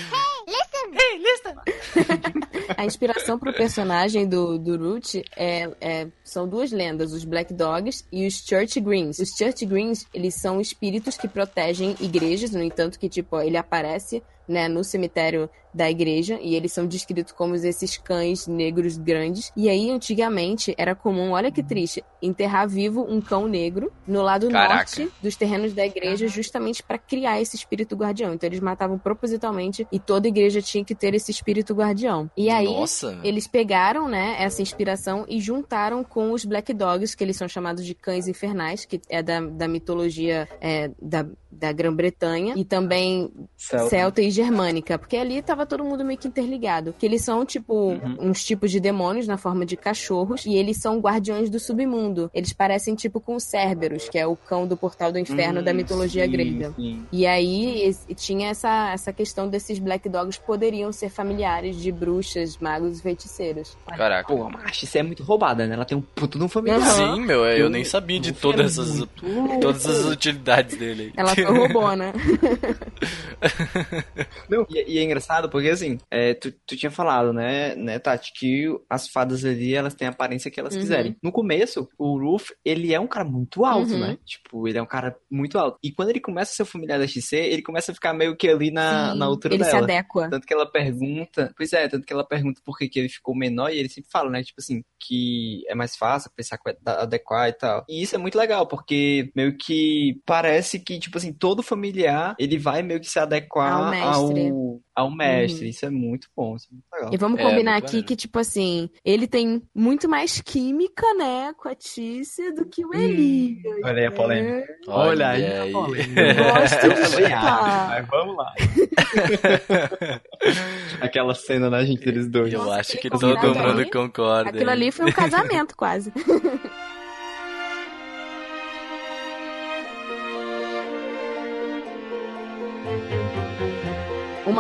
[2.78, 8.06] A inspiração pro personagem do, do Root é, é- são duas lendas, os Black Dogs
[8.12, 9.20] e os Church Greens.
[9.20, 14.22] Os Church Greens, eles são espíritos que protegem igrejas, no entanto que, tipo, ele aparece,
[14.48, 19.52] né, no cemitério da igreja e eles são descritos como esses cães negros grandes.
[19.56, 24.50] E aí, antigamente, era comum, olha que triste, enterrar vivo um cão negro no lado
[24.50, 24.74] Caraca.
[24.74, 28.34] norte dos terrenos da igreja, justamente para criar esse espírito guardião.
[28.34, 32.30] Então, eles matavam propositalmente e toda igreja tinha que ter esse espírito guardião.
[32.36, 33.20] E aí, Nossa.
[33.24, 37.86] eles pegaram, né, essa inspiração e juntaram com os Black Dogs, que eles são chamados
[37.86, 43.90] de cães infernais, que é da, da mitologia é, da, da Grã-Bretanha, e também Celta.
[43.90, 46.94] celta e germânica, porque ali tava todo mundo meio que interligado.
[46.98, 48.18] Que eles são, tipo, Uhum.
[48.20, 52.30] uns tipos de demônios na forma de cachorros, e eles são guardiões do submundo.
[52.34, 55.64] Eles parecem, tipo, com o Cerberus, que é o cão do portal do inferno Hum,
[55.64, 56.74] da mitologia sim, grega.
[56.76, 57.06] sim.
[57.12, 63.00] E aí tinha essa, essa questão desses Black Dogs poderiam ser familiares de bruxas, magos
[63.00, 63.78] e feiticeiros.
[63.88, 64.28] Caraca.
[64.34, 65.74] Pô, macho, isso é muito roubada, né?
[65.76, 66.80] Ela tem um puto de um familiar.
[66.80, 67.16] Aham.
[67.16, 69.60] Sim, meu, eu nem sabia de todas essas, muito.
[69.62, 71.12] todas as utilidades dele.
[71.18, 72.14] Ela foi robona.
[74.50, 78.32] Não, e, e é engraçado porque, assim, é, tu, tu tinha falado, né, né, Tati,
[78.34, 80.82] que as fadas ali, elas têm a aparência que elas Uhum.
[80.82, 81.16] quiserem.
[81.24, 84.00] No começo, o Ruff, ele é um cara muito alto, Uhum.
[84.00, 84.18] né?
[84.26, 85.78] Tipo, ele é um cara muito alto.
[85.84, 88.48] E quando ele começa a ser familiar da XC, ele começa a ficar meio que
[88.50, 89.84] ali na, Sim, na altura ele se dela.
[89.84, 90.30] adequa.
[90.30, 93.36] Tanto que ela pergunta, pois é, tanto que ela pergunta por que, que ele ficou
[93.36, 97.50] menor e ele sempre fala, né, tipo assim, que é mais fácil pensar com adequar
[97.50, 97.86] e tal.
[97.88, 102.58] E isso é muito legal, porque meio que parece que, tipo assim, todo familiar, ele
[102.58, 104.50] vai meio que se adequar Ao mestre.
[104.50, 105.66] ao, ao mestre.
[105.66, 105.70] Uhum.
[105.70, 107.14] Isso é muito bom, isso é muito legal.
[107.14, 111.54] E vamos É, combinar muito aqui que, tipo assim, ele tem muito mais química, né,
[111.58, 113.64] com a Tícia do que o Elias.
[113.84, 114.56] Olha aí a polêmica.
[114.58, 114.66] né?
[114.88, 115.70] Olha aí, aí.
[115.70, 116.34] a polêmica.
[116.34, 117.88] Gosto Eu de chupar.
[117.90, 118.54] mas vamos lá.
[121.02, 122.52] Aquela cena da gente deles dois.
[122.52, 124.50] Eu Nossa, acho que todo mundo ali, concorda.
[124.50, 124.70] Aquilo hein?
[124.70, 126.12] ali foi um casamento, quase.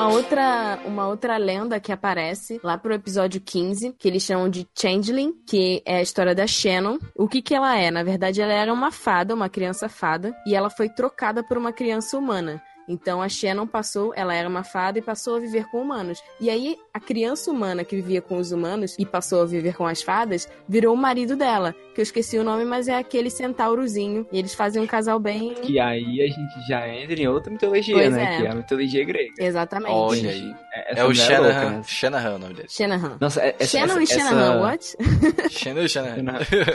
[0.08, 4.66] Uma outra, uma outra lenda que aparece lá pro episódio 15, que eles chamam de
[4.74, 6.98] Changeling, que é a história da Shannon.
[7.14, 7.92] O que que ela é?
[7.92, 11.74] Na verdade, ela era uma fada, uma criança fada, e ela foi trocada por uma
[11.74, 12.64] criança humana.
[12.88, 16.24] Então a Shannon passou, ela era uma fada e passou a viver com humanos.
[16.40, 19.86] E aí a criança humana que vivia com os humanos e passou a viver com
[19.86, 24.26] as fadas virou o marido dela, que eu esqueci o nome, mas é aquele centaurozinho.
[24.32, 25.54] E eles fazem um casal bem.
[25.56, 28.36] Que aí a gente já entra em outra mitologia, Pois né?
[28.36, 28.38] é.
[28.42, 29.34] Que é a mitologia grega.
[29.40, 29.92] Exatamente.
[29.92, 30.56] Olha aí.
[30.88, 31.82] Essa É o louca, né?
[31.86, 32.68] Shanahan o nome dele.
[32.70, 33.18] Shanahan.
[33.20, 35.50] Nossa, é- essa, Shannon essa, e Shanahan, essa- what?
[35.54, 36.18] Shanahan e Shanahan.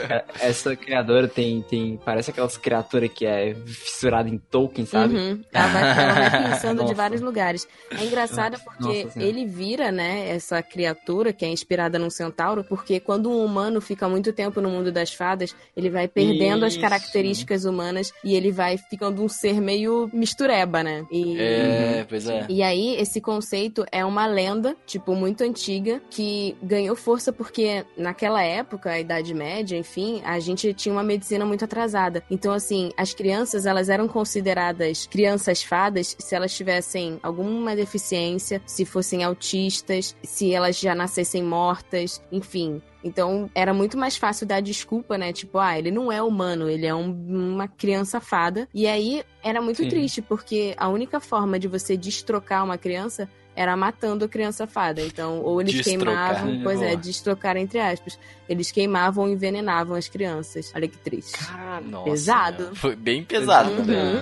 [0.09, 1.99] É, Essa criadora tem, tem.
[2.03, 5.15] Parece aquelas criaturas que é fissurada em Tolkien, sabe?
[5.15, 5.41] Uhum.
[5.53, 7.67] Ela vai, ela vai pensando de vários lugares.
[7.97, 12.63] É engraçado porque Nossa ele vira, né, né, essa criatura que é inspirada num centauro,
[12.63, 16.73] porque quando um humano fica muito tempo no mundo das fadas, ele vai perdendo as
[16.73, 16.81] Isso.
[16.81, 21.05] características humanas e ele vai ficando um ser meio mistureba, né?
[21.11, 22.45] E, É, pois é.
[22.49, 28.43] e aí, esse conceito é uma lenda, tipo, muito antiga, que ganhou força porque naquela
[28.43, 32.23] época, a Idade Média, enfim, a gente tinha uma medicina muito atrasada.
[32.29, 38.85] Então, assim, as crianças, elas eram consideradas crianças fadas se elas tivessem alguma deficiência, se
[38.85, 42.81] fossem autistas, se elas já nascessem mortas, enfim.
[43.03, 45.33] Então, era muito mais fácil dar desculpa, né?
[45.33, 48.67] Tipo, ah, ele não é humano, ele é um- uma criança fada.
[48.73, 49.89] E aí, era muito Sim.
[49.89, 55.01] triste, porque a única forma de você destrocar uma criança era matando a criança fada.
[55.01, 56.33] Então, ou eles Destrocar.
[56.35, 56.97] queimavam, pois é, Boa.
[56.97, 58.17] destrocar entre aspas.
[58.49, 60.71] Eles queimavam e envenenavam as crianças.
[60.75, 61.37] Olha que triste.
[61.37, 62.63] Cara, Nossa, Pesado.
[62.65, 62.71] né?
[62.73, 63.69] Foi bem pesado.
[63.69, 63.85] Uhum.
[63.85, 64.21] né?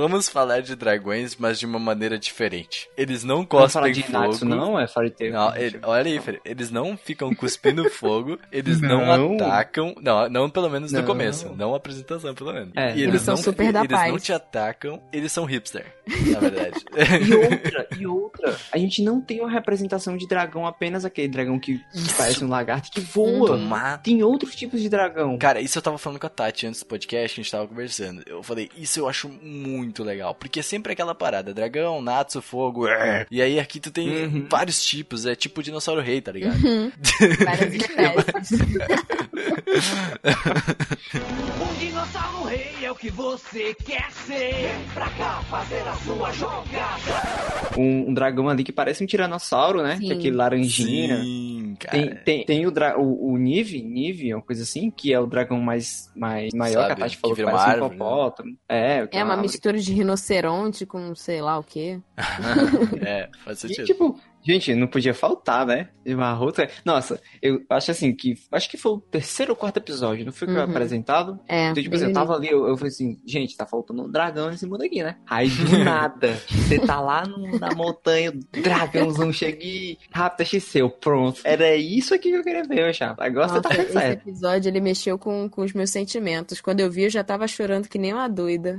[0.00, 2.88] Vamos falar de dragões, mas de uma maneira diferente.
[2.96, 4.18] Eles não Não cospem de fogo.
[4.18, 4.78] Natsu, não?
[4.78, 5.32] É Tail.
[5.32, 9.34] Não, ele- olha aí, Felipe, eles não ficam cuspindo fogo, eles não, Não.
[9.36, 11.06] atacam, não, não pelo menos no Não.
[11.06, 12.72] começo, não a apresentação pelo menos.
[12.76, 12.94] É.
[12.96, 14.22] E Eles são não, super da eles não paz.
[14.22, 15.86] te atacam, eles são hipster,
[16.32, 16.84] na verdade.
[17.28, 18.56] E outra, e outra.
[18.72, 22.48] A gente não tem uma representação de dragão, apenas aquele dragão que, que parece um
[22.48, 23.48] lagarto que voa.
[23.48, 25.36] Tomar Tem outros tipos de dragão.
[25.38, 27.66] Cara, isso eu tava falando com a Tati antes do podcast, que a gente tava
[27.68, 28.22] conversando.
[28.26, 30.34] Eu falei, isso eu acho muito legal.
[30.34, 33.26] Porque é sempre aquela parada, dragão, Natsu, fogo, er.
[33.30, 34.46] e aí aqui tu tem Uhum.
[34.50, 36.58] vários tipos, é tipo dinossauro rei, tá ligado?
[37.44, 38.58] Várias espécies.
[41.80, 44.52] Um dinossauro rei é o que você quer ser.
[44.52, 47.74] Vem pra cá fazer a sua jogada.
[47.78, 49.96] Um, um dragão ali que parece um tiranossauro, né?
[49.96, 50.06] Sim.
[50.06, 51.22] Que é aquele laranjinha.
[51.22, 51.96] Sim, cara.
[51.98, 55.26] Tem, tem, tem o, dra o, o Nive, Nive, uma coisa assim, que é o
[55.26, 57.88] dragão mais, mais maior Sabe, que a Tati que falou que parece uma um árvore,
[57.90, 57.96] né?
[57.96, 58.56] hipopótamo.
[58.68, 59.48] É, que É uma árvore.
[59.48, 61.98] mistura de rinoceronte com sei lá o quê.
[63.00, 63.86] é, faz E, sentido.
[63.86, 65.88] tipo, gente, não podia faltar, né?
[66.06, 66.68] Uma outra.
[66.84, 68.34] Nossa, eu acho assim que.
[68.50, 70.60] Acho que foi o terceiro ou quarto episódio, não foi que Uhum.
[70.62, 71.38] apresentado?
[71.48, 74.10] É, Então, tipo assim, eu tava ali, eu, eu falei assim, gente, tá faltando um
[74.10, 75.16] dragão nesse mundo aqui, né?
[75.28, 80.58] Aí do nada, você tá lá no- na montanha, o dragãozão chega e rápido, achei
[80.60, 81.40] seu, pronto.
[81.44, 83.24] Era isso aqui que eu queria ver, meu chapa.
[83.24, 84.28] Agora você tá Nossa, fazendo esse certo.
[84.28, 86.60] episódio ele mexeu com, com os meus sentimentos.
[86.60, 88.78] Quando eu vi, eu já tava chorando que nem uma doida.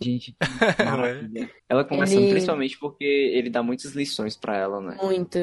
[0.00, 0.38] Gente, que
[0.84, 1.50] maravilha.
[1.72, 4.96] Ela começa Ele- principalmente porque ele dá muitas lições pra ela, né?
[5.02, 5.38] Muito.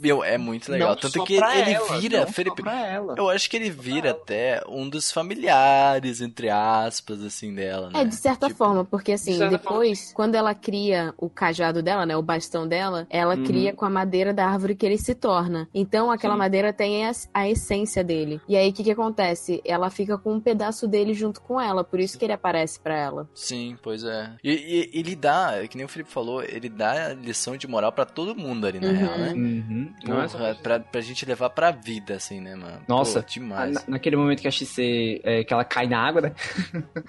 [0.00, 0.88] Meu, é muito legal.
[0.90, 3.14] Não Tanto só que pra ele ela, vira, não só Felipe, pra ela.
[3.16, 8.00] eu acho que ele vira até um dos familiares, entre aspas, assim, dela, né?
[8.00, 12.04] É, de certa Tipo, forma, porque assim, de depois, quando ela cria o cajado dela,
[12.04, 13.44] né, o bastão dela, ela Uhum.
[13.44, 15.68] cria com a madeira da árvore que ele se torna.
[15.72, 16.38] Então, aquela Sim.
[16.38, 18.40] madeira tem a, a essência dele.
[18.48, 19.60] E aí, o que que acontece?
[19.64, 22.96] Ela fica com um pedaço dele junto com ela, por isso que ele aparece pra
[22.96, 23.28] ela.
[23.34, 24.32] Sim, pois é.
[24.42, 28.04] E, e ele dá, que nem o Felipe falou, ele dá lição de moral pra
[28.04, 28.94] todo mundo ali, na Uhum.
[28.96, 29.32] real, né?
[29.32, 29.92] Uhum.
[30.04, 32.80] Nossa, Porra, pra, pra gente levar pra vida, assim, né, mano?
[32.88, 33.22] Nossa.
[33.22, 33.74] Pô, demais.
[33.74, 36.32] Na- naquele momento que a XC, é, que ela cai na água, né?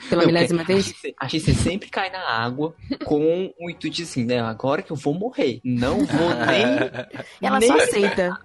[0.09, 0.93] Pela milésima vez.
[1.19, 4.39] A XC, sempre cai na água com o intuito de assim, né?
[4.39, 5.59] Agora que eu vou morrer.
[5.63, 6.65] Não vou nem.
[7.41, 8.37] Ela nem só aceita.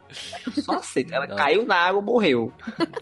[0.62, 1.14] só aceita.
[1.14, 1.36] Ela Não.
[1.36, 2.52] caiu na água, morreu.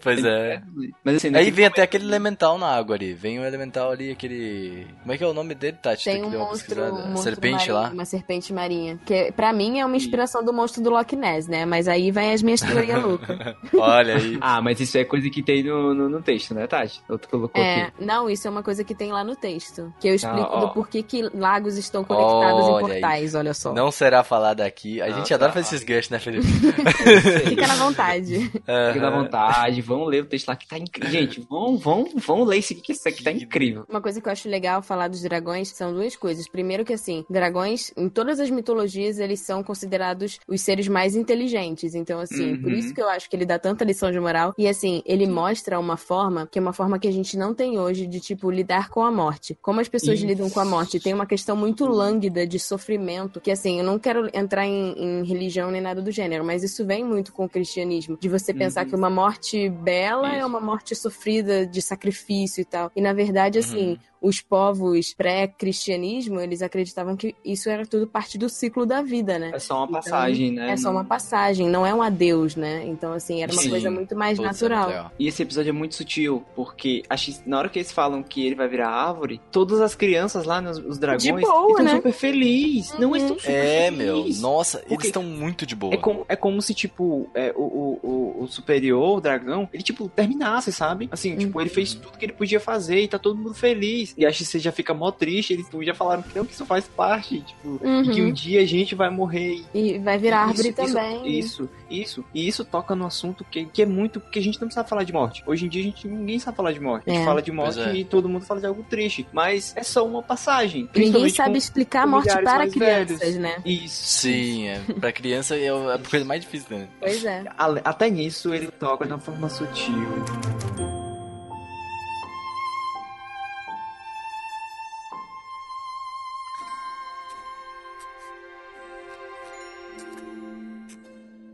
[0.01, 0.61] Pois é.
[1.03, 3.13] Mas assim, Aí vem até aquele elemental na água ali.
[3.13, 4.87] Vem o elemental ali, aquele.
[5.01, 6.05] Como é que é o nome dele, Tati?
[6.05, 7.02] Tem que um deu uma monstro, pesquisada.
[7.03, 7.89] Um monstro Serpente marinho, lá.
[7.89, 8.99] uma serpente marinha.
[9.05, 11.65] Que pra mim é uma inspiração do monstro do Loch Ness, né?
[11.65, 13.37] Mas aí vai as minhas teorias loucas.
[13.77, 14.37] Olha aí.
[14.41, 17.01] Ah, mas isso é coisa que tem no, no, no texto, né, Tati?
[17.09, 18.03] Eu colocou É, aqui.
[18.05, 19.93] não, isso é uma coisa que tem lá no texto.
[19.99, 22.79] Que eu explico Ah, do porquê que lagos estão conectados Olha em aí.
[23.01, 23.73] portais, olha só.
[23.73, 25.01] Não será falado aqui.
[25.01, 26.45] A Não gente adora fazer esses ganchos, né, Felipe?
[27.49, 28.39] Fica na vontade.
[28.49, 29.23] Fica à Aham.
[29.23, 31.11] vontade, vão ler o texto lá que tá incrível.
[31.11, 33.85] Gente, vão, vão, vão ler isso aqui, que isso aqui tá incrível.
[33.89, 36.47] Uma coisa que eu acho legal falar dos dragões são duas coisas.
[36.47, 41.95] Primeiro que assim, dragões, em todas as mitologias, eles são considerados os seres mais inteligentes.
[41.95, 42.57] Então, assim, Uhum.
[42.61, 44.53] por isso que eu acho que ele dá tanta lição de moral.
[44.57, 47.79] E assim, ele mostra uma forma, que é uma forma que a gente não tem
[47.79, 49.57] hoje, de tipo, lidar com a morte.
[49.61, 50.27] Como as pessoas Isso.
[50.27, 50.99] lidam com a morte.
[50.99, 55.23] Tem uma questão muito lânguida de sofrimento, que assim, eu não quero entrar em, em
[55.25, 58.17] religião nem nada do gênero, mas isso vem muito com o cristianismo.
[58.19, 58.89] De você pensar Uhum.
[58.89, 60.47] que uma morte bela é Isso.
[60.47, 62.91] uma morte sofrida de sacrifício e tal.
[62.95, 63.97] E na verdade, assim, Uhum.
[64.21, 69.51] os povos pré-cristianismo, eles acreditavam que isso era tudo parte do ciclo da vida, né?
[69.53, 70.71] É só uma Então, passagem, né?
[70.71, 72.83] É só Não- uma passagem, não é um adeus, né?
[72.87, 73.69] Então, assim, era uma Sim.
[73.69, 74.87] coisa muito mais é natural.
[74.87, 75.11] legal.
[75.19, 77.03] E esse episódio é muito sutil, porque
[77.45, 80.77] na hora que eles falam que ele vai virar árvore, todas as crianças lá, nos,
[80.79, 81.95] os dragões, De boa, estão né?
[81.97, 82.97] super felizes.
[82.97, 83.97] Não, eles estão super É, felizes.
[84.41, 84.41] meu.
[84.41, 85.93] Nossa, eles Porque estão muito de boa.
[85.93, 87.99] É como, é como se, tipo, é, o, o,
[88.39, 91.07] o, o superior, o dragão, ele, tipo, terminasse, sabe?
[91.11, 94.13] Assim, tipo, ele fez tudo que ele podia fazer e tá todo mundo feliz.
[94.17, 96.65] E acho que você já fica mó triste, eles já falaram que não, que isso
[96.65, 98.27] faz parte, tipo, e que Uhum.
[98.29, 99.63] um dia a gente vai morrer.
[99.73, 101.39] E vai virar árvore Isso, isso, também.
[101.39, 102.25] Isso, isso.
[102.33, 104.19] E isso toca no assunto que, que é muito.
[104.19, 105.43] que a gente não sabe falar de morte.
[105.45, 107.09] Hoje em dia a gente ninguém sabe falar de morte.
[107.09, 107.25] A gente É.
[107.25, 107.95] fala de morte é.
[107.95, 109.27] e todo mundo fala de algo triste.
[109.33, 110.89] Mas é só uma passagem.
[110.95, 113.35] Ninguém sabe com- explicar a morte para crianças, velhos.
[113.37, 113.57] né?
[113.65, 114.03] Isso.
[114.23, 114.79] Sim, é.
[114.99, 116.87] pra criança é a coisa mais difícil, né?
[116.99, 117.43] Pois é.
[117.83, 119.93] Até nisso ele toca de uma forma sutil.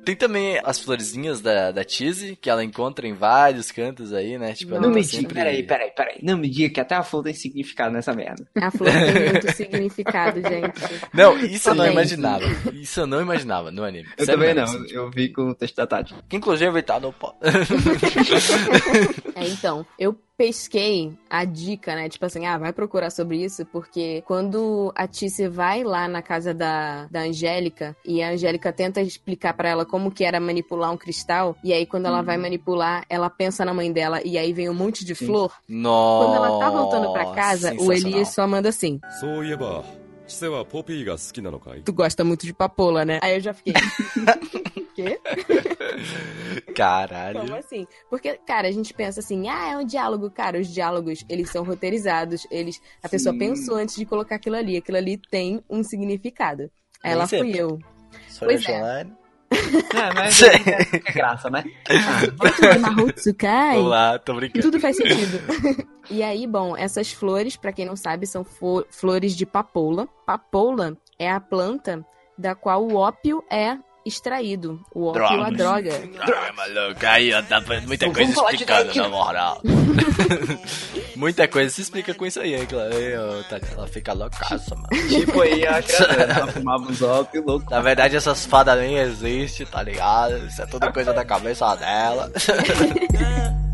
[0.10, 4.54] Tem também as florezinhas da, da Cheese, que ela encontra em vários cantos aí, né?
[4.54, 5.36] Tipo, ela Não tá me diga, sempre...
[5.36, 6.18] peraí, peraí, peraí.
[6.24, 8.44] Não me diga que até a flor tem significado nessa merda.
[8.60, 10.82] A flor tem muito significado, gente.
[11.14, 12.44] Não, isso eu não imaginava.
[12.74, 14.10] Isso eu não imaginava no anime.
[14.18, 14.96] Eu Sério também mesmo, não, assim.
[14.96, 16.16] eu vi com o texto da Tati.
[16.28, 17.36] Que inclusive tá no pó.
[19.36, 22.09] É, então, eu pesquei a dica, né?
[22.09, 26.53] Tipo assim, ah, vai procurar sobre isso, porque quando a Tice vai lá na casa
[26.53, 30.97] da, da Angélica e a Angélica tenta explicar pra ela como que era manipular um
[30.97, 34.69] cristal, e aí quando ela vai manipular, ela pensa na mãe dela e aí vem
[34.69, 35.27] um monte de Sim.
[35.27, 35.53] flor.
[35.69, 36.27] Nossa.
[36.27, 38.11] Quando ela tá voltando pra casa, o sensacional.
[38.11, 39.85] Elias só manda assim: そういえば、
[41.84, 43.20] Tu gosta muito de papola, né?
[43.22, 43.74] Aí eu já fiquei.
[44.96, 45.20] Quê?
[46.76, 47.42] Caralho.
[47.42, 47.88] Como assim?
[48.10, 50.30] Porque, cara, a gente pensa assim, ah, é um diálogo.
[50.30, 52.82] Cara, os diálogos, eles são roteirizados, eles...
[53.02, 53.12] A Sim.
[53.12, 54.78] pessoa pensou antes de colocar aquilo ali.
[54.78, 56.70] Aquilo ali tem um significado.
[57.04, 57.80] Aí Ela fui eu.
[58.40, 59.08] Pois é.
[59.52, 60.56] É, mas é,
[60.94, 61.64] é graça, né?
[62.80, 63.78] Mahotsukai.
[63.80, 64.62] Olá, tô brincando.
[64.62, 65.40] Tudo faz sentido.
[66.10, 68.46] e aí, bom, essas flores, pra quem não sabe, são
[68.90, 70.08] flores de papoula.
[70.26, 72.06] Papoula é a planta
[72.38, 74.80] da qual o ópio é extraído.
[74.94, 75.92] O ópio é a droga.
[76.20, 78.34] Ai, maluco, aí ó, dá pra- muita coisa
[78.66, 78.98] Tati.
[78.98, 79.62] na moral.
[81.16, 82.96] muita coisa se explica com isso aí, hein, claro.
[82.96, 84.88] Aí, ó, Tati, ela fica loucaça, mano.
[85.10, 87.70] Tipo aí a ela fumava uns ópios louco.
[87.70, 90.38] Na verdade, essas fadas nem existem, tá ligado?
[90.48, 92.32] Isso é tudo coisa da cabeça dela.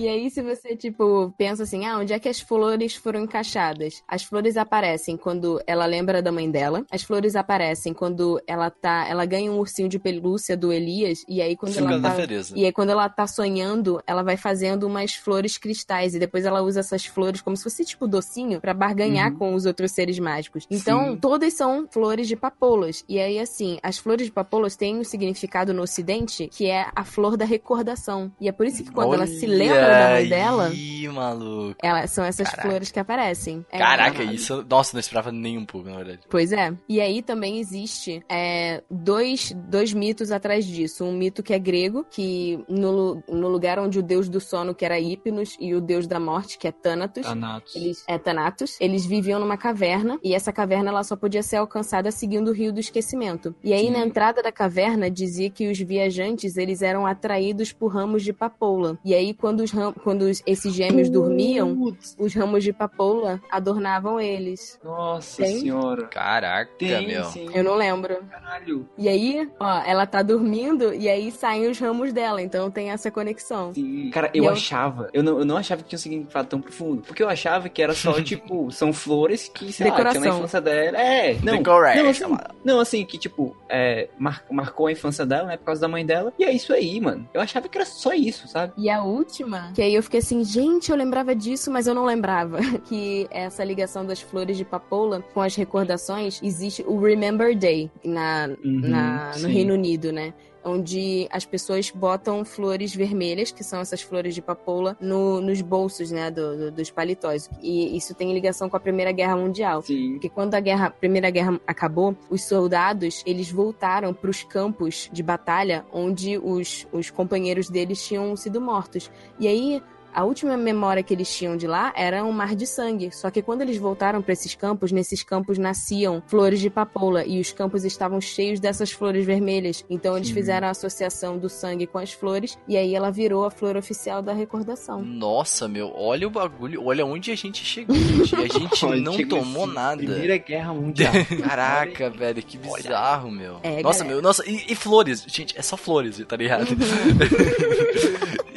[0.00, 4.02] E aí, se você, tipo, pensa assim, ah, onde é que as flores foram encaixadas?
[4.08, 6.86] As flores aparecem quando ela lembra da mãe dela.
[6.90, 9.06] As flores aparecem quando ela tá.
[9.06, 11.22] Ela ganha um ursinho de pelúcia do Elias.
[11.28, 12.16] E aí, quando causa ela tá.
[12.56, 16.14] E aí, quando ela tá sonhando, ela vai fazendo umas flores cristais.
[16.14, 19.38] E depois ela usa essas flores como se fosse, tipo, docinho pra barganhar Uhum.
[19.38, 20.66] com os outros seres mágicos.
[20.70, 21.16] Então, Sim.
[21.18, 23.04] todas são flores de papoulas.
[23.06, 27.04] E aí, assim, as flores de papoulas têm um significado no ocidente que é a
[27.04, 28.32] flor da recordação.
[28.40, 31.76] E é por isso que quando ela se lembra da mãe dela, Ih, maluco.
[31.82, 32.68] ela, são essas Caraca.
[32.68, 33.64] flores que aparecem.
[33.70, 34.64] É, Caraca, isso.
[34.68, 36.20] Nossa, não esperava nem um pouco, na verdade.
[36.28, 36.72] Pois é.
[36.88, 41.04] E aí também existe é, dois, dois mitos atrás disso.
[41.04, 44.84] Um mito que é grego, que no, no lugar onde o deus do sono, que
[44.84, 47.76] era Hipnos, e o deus da morte, que é Thanatos, Thanatos.
[47.76, 52.10] eles, é Thanatos, eles viviam numa caverna, e essa caverna ela só podia ser alcançada
[52.10, 53.54] seguindo o rio do esquecimento.
[53.62, 53.92] E aí, Sim.
[53.92, 58.98] na entrada da caverna, dizia que os viajantes, eles eram atraídos por ramos de papoula.
[59.04, 64.20] E aí, quando, os ram- quando esses gêmeos dormiam, Putz, os ramos de papoula adornavam
[64.20, 64.78] eles.
[64.84, 65.60] Nossa Tem?
[65.60, 66.06] senhora.
[66.06, 67.24] Caraca, Tem, meu.
[67.24, 67.48] sim.
[67.54, 68.18] Eu não lembro.
[68.30, 68.88] Caralho.
[68.98, 73.10] E aí, ó, ela tá dormindo e aí saem os ramos dela, então tem essa
[73.10, 73.72] conexão.
[73.74, 74.10] Sim.
[74.10, 77.02] Cara, eu, eu- achava, eu não, eu não achava que tinha um significado tão profundo.
[77.02, 80.38] Porque eu achava que era só, tipo, são flores que, sei lá, tinha na Decoração.
[80.38, 80.98] infância dela.
[80.98, 81.56] É, não.
[81.58, 82.02] Decoration.
[82.02, 85.80] Não, assim, não, assim, que, tipo, é, mar- marcou a infância dela, né, por causa
[85.80, 86.32] da mãe dela.
[86.38, 87.28] E é isso aí, mano.
[87.32, 88.72] Eu achava que era só isso, sabe?
[88.76, 92.04] E a última, que aí eu fiquei assim, gente, eu lembrava disso, mas eu não
[92.04, 92.58] lembrava.
[92.88, 98.48] Que essa ligação das flores de papoula com as recordações, existe o Remember Day na,
[98.64, 99.46] Uhum, na- no sim.
[99.48, 100.32] Reino Unido, né?
[100.64, 106.10] Onde as pessoas botam flores vermelhas, que são essas flores de papoula, no- nos bolsos,
[106.10, 107.48] né, do- do- dos paletós.
[107.62, 109.82] E isso tem ligação com a Primeira Guerra Mundial.
[109.82, 110.12] Sim.
[110.12, 115.08] Porque quando a guerra, a Primeira Guerra acabou, os soldados, eles voltaram para os campos
[115.12, 119.10] de batalha onde os, os companheiros deles tinham sido mortos.
[119.38, 119.82] E aí,
[120.14, 123.10] a última memória que eles tinham de lá era um mar de sangue.
[123.12, 127.40] Só que quando eles voltaram pra esses campos, nesses campos nasciam flores de papoula e
[127.40, 129.84] os campos estavam cheios dessas flores vermelhas.
[129.88, 130.34] Então eles Sim.
[130.34, 134.22] fizeram a associação do sangue com as flores e aí ela virou a flor oficial
[134.22, 135.02] da recordação.
[135.02, 138.34] Nossa, meu, olha o bagulho, olha onde a gente chegou, gente.
[138.34, 139.96] E a gente Olha, não tomou assim, nada.
[139.96, 141.12] Primeira Guerra Mundial.
[141.42, 143.58] Caraca, velho, que bizarro, meu.
[143.62, 144.14] É, nossa, galera.
[144.14, 146.66] meu, nossa, e, e flores, gente, é só flores, tá ligado?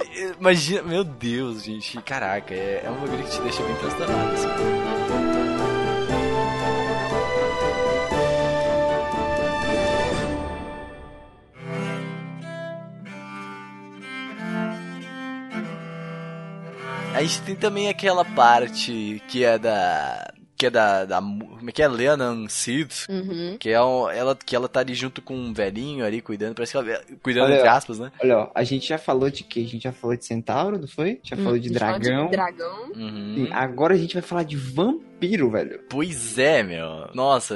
[0.44, 4.48] Imagina, meu Deus, gente, caraca, é, é um bagulho que te deixa bem transtornado, assim.
[17.14, 20.30] A gente tem também aquela parte que é da.
[20.56, 21.04] Que é da.
[21.06, 21.88] da como é que é?
[21.88, 23.06] Leonan Sid.
[23.10, 23.58] Uhum.
[23.60, 26.72] Que é um- ela, que ela tá ali junto com um velhinho ali cuidando, parece
[26.74, 27.02] que ela.
[27.24, 28.12] Cuidando Olha, entre aspas, né?
[28.24, 29.62] Olha, ó, a gente já falou de quê?
[29.62, 31.20] A gente já falou de centauro, não foi?
[31.24, 32.26] Já falou de A gente fala dragão.
[32.26, 32.92] de dragão.
[32.96, 33.34] Uhum.
[33.36, 35.04] Sim, agora a gente vai falar de vampiro,
[35.50, 35.80] velho.
[35.90, 37.10] Pois é, meu.
[37.14, 37.56] Nossa,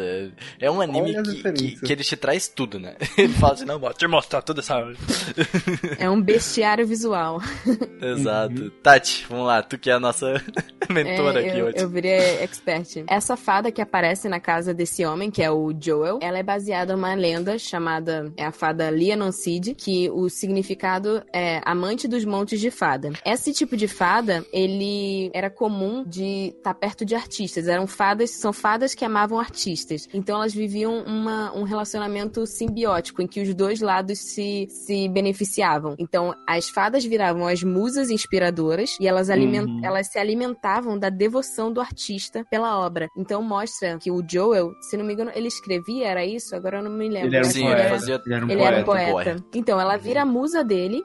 [0.60, 2.96] é um anime que, que, que ele te traz tudo, né?
[3.18, 4.78] Ele fala assim, não, vou te mostrar toda essa.
[6.00, 7.42] É um bestiário visual.
[8.02, 8.70] Exato.
[8.84, 10.42] Tati, vamos lá, tu que é a nossa
[10.90, 11.78] mentora É, aqui eu, hoje.
[11.78, 13.04] eu virei expert.
[13.08, 16.96] Essa fada que aparece na casa desse homem, que é o Joel, ela é baseada
[16.96, 22.60] numa lenda chamada é a fada Lianon Sid, que o significado é amante dos montes
[22.60, 23.12] de fada.
[23.26, 27.57] Esse tipo de fada, ele era comum de estar perto de artistas.
[27.66, 30.10] Eram fadas, são fadas que amavam artistas.
[30.14, 35.96] Então elas viviam uma, um relacionamento simbiótico, em que os dois lados se, se beneficiavam.
[35.98, 39.80] Então as fadas viravam as musas inspiradoras e elas, aliment, Uhum.
[39.86, 43.08] elas se alimentavam da devoção do artista pela obra.
[43.18, 46.54] Então mostra que o Joel, se não me engano, ele escrevia, era isso?
[46.56, 47.30] Agora eu não me lembro.
[47.30, 47.90] Ele era um Sim, ele poeta.
[47.90, 48.22] fazia.
[48.26, 49.12] Ele era um ele era um poeta.
[49.12, 49.46] poeta.
[49.54, 51.02] Então, ela vira a musa dele.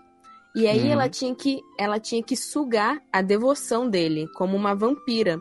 [0.57, 0.93] E aí Uhum.
[0.93, 5.41] ela tinha que ela tinha que sugar a devoção dele como uma vampira.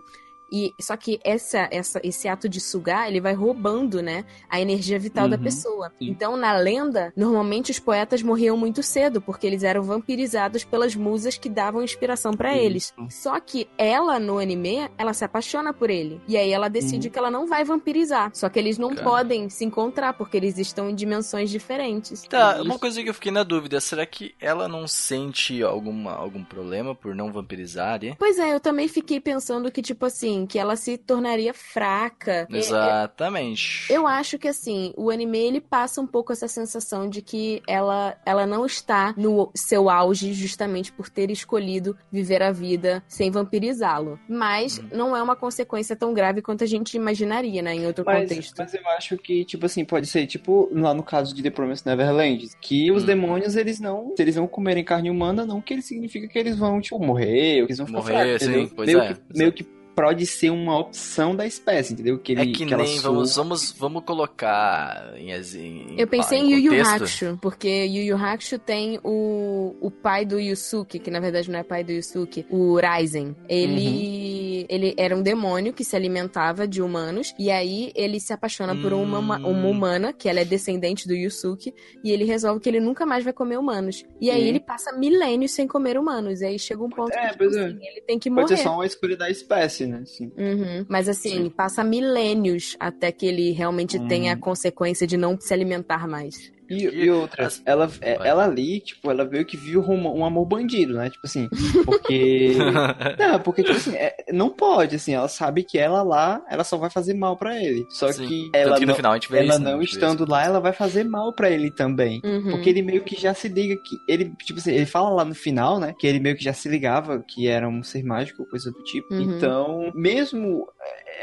[0.52, 5.00] E só que essa, essa esse ato de sugar, ele vai roubando, né, a energia
[5.00, 5.92] vital da Uhum, pessoa.
[5.98, 6.10] sim.
[6.10, 11.38] Então, na lenda, normalmente os poetas morriam muito cedo porque eles eram vampirizados pelas musas
[11.38, 12.94] que davam inspiração pra eles.
[13.10, 16.20] Só que ela no anime, ela se apaixona por ele.
[16.28, 17.12] E aí ela decide Uhum.
[17.14, 18.32] que ela não vai vampirizar.
[18.34, 19.04] Só que eles não Cara.
[19.04, 22.24] podem se encontrar porque eles estão em dimensões diferentes.
[22.24, 25.62] Tá, E uma isso- coisa que eu fiquei na dúvida, será que ela não sente
[25.64, 28.16] alguma, algum problema por não vampirizar ali?
[28.20, 32.48] Pois é, eu também fiquei pensando que, tipo assim, que ela se tornaria fraca.
[32.52, 33.92] É, Exatamente.
[33.92, 38.16] Eu acho que assim, o anime ele passa um pouco essa sensação de que ela,
[38.26, 44.20] ela não está no seu auge justamente por ter escolhido viver a vida sem vampirizá-lo.
[44.28, 44.88] Mas Uhum.
[44.94, 48.56] não é uma consequência tão grave quanto a gente imaginaria, né, em outro Mas, contexto.
[48.58, 51.86] mas eu acho que, tipo assim, pode ser, tipo, lá no caso de The Promised
[51.88, 53.06] Neverland, que os Hum.
[53.06, 56.58] demônios, eles não, se eles não comerem carne humana, não que ele significa que eles
[56.58, 59.52] vão, tipo, morrer, ou que eles vão ficar Morrer, fracos, sim, meio, é, que, meio
[59.54, 59.64] que
[60.02, 62.18] pode ser uma opção da espécie, entendeu?
[62.20, 66.52] Que ele, É que ela nem, vamos, vamos, vamos colocar em, em Eu pensei em
[66.52, 66.94] Yu Yu contexto.
[66.96, 71.60] Hakusho, porque Yu Yu Hakusho tem o, o pai do Yusuke, que na verdade não
[71.60, 73.36] é pai do Yusuke, o Raizen.
[73.48, 78.76] Ele, ele era um demônio que se alimentava de humanos, e aí ele se apaixona
[78.76, 79.70] por uma, uma Hum.
[79.70, 81.74] humana, que ela é descendente do Yusuke,
[82.04, 84.04] e ele resolve que ele nunca mais vai comer humanos.
[84.20, 87.32] E aí ele passa milênios sem comer humanos, e aí chega um ponto É, que,
[87.32, 87.48] tipo é.
[87.48, 88.58] assim, ele tem que Pode morrer.
[88.58, 90.00] ser só uma escolha da espécie, né?
[90.04, 90.32] Assim.
[90.38, 90.86] Uhum.
[90.90, 91.50] Mas assim, Sim.
[91.50, 94.08] passa milênios até que ele realmente Uhum.
[94.08, 96.52] tenha a consequência de não se alimentar mais.
[96.72, 100.20] E, E- e outra, as- ela, é- ela ali, tipo, ela veio que viu um,
[100.20, 101.10] um amor bandido, né?
[101.10, 101.50] Tipo assim,
[101.86, 102.54] porque.
[103.20, 106.78] não, porque, tipo assim, é- não pode, assim, ela sabe que ela lá, ela só
[106.78, 107.86] vai fazer mal pra ele.
[107.90, 108.28] Só Sim.
[108.28, 109.72] que ela que no não, final a gente vê ela isso, né?
[109.72, 112.22] não A gente vê estando lá, ela vai fazer mal pra ele também.
[112.24, 112.52] Uhum.
[112.52, 113.98] Porque ele meio que já se liga que.
[114.08, 115.94] Ele, tipo assim, ele fala lá no final, né?
[116.00, 119.14] Que ele meio que já se ligava que era um ser mágico, coisa do tipo.
[119.14, 119.22] Uhum.
[119.38, 120.68] Então, mesmo.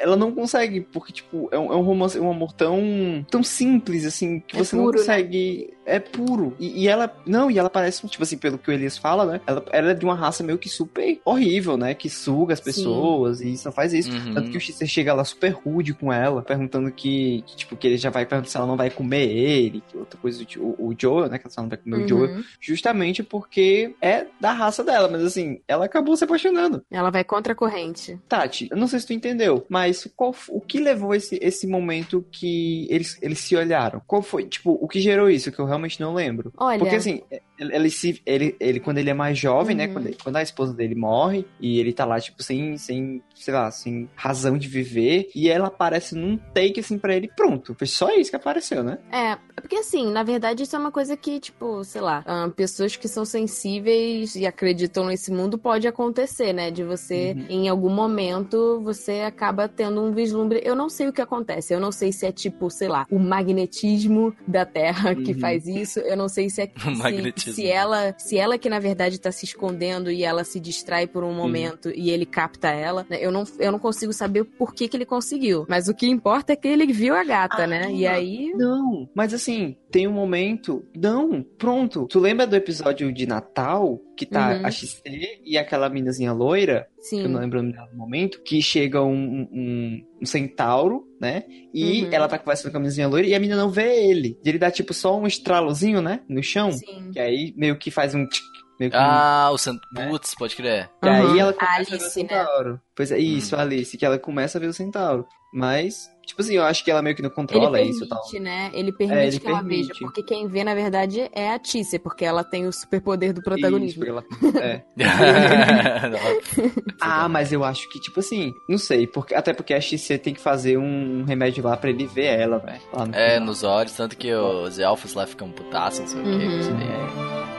[0.01, 3.24] Ela não consegue, porque, tipo, é um, é um romance, um amor tão.
[3.31, 4.98] tão simples, assim, que É você puro, não né?
[4.98, 5.74] consegue.
[5.85, 6.55] É puro.
[6.60, 7.10] E, e ela.
[7.27, 9.40] Não, e ela parece, tipo assim, pelo que o Elias fala, né?
[9.47, 11.94] Ela, ela é de uma raça meio que super horrível, né?
[11.94, 12.65] Que suga as Sim.
[12.66, 14.10] pessoas e só faz isso.
[14.12, 14.35] Uhum.
[14.35, 17.86] Tanto que o Chester chega lá super rude com ela, perguntando que, que, tipo, que
[17.86, 20.62] ele já vai perguntar se ela não vai comer ele, que outra coisa, do tipo,
[20.78, 21.39] o, o Joel, né?
[21.39, 22.44] Que ela não vai comer o Joel, Uhum.
[22.60, 26.85] justamente porque é da raça dela, mas assim, ela acabou se apaixonando.
[26.90, 28.19] Ela vai contra a corrente.
[28.28, 29.77] Tati, eu não sei se tu entendeu, mas
[30.16, 34.00] qual, f- o que levou esse, esse momento que eles, eles se olharam?
[34.06, 36.52] Qual foi, tipo, o que gerou isso, que eu realmente não lembro?
[36.56, 37.22] Olha, Porque assim,
[37.59, 39.86] ele, se, ele, ele, quando ele é mais jovem, né?
[39.86, 39.93] Uhum.
[39.93, 43.55] Quando, ele- quando a esposa dele morre e ele tá lá, tipo, sem, sem, sei
[43.55, 47.74] lá, sem razão de viver, e ela aparece num take assim pra ele, pronto.
[47.74, 48.98] Foi só isso que apareceu, né?
[49.12, 52.97] É, porque assim, na verdade, isso é uma coisa que, tipo, sei lá, ahn, pessoas
[52.97, 56.70] que são sensíveis e acreditam nesse mundo pode acontecer, né?
[56.70, 57.47] De você, Uhum.
[57.48, 60.60] em algum momento, você acaba tendo um vislumbre.
[60.64, 61.72] Eu não sei o que acontece.
[61.74, 65.39] Eu não sei se é tipo, sei lá, o magnetismo da Terra que Uhum.
[65.39, 65.98] faz isso.
[66.01, 67.47] Eu não sei se é O se, magnetismo.
[67.54, 71.24] Se ela, se ela que na verdade tá se escondendo e ela se distrai por
[71.24, 73.06] um momento e ele capta ela.
[73.08, 73.18] né?
[73.20, 75.66] Eu não, eu não consigo saber por que que ele conseguiu.
[75.68, 77.90] Mas o que importa é que ele viu a gata, né?
[77.92, 80.85] E Ah, aí Não, mas assim, tem um momento.
[80.97, 82.06] Não, pronto.
[82.09, 83.98] Tu lembra do episódio de Natal?
[84.16, 84.66] Que tá Uhum.
[84.66, 87.20] a XT e aquela minazinha loira, Sim.
[87.20, 91.05] que eu não lembro o nome dela no momento, que chega um, um, um centauro,
[91.20, 91.44] né?
[91.73, 92.09] E Uhum.
[92.12, 94.36] ela tá conversando com a minazinha loira e a menina não vê ele.
[94.44, 96.20] E ele dá tipo só um estralozinho, né?
[96.28, 96.73] No chão.
[96.73, 97.10] Sim.
[97.12, 98.27] Que aí meio que faz um.
[98.27, 98.44] tchic,
[98.81, 99.78] meio que Ah, o Sant...
[99.94, 100.09] Né?
[100.09, 100.90] Putz, pode crer.
[101.01, 101.39] Aí Uhum.
[101.39, 102.10] ela A começa a ver o Alice, né?
[102.10, 102.81] centauro.
[102.97, 103.59] Pois é, isso, Hum.
[103.59, 105.27] a Alice, que ela começa a ver o centauro.
[105.52, 108.08] Mas, tipo assim, eu acho que ela meio que não Ele controla permite, isso e
[108.08, 108.20] tal.
[108.42, 108.70] né?
[108.74, 109.88] Ele permite É, ele que ela permite.
[109.88, 110.00] veja.
[110.00, 113.44] Porque quem vê, na verdade, é a Tícia, porque ela tem o superpoder do Isso,
[113.44, 114.04] protagonismo.
[114.04, 114.24] porque ela-
[114.62, 114.82] é.
[117.00, 120.34] Ah, mas eu acho que, tipo assim, não sei, porque, até porque a XC tem
[120.34, 122.80] que fazer um remédio lá pra ele ver ela, velho.
[123.06, 123.46] no É, final.
[123.46, 126.30] nos olhos, tanto que os elfos lá ficam putaços, não sei o que.
[126.30, 126.58] Uhum.
[126.60, 127.57] isso daí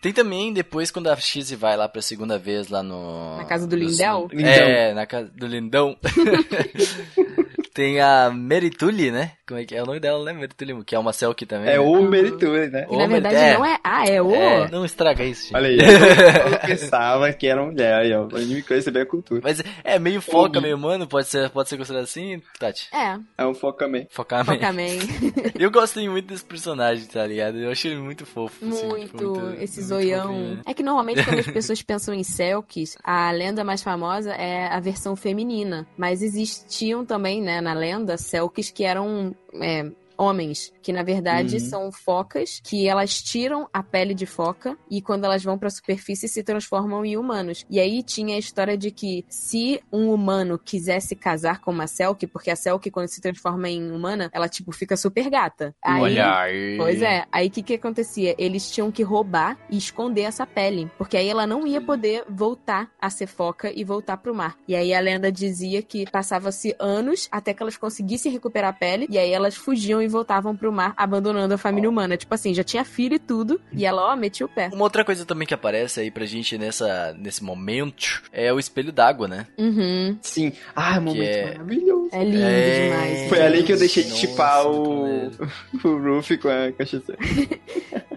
[0.00, 3.36] Tem também depois quando a X vai lá pra segunda vez lá no.
[3.36, 4.28] Na casa do no- Lindel?
[4.32, 5.96] É, na casa do Lindão.
[7.72, 9.32] Tem a Merituli, né?
[9.46, 10.32] Como é que é o nome dela, né?
[10.32, 11.68] Merituli, que é uma Selkie também.
[11.68, 11.78] É né?
[11.78, 12.82] o Meritune, né?
[12.82, 13.54] Que Ô, na verdade é.
[13.54, 14.34] não é A, é O.
[14.34, 15.56] É, não estraga isso, gente.
[15.56, 18.26] Olha aí, eu pensava que era mulher, aí, ó.
[18.30, 19.40] O anime conhece bem a cultura.
[19.42, 22.88] Mas é meio foca, meio humano, pode ser, pode ser considerado assim, Tati?
[22.92, 23.90] É, É um Focaman.
[23.92, 24.06] Meio.
[24.10, 24.50] Focaman.
[25.58, 27.58] Eu gostei muito desse personagem, tá ligado?
[27.58, 28.64] Eu achei ele muito fofo.
[28.64, 30.26] assim, Muito, tipo, esse muito zoião.
[30.28, 30.62] fofinho, né?
[30.66, 34.80] É que normalmente quando as pessoas pensam em Selkies, a lenda mais famosa é a
[34.80, 35.86] versão feminina.
[35.96, 41.60] Mas existiam também, né, na lenda, Selkies que eram é, homens, que na verdade Uhum.
[41.60, 46.28] são focas, que elas tiram a pele de foca e quando elas vão pra superfície
[46.28, 47.64] se transformam em humanos.
[47.70, 52.26] E aí tinha a história de que se um humano quisesse casar com uma Selkie,
[52.26, 55.74] porque a Selkie quando se transforma em humana, ela tipo fica super gata.
[55.82, 56.76] Aí, Olha aí.
[56.76, 58.34] Pois é, aí o que que acontecia?
[58.38, 62.90] Eles tinham que roubar e esconder essa pele, porque aí ela não ia poder voltar
[63.00, 64.56] a ser foca e voltar pro mar.
[64.68, 69.06] E aí a lenda dizia que passava-se anos até que elas conseguissem recuperar a pele,
[69.08, 72.16] e aí elas fugiam e voltavam pro mar, abandonando a família humana.
[72.16, 74.70] Tipo assim, já tinha filho e tudo, e ela, ó, metia o pé.
[74.72, 78.92] Uma outra coisa também que aparece aí pra gente nessa, nesse momento é o espelho
[78.92, 79.46] d'água, né?
[79.58, 80.16] Uhum.
[80.22, 80.52] Sim.
[80.74, 82.08] Ah, momento é- maravilhoso.
[82.12, 83.28] É lindo É, demais.
[83.28, 85.30] Foi ali que eu deixei de chipar o,
[85.84, 87.16] o Ruffy com a cachaça.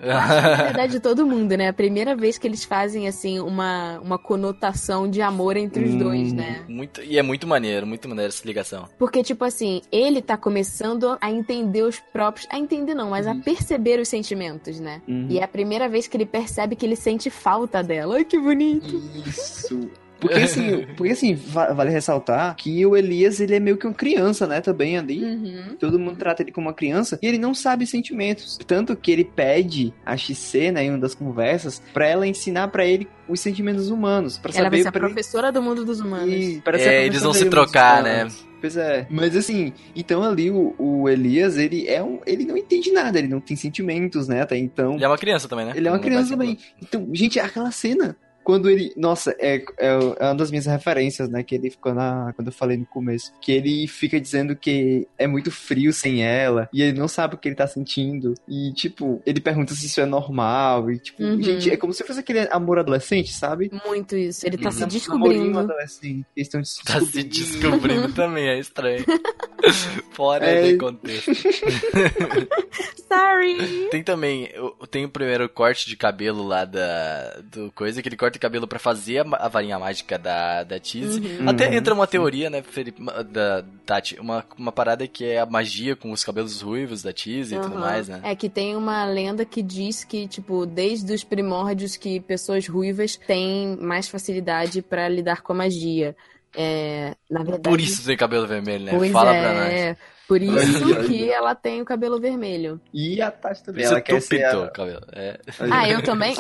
[0.03, 1.69] Na verdade, todo mundo, né?
[1.69, 5.97] A primeira vez que eles fazem, assim, uma, uma conotação de amor entre os Hum.
[5.97, 6.63] dois, né?
[6.67, 8.89] muito, e é muito maneiro, muito maneiro essa ligação.
[8.97, 12.47] Porque, tipo assim, ele tá começando a entender os próprios.
[12.51, 15.01] A entender não, mas a perceber os sentimentos, né?
[15.07, 15.27] Uhum.
[15.29, 18.15] E é a primeira vez que ele percebe que ele sente falta dela.
[18.15, 19.01] Ai, que bonito.
[19.25, 19.89] Isso.
[20.23, 23.93] Porque assim, porque assim, va- vale ressaltar que o Elias, ele é meio que uma
[23.93, 25.21] criança, né, também ali.
[25.21, 25.75] Uhum.
[25.77, 28.57] Todo mundo trata ele como uma criança e ele não sabe sentimentos.
[28.65, 32.85] Tanto que ele pede a XC, né, em uma das conversas, pra ela ensinar pra
[32.85, 35.83] ele os sentimentos humanos, pra Ela vai saber ser a pra ele- professora do mundo
[35.83, 36.29] dos humanos.
[36.33, 38.13] E É, professora eles vão se trocar, né?
[38.19, 38.47] humanos.
[38.63, 39.05] Pois é.
[39.09, 42.21] Mas assim, então ali o, o Elias, ele é um.
[42.25, 44.41] Ele não entende nada, ele não tem sentimentos, né?
[44.41, 44.93] Até então.
[44.93, 45.73] Ele é uma criança também, né?
[45.75, 46.57] Ele é uma Não criança também.
[46.81, 48.15] Então, gente, aquela cena.
[48.43, 48.93] Quando ele.
[48.97, 49.87] Nossa, é, é,
[50.19, 51.43] é uma das minhas referências, né?
[51.43, 52.33] Que ele ficou na.
[52.35, 53.31] Quando eu falei no começo.
[53.41, 56.67] Que ele fica dizendo que é muito frio sem ela.
[56.73, 58.33] E ele não sabe o que ele tá sentindo.
[58.47, 60.91] E, tipo, ele pergunta se isso é normal.
[60.91, 61.41] E, tipo, Uhum.
[61.41, 63.71] gente, é como se fosse aquele amor adolescente, sabe?
[63.85, 64.45] Muito isso.
[64.45, 64.89] Ele tá se Uhum.
[65.09, 65.59] Namorinho descobrindo.
[65.59, 66.25] adolescente.
[66.35, 69.03] Eles estão se Tá se descobrindo também, é estranho.
[70.11, 70.71] Fora É.
[70.71, 71.31] de contexto.
[73.07, 73.87] Sorry!
[73.89, 78.15] Tem também, eu- tem o primeiro corte de cabelo lá da do coisa, que ele
[78.17, 81.19] corta o cabelo pra fazer a, a varinha mágica da, da Cheese.
[81.19, 81.49] Uhum.
[81.49, 81.73] Até Uhum.
[81.73, 83.01] entra uma teoria, né, Felipe,
[83.31, 87.55] da Tati, uma, uma parada que é a magia com os cabelos ruivos da Cheese
[87.55, 88.21] e tudo mais, né?
[88.23, 93.15] É que tem uma lenda que diz que, tipo, desde os primórdios que pessoas ruivas
[93.15, 96.15] têm mais facilidade pra lidar com a magia.
[96.55, 97.63] É, na verdade.
[97.63, 98.91] Por isso tem cabelo vermelho, né?
[98.95, 99.97] Pois Fala é, pra nós.
[100.27, 101.07] Por isso aí.
[101.07, 102.79] que ela tem o cabelo vermelho.
[102.93, 103.83] E a Tati também.
[103.83, 104.67] Isso Ela quer ser pintou a...
[104.67, 105.01] o cabelo.
[105.11, 105.39] É.
[105.69, 106.33] Ah, eu também?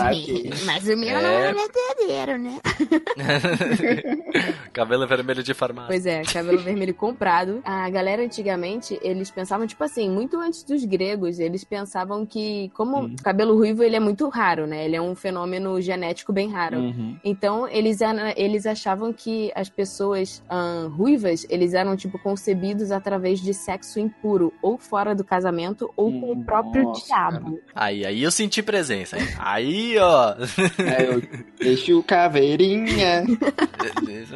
[0.65, 1.21] Mas o meu É.
[1.21, 2.59] não é verdadeiro, né?
[4.71, 5.87] cabelo vermelho de farmácia.
[5.89, 7.61] Pois é, cabelo vermelho comprado.
[7.65, 13.03] A galera antigamente, eles pensavam, tipo assim, muito antes dos gregos, eles pensavam que, como
[13.03, 13.15] Hum.
[13.23, 14.85] cabelo ruivo, ele é muito raro, né?
[14.85, 16.77] Ele é um fenômeno genético bem raro.
[16.77, 17.17] Uhum.
[17.23, 17.99] Então, eles,
[18.35, 24.53] eles achavam que as pessoas ahn, ruivas, eles eram, tipo, concebidos através de sexo impuro,
[24.61, 27.59] ou fora do casamento, ou com o próprio Nossa, diabo.
[27.73, 29.17] Aí, aí eu senti presença.
[29.17, 29.27] hein?
[29.39, 30.35] Aí, ó.
[30.79, 31.21] É, eu
[31.59, 33.23] deixo o caveirinha.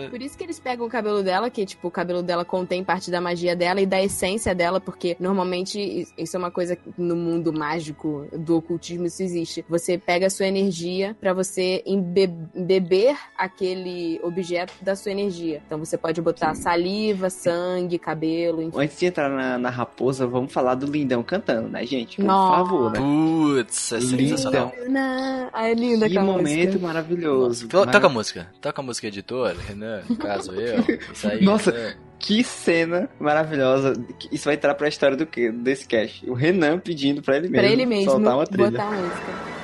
[0.09, 3.09] Por isso que eles pegam o cabelo dela, que, tipo, o cabelo dela contém parte
[3.11, 7.15] da magia dela e da essência dela, porque normalmente isso é uma coisa que no
[7.15, 9.65] mundo mágico do ocultismo isso existe.
[9.69, 11.84] Você pega a sua energia pra você
[12.55, 15.61] beber aquele objeto da sua energia.
[15.65, 18.80] Então você pode botar saliva, sangue, cabelo, enfim.
[18.80, 22.17] Antes de entrar na, na raposa, vamos falar do Lindão cantando, né, gente?
[22.17, 22.57] Por Nossa.
[22.57, 22.99] favor, né?
[22.99, 24.73] Putz, é sensacional.
[24.89, 26.85] Não, é linda Que momento música.
[26.87, 27.67] maravilhoso.
[27.67, 28.47] To- Toca a música.
[28.61, 30.79] Toca a música, editor, Renan, no caso eu.
[31.13, 31.43] Isso aí.
[31.43, 31.71] Nossa.
[31.71, 31.93] Renan.
[32.19, 33.93] Que cena maravilhosa.
[34.31, 35.51] Isso vai entrar pra história do quê?
[35.51, 36.27] Desse cast.
[36.27, 37.63] O Renan pedindo pra ele mesmo.
[37.63, 38.71] Pra ele mesmo soltar uma trilha.
[38.71, 39.57] botar a música.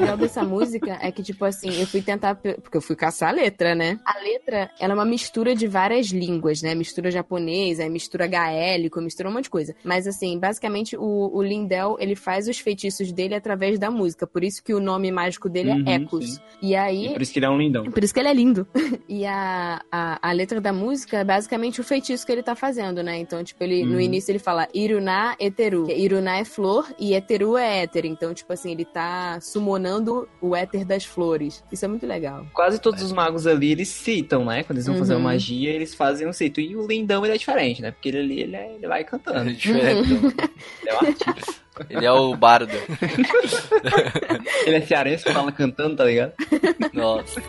[0.00, 2.34] Legal dessa música é que, tipo assim, eu fui tentar.
[2.34, 3.98] Porque eu fui caçar a letra, né?
[4.04, 6.74] A letra, ela é uma mistura de várias línguas, né?
[6.74, 9.74] Mistura japonês, aí mistura gaélico, mistura um monte de coisa.
[9.84, 14.26] Mas, assim, basicamente, o, o Lindel, ele faz os feitiços dele através da música.
[14.26, 16.34] Por isso que o nome mágico dele Uhum, é Ecos.
[16.34, 16.40] sim.
[16.62, 17.06] E aí.
[17.06, 17.84] E por isso que ele é um lindão.
[17.90, 18.66] Por isso que ele é lindo.
[19.08, 23.02] e a, a, a letra da música é basicamente o feitiço que ele tá fazendo,
[23.02, 23.18] né?
[23.18, 24.00] Então, tipo, ele, no Uhum.
[24.00, 25.84] início ele fala Iruná Eteru.
[25.86, 28.06] que Iruná é flor e Eteru é éter.
[28.06, 29.38] Então, tipo assim, ele tá
[29.90, 31.62] summonando o éter das flores.
[31.70, 32.46] Isso é muito legal.
[32.52, 34.62] Quase todos os magos ali, eles citam, né?
[34.62, 35.20] Quando eles vão fazer Uhum.
[35.20, 36.60] uma magia, eles fazem um cito.
[36.60, 37.90] E o lindão, ele é diferente, né?
[37.90, 39.50] Porque ele ali, ele, é- ele vai cantando.
[39.50, 40.10] É diferente.
[40.82, 41.54] Ele é um artista.
[41.88, 42.72] Ele é o bardo.
[44.66, 46.32] ele é cearense, fala cantando, tá ligado?
[46.92, 47.40] Nossa.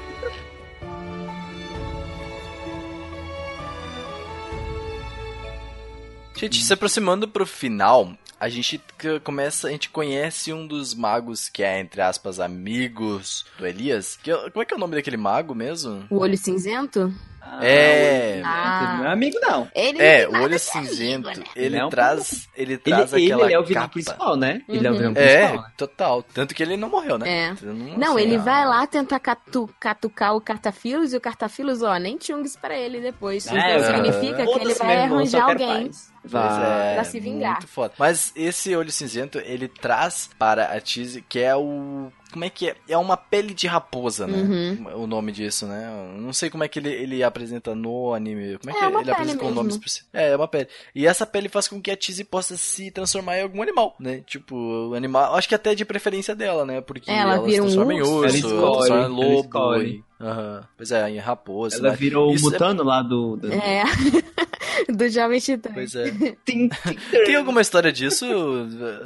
[6.36, 8.82] Gente, se aproximando pro final, a gente
[9.24, 14.18] começa, a gente conhece um dos magos que é, entre aspas, amigos do Elias.
[14.22, 16.06] Que, é- como é que é o nome daquele mago mesmo?
[16.10, 17.14] O olho cinzento?
[17.62, 18.42] É.
[18.46, 18.96] Ah.
[19.00, 19.68] Não é amigo, não.
[19.76, 21.44] Ele É, não o olho amigo, cinzento, né?
[21.56, 23.94] ele Não, traz, ele Ele, traz ele, aquela ele é o vilão capa.
[23.94, 24.62] principal, né?
[24.70, 25.00] Ele é o Uhum.
[25.00, 25.64] vilão É, principal.
[25.64, 25.72] né?
[25.78, 26.24] total.
[26.24, 27.30] Tanto que ele não morreu, né?
[27.50, 27.56] É.
[27.98, 28.24] Não, sei.
[28.24, 32.76] ele vai lá tentar catu, catucar o Cartafilos e o Cartafilos, ó, nem chungs pra
[32.78, 33.46] ele depois.
[33.48, 33.96] É, então cara.
[34.06, 35.86] significa que ele vai irmão, arranjar alguém.
[35.88, 36.11] paz.
[36.24, 36.92] Vai.
[36.92, 37.54] é, pra se vingar.
[37.54, 37.94] Muito foda.
[37.98, 42.12] Mas esse olho cinzento, ele traz para a Cheese, que é o.
[42.32, 42.76] Como é que é?
[42.88, 44.38] É uma pele de raposa, né?
[44.38, 45.04] Uhum.
[45.04, 45.90] O nome disso, né?
[46.16, 48.58] Eu não sei como é que ele, ele apresenta no anime.
[48.60, 49.56] Como é É que uma ele pele apresenta com mesmo.
[49.56, 50.10] nomes específicos?
[50.14, 50.68] É, é uma pele.
[50.96, 54.22] E essa pele faz com que a Cheese possa se transformar em algum animal, né?
[54.26, 55.36] Tipo, o animal.
[55.36, 56.80] Acho que até de preferência dela, né?
[56.80, 58.14] Porque É, ela ela, vira se um transforma em urso.
[58.14, 60.04] urso, Ela se transforma em lobo.
[60.22, 60.64] Aham.
[60.78, 61.78] Pois é, em Raposa.
[61.78, 61.96] Ela né?
[61.96, 63.38] virou o é- mutano lá do.
[63.38, 63.52] do...
[63.52, 63.84] É.
[64.90, 65.70] Do Jovem Titã.
[65.74, 66.12] Pois é.
[66.46, 68.26] Tem alguma história disso,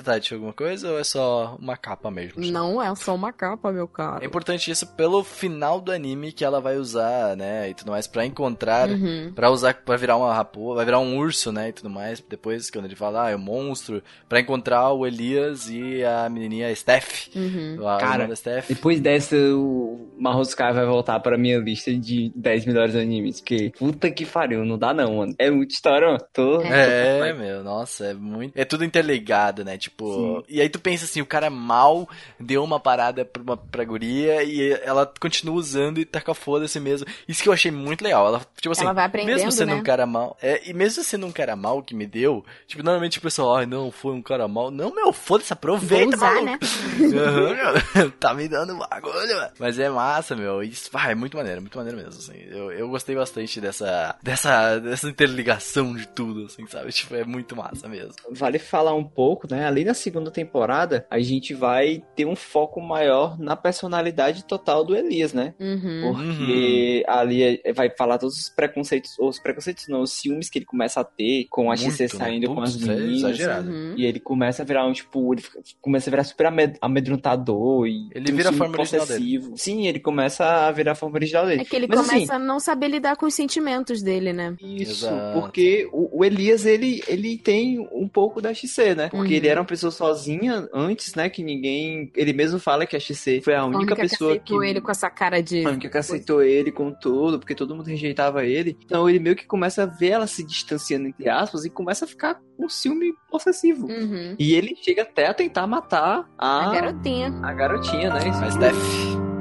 [0.04, 0.34] Tati?
[0.34, 0.90] Alguma coisa?
[0.92, 2.42] Ou é só uma capa mesmo?
[2.46, 4.26] Não é só uma capa, meu É caro.
[4.26, 7.70] importante isso pelo final do anime que ela vai usar, né?
[7.70, 9.32] E tudo mais, pra encontrar, Uhum.
[9.36, 11.70] pra usar, pra virar uma raposa, vai virar um urso, né?
[11.70, 12.22] E tudo mais.
[12.22, 16.74] Depois, quando ele fala, ah, é um monstro, pra encontrar o Elias e a menininha
[16.76, 17.28] Steph.
[17.36, 17.86] Uhum.
[17.88, 18.70] A Cara, Steph.
[18.70, 23.40] Depois dessa, o Marroscar vai voltar pra minha lista de 10 melhores animes.
[23.40, 25.36] Porque, puta que pariu, não dá não, mano.
[25.38, 26.24] É muita história, mano.
[26.34, 26.62] Tô...
[26.62, 28.58] É, meu, nossa, é muito.
[28.58, 29.78] É tudo interligado, né?
[29.78, 30.44] Tipo.
[30.50, 32.08] E aí tu pensa assim, o cara mal
[32.40, 37.08] deu uma parada pra, uma, pra guria e ela continua usando e taca foda-se mesmo.
[37.28, 38.28] Isso que eu achei muito legal.
[38.28, 39.76] Ela, tipo assim, Ela vai aprendendo, mesmo sendo né?
[39.76, 40.38] um cara mal.
[40.42, 43.66] É, e mesmo sendo um cara mal que me deu, tipo, normalmente o pessoal, ai,
[43.66, 44.72] não, foi um cara mal.
[44.72, 46.46] Não, meu, foda-se, aproveita, Vou usar, maluco.
[46.46, 46.60] né?
[47.26, 49.52] Aham, meu, tá me dando bagulho, mano.
[49.60, 50.64] Mas é massa, meu.
[50.64, 52.38] Isso, ah, é muito maneiro, muito maneiro mesmo, assim.
[52.50, 56.92] Eu, eu gostei bastante dessa, dessa, dessa interligação de tudo, assim, sabe?
[56.92, 58.14] Tipo, é muito massa mesmo.
[58.32, 59.66] Vale falar um pouco, né?
[59.66, 64.96] Ali na segunda temporada, a gente vai ter um foco maior na personalidade total do
[64.96, 65.54] Elias, né?
[65.60, 66.14] Uhum.
[66.14, 70.60] Porque ali é- vai falar todos os preconceitos, ou os preconceitos não, os ciúmes que
[70.60, 72.08] ele começa a ter com a Muito, XC né?
[72.10, 73.18] saindo com as é meninas.
[73.18, 73.70] exagerado.
[73.70, 73.94] Uhum.
[73.98, 77.88] E ele começa a virar um, tipo, ele fica- começa a virar super amed- amedrontador
[77.88, 79.20] e Ele tem um vira a forma original dele.
[79.20, 79.54] possessivo.
[79.58, 81.62] Sim, ele começa a virar a forma original dele.
[81.62, 84.56] É que ele Mas, começa assim, a não saber lidar com os sentimentos dele, né?
[84.62, 85.40] Isso, Exato.
[85.40, 89.10] porque o, o Elias, ele, ele tem um pouco da XC, né?
[89.10, 89.38] Porque Uhum.
[89.38, 91.30] ele era uma pessoa sozinha antes, né?
[91.30, 92.12] Que ninguém.
[92.16, 94.38] Ele mesmo fala que a XC foi a A única, que pessoa que.
[94.38, 95.66] aceitou ele com essa cara de.
[95.66, 98.78] A única que aceitou ele com tudo, porque todo mundo rejeitava ele.
[98.86, 102.08] Então ele meio que começa a ver ela se distanciando, entre aspas, e começa a
[102.08, 103.88] ficar com ciúme possessivo.
[103.88, 104.36] Uhum.
[104.40, 107.40] E ele chega até a tentar matar a, A garotinha.
[107.44, 108.20] a garotinha, né?
[108.40, 109.35] Mas Steph.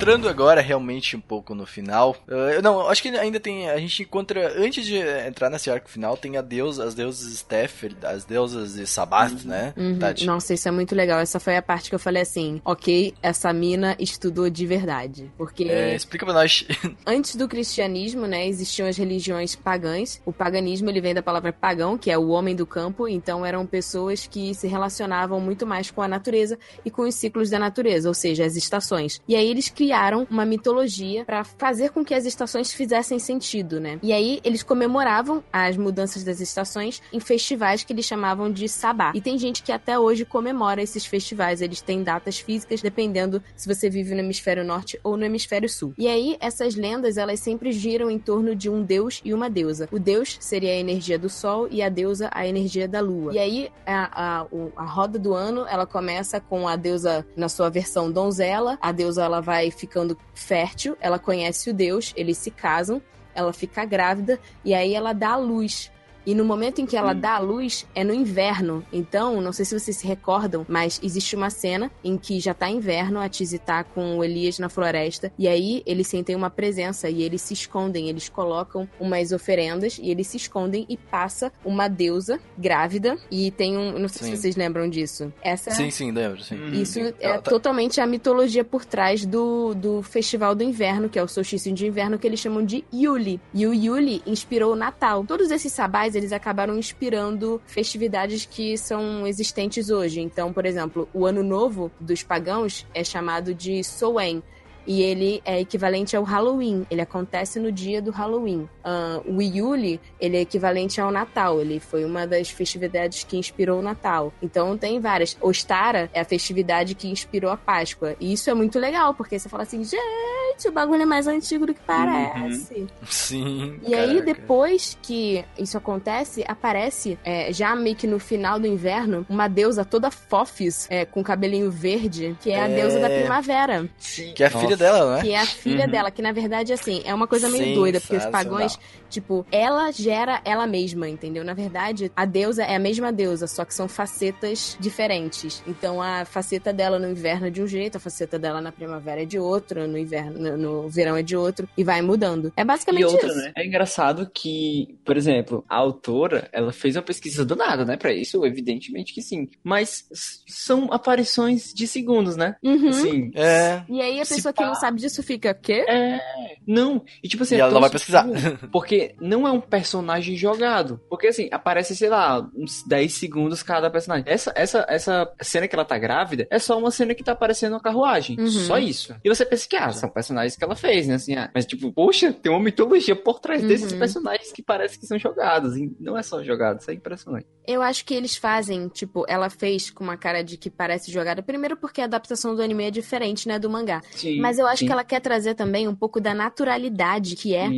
[0.00, 2.16] Entrando agora realmente um pouco no final.
[2.26, 3.68] eu não, acho que ainda tem.
[3.68, 4.50] A gente encontra.
[4.58, 8.86] Antes de entrar nesse arco final, tem a deusa, as deusas Steph, as deusas de
[8.86, 9.74] Sabath, né?
[9.76, 9.98] Uhum.
[9.98, 10.24] Tati?
[10.24, 11.20] Nossa, isso é muito legal.
[11.20, 15.30] Essa foi a parte que eu falei assim: ok, essa mina estudou de verdade.
[15.36, 16.64] Porque É, explica pra nós.
[17.06, 20.22] antes do cristianismo, né, existiam as religiões pagãs.
[20.24, 23.06] O paganismo ele vem da palavra pagão, que é o homem do campo.
[23.06, 27.50] Então eram pessoas que se relacionavam muito mais com a natureza e com os ciclos
[27.50, 29.20] da natureza, ou seja, as estações.
[29.28, 29.90] E aí eles criaram
[30.30, 33.98] uma mitologia para fazer com que as estações fizessem sentido, né?
[34.02, 39.12] E aí eles comemoravam as mudanças das estações em festivais que eles chamavam de sabá.
[39.14, 41.60] E tem gente que até hoje comemora esses festivais.
[41.60, 45.92] Eles têm datas físicas dependendo se você vive no hemisfério norte ou no hemisfério sul.
[45.98, 49.88] E aí essas lendas elas sempre giram em torno de um deus e uma deusa.
[49.92, 53.34] O deus seria a energia do sol e a deusa a energia da lua.
[53.34, 54.46] E aí a, a,
[54.76, 58.78] a roda do ano ela começa com a deusa na sua versão donzela.
[58.80, 63.02] A deusa ela vai ficando fértil, ela conhece o deus, eles se casam,
[63.34, 65.90] ela fica grávida e aí ela dá à luz.
[66.26, 68.84] E no momento em que ela dá a luz, é no inverno.
[68.92, 72.68] Então, não sei se vocês se recordam, mas existe uma cena em que já tá
[72.68, 77.08] inverno, a Tizi tá com o Elias na floresta, e aí eles sentem uma presença
[77.08, 81.88] e eles se escondem, eles colocam umas oferendas e eles se escondem e passa uma
[81.88, 84.36] deusa grávida e tem um, não sei Sim.
[84.36, 85.32] se vocês lembram disso.
[85.42, 86.56] Essa Sim, sim, lembro, sim.
[86.72, 91.18] isso é Ela tá- totalmente a mitologia por trás do, do Festival do Inverno, que
[91.18, 93.40] é o solstício de inverno, que eles chamam de Yuli.
[93.54, 95.24] E o Yuli inspirou o Natal.
[95.26, 100.20] Todos esses sabás, eles acabaram inspirando festividades que são existentes hoje.
[100.20, 104.42] Então, por exemplo, o Ano Novo dos pagãos é chamado de Soen.
[104.86, 106.86] E ele é equivalente ao Halloween.
[106.90, 108.68] Ele acontece no dia do Halloween.
[108.84, 111.60] Ah, o Yuli, ele é equivalente ao Natal.
[111.60, 114.32] Ele foi uma das festividades que inspirou o Natal.
[114.42, 115.36] Então tem várias.
[115.40, 118.16] Ostara é a festividade que inspirou a Páscoa.
[118.20, 121.66] E isso é muito legal, porque você fala assim, gente, o bagulho é mais antigo
[121.66, 122.86] do que parece.
[123.08, 123.78] Sim.
[123.86, 124.24] E aí, caraca.
[124.24, 129.84] depois que isso acontece, aparece, é, já meio que no final do inverno, uma deusa
[129.84, 132.74] toda fofis, é, com cabelinho verde, que é a É.
[132.74, 133.88] deusa da primavera.
[134.34, 135.22] Que é a filha dela, né?
[135.22, 135.90] Que é a filha Uhum.
[135.90, 138.78] dela, que na verdade, assim, é uma coisa meio doida, porque os pagões,
[139.08, 141.44] tipo, ela gera ela mesma, entendeu?
[141.44, 145.62] Na verdade, a deusa é a mesma deusa, só que são facetas diferentes.
[145.66, 149.22] Então, a faceta dela no inverno é de um jeito, a faceta dela na primavera
[149.22, 152.52] é de outro, no inverno, no, verão é de outro, e vai mudando.
[152.56, 153.36] É E basicamente outra, isso.
[153.36, 153.52] né?
[153.56, 157.96] É engraçado que, por exemplo, a autora, ela fez uma pesquisa do nada, né?
[157.96, 159.48] Pra isso, evidentemente que sim.
[159.62, 160.06] Mas
[160.46, 162.56] são aparições de segundos, né?
[162.62, 162.88] Uhum.
[162.88, 163.82] Assim, É.
[163.88, 164.68] E aí a pessoa que pá.
[164.68, 165.84] não sabe disso fica, quê?
[165.88, 166.20] É,
[166.66, 167.04] não.
[167.22, 168.26] E tipo assim, E é ela não vai pesquisar.
[168.26, 171.00] sutil, Porque não é um personagem jogado.
[171.08, 174.24] Porque assim, aparece, sei lá, uns 10 segundos cada personagem.
[174.28, 177.72] Essa, essa, essa cena que ela tá grávida é só uma cena que tá aparecendo
[177.72, 178.38] na carruagem.
[178.38, 178.46] Uhum.
[178.48, 179.14] Só isso.
[179.24, 181.14] E você pensa que, ah, são personagens que ela fez, né?
[181.14, 183.98] Assim, ah, mas tipo, poxa, tem uma mitologia por trás desses Uhum.
[183.98, 185.76] personagens que parece que são jogados.
[185.76, 187.46] E não é só jogado, isso é impressionante.
[187.66, 191.42] Eu acho que eles fazem, tipo, ela fez com uma cara de que parece jogada.
[191.42, 194.00] Primeiro porque a adaptação do anime é diferente, né, do mangá.
[194.12, 194.86] Sim, Mas eu acho sim.
[194.86, 197.68] que ela quer trazer também um pouco da naturalidade que é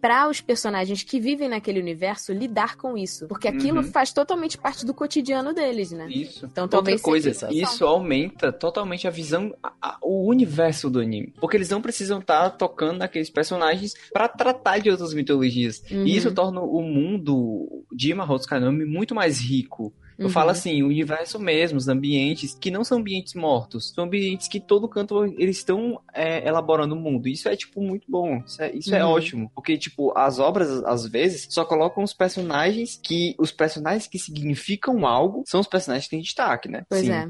[0.00, 3.26] para os personagens que vivem naquele universo lidar com isso.
[3.28, 3.84] Porque aquilo Uhum.
[3.84, 6.08] faz totalmente parte do cotidiano deles, né?
[6.08, 6.46] Isso.
[6.46, 11.32] Então, talvez Outra coisa, isso aumenta totalmente a visão, a- a- o universo do anime.
[11.40, 15.82] Porque eles não precisam estar tocando naqueles personagens pra tratar de outras mitologias.
[15.90, 16.06] Uhum.
[16.06, 19.92] E isso torna o mundo de Mahou Tsukanami muito mais rico.
[20.20, 20.32] Eu Uhum.
[20.32, 24.60] falo assim, o universo mesmo, os ambientes, que não são ambientes mortos, são ambientes que
[24.60, 27.26] todo canto eles estão é, elaborando o mundo.
[27.26, 28.42] Isso é, tipo, muito bom.
[28.46, 29.10] Isso é, isso é Uhum.
[29.10, 29.50] ótimo.
[29.54, 33.34] Porque, tipo, as obras, às vezes, só colocam os personagens que.
[33.38, 36.84] Os personagens que significam algo são os personagens que têm destaque, né?
[36.88, 37.12] Pois Sim.
[37.12, 37.28] é.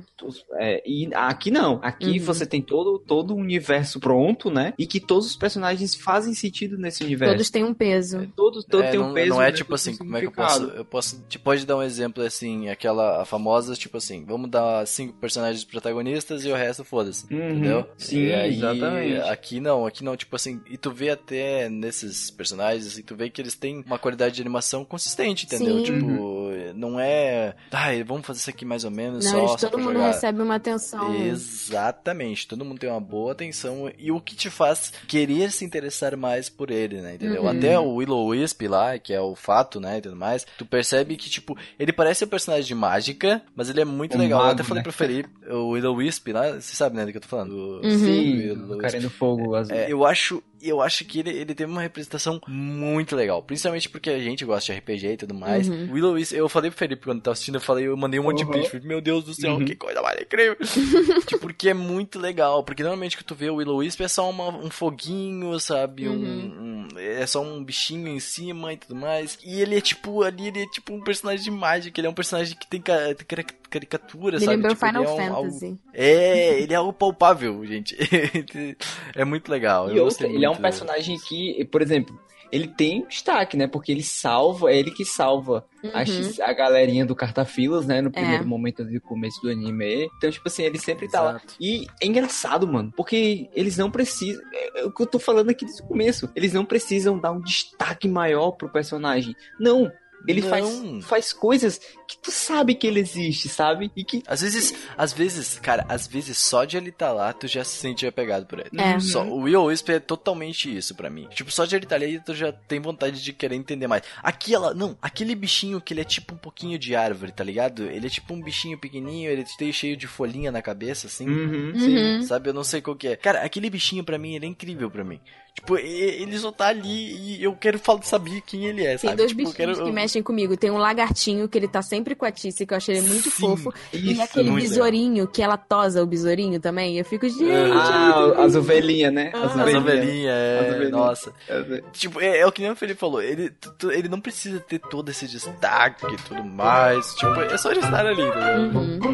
[0.58, 1.78] É, e aqui não.
[1.82, 2.24] Aqui Uhum.
[2.24, 4.74] você tem todo, todo o universo pronto, né?
[4.76, 7.34] E que todos os personagens fazem sentido nesse universo.
[7.34, 8.26] Todos têm um peso.
[8.34, 9.28] Todos, todos É, têm não, um peso.
[9.30, 10.64] não é tipo assim, como é que eu posso.
[10.64, 11.24] Eu posso.
[11.28, 15.62] Te pode dar um exemplo assim, aquela a famosa, tipo assim, vamos dar cinco personagens
[15.64, 17.26] protagonistas e o resto foda-se.
[17.32, 17.86] Uhum, Entendeu?
[17.98, 19.20] sim, e aí, exatamente.
[19.28, 23.28] Aqui não, aqui não, tipo assim, e tu vê até nesses personagens, assim, tu vê
[23.28, 25.78] que eles têm uma qualidade de animação consistente, entendeu?
[25.78, 25.84] Sim.
[25.84, 26.30] Tipo,
[26.74, 27.54] não é.
[27.70, 29.58] Ai, vamos fazer isso aqui mais ou menos Não, só.
[29.58, 30.06] só todo pra mundo jogar.
[30.06, 31.14] recebe uma atenção.
[31.14, 36.16] Exatamente, todo mundo tem uma boa atenção e o que te faz querer se interessar
[36.16, 37.14] mais por ele, né?
[37.14, 37.42] Entendeu?
[37.42, 37.48] Uhum.
[37.48, 39.98] Até o Willow Wisp lá, que é o fato, né?
[39.98, 43.80] E tudo mais, tu percebe que, tipo, ele parece um personagem de mágica, mas ele
[43.80, 44.40] é muito Um legal.
[44.40, 44.82] eu mago, até falei né?
[44.82, 47.52] pro Felipe, o Willow Wisp lá, você sabe, né, do que eu tô falando?
[47.52, 47.98] O- Uhum.
[47.98, 49.74] Sim, o cara no fogo azul.
[49.74, 53.42] É, eu acho, eu acho que ele, ele teve uma representação muito legal.
[53.42, 55.68] Principalmente porque a gente gosta de RPG e tudo mais.
[55.68, 55.92] Uhum.
[55.92, 58.38] Willow Wisp, eu falei pro Felipe quando tava assistindo, eu falei, eu mandei um monte
[58.38, 58.50] de Uhum.
[58.50, 58.70] print.
[58.70, 59.64] Falei, meu Deus do céu, Uhum.
[59.64, 60.56] que coisa mais incrível.
[61.26, 62.62] tipo, porque é muito legal.
[62.64, 66.08] Porque normalmente que tu vê o Willow Wisp é só uma- um foguinho, sabe?
[66.08, 66.86] Um- Uhum.
[66.94, 69.38] Um, é só um bichinho em cima e tudo mais.
[69.44, 72.00] E ele é tipo, ali, ele é tipo um personagem de mágica.
[72.00, 74.56] Ele é um personagem que tem, tem cari- caricatura, Me sabe?
[74.56, 75.78] lembrou Tipo, ele Final é um- algo- Fantasy.
[75.94, 77.96] É, ele é algo palpável, gente.
[79.14, 79.90] é muito legal.
[79.92, 82.18] E eu outra, ele é um personagem que, por exemplo,
[82.52, 83.68] ele tem destaque, né?
[83.68, 85.64] Porque ele salva, é ele que salva
[85.94, 88.00] a, X- a galerinha do Cartafilas, né?
[88.02, 88.46] No primeiro Uhum.
[88.46, 88.48] É.
[88.48, 90.10] momento do começo do anime.
[90.16, 91.30] Então, tipo assim, ele sempre tá lá.
[91.36, 91.54] Exato.
[91.60, 94.42] E é engraçado, mano, porque eles não precisam.
[94.52, 96.28] É, é o que eu tô falando aqui desde o começo.
[96.34, 99.36] Eles não precisam dar um destaque maior pro personagem.
[99.58, 99.90] Não.
[100.28, 100.48] Ele Não.
[100.50, 103.90] faz, faz coisas que tu sabe que ele existe, sabe?
[103.96, 104.22] E que.
[104.26, 107.76] Às vezes, às vezes, cara, às vezes só de ele estar lá, tu já se
[107.76, 108.70] sente apegado por ele.
[108.78, 108.98] É.
[109.00, 111.28] Só, o Will Wisp é totalmente isso pra mim.
[111.30, 114.02] Tipo, só de ele estar ali, tu já tem vontade de querer entender mais.
[114.22, 117.84] Aquela, não, aquele bichinho que ele é tipo um pouquinho de árvore, tá ligado?
[117.84, 121.28] Ele é tipo um bichinho pequenininho, ele tem cheio de folhinha na cabeça, assim.
[121.28, 122.22] Uhum, Uhum.
[122.22, 123.16] Sabe, eu não sei qual que é.
[123.16, 125.20] Cara, aquele bichinho pra mim, ele é incrível pra mim.
[125.54, 129.10] Tipo, e- ele só tá ali e eu quero falar, saber quem ele é, Tem
[129.10, 129.16] sabe?
[129.16, 130.56] dois tipo, eu bichinhos quero- que mexem comigo.
[130.56, 133.30] Tem um lagartinho que ele tá sempre com a Tice, que eu achei ele muito
[133.30, 133.72] Sim, fofo.
[133.92, 136.96] E isso, aquele muito besourinho, que ela tosa o besourinho também.
[136.98, 137.44] Eu fico, gente.
[137.72, 139.30] Ah, as ovelhinhas, né?
[139.34, 140.90] Ah, As As ovelhinhas, é, As ovelhinhas.
[140.92, 141.32] nossa.
[141.48, 144.20] É, Tipo, é, é o que nem o Felipe falou, ele, tu- tu- ele não
[144.20, 147.14] precisa ter todo esse destaque e tudo mais.
[147.16, 148.80] Tipo, é só ele estar ali, entendeu?
[148.80, 149.10] Uhum.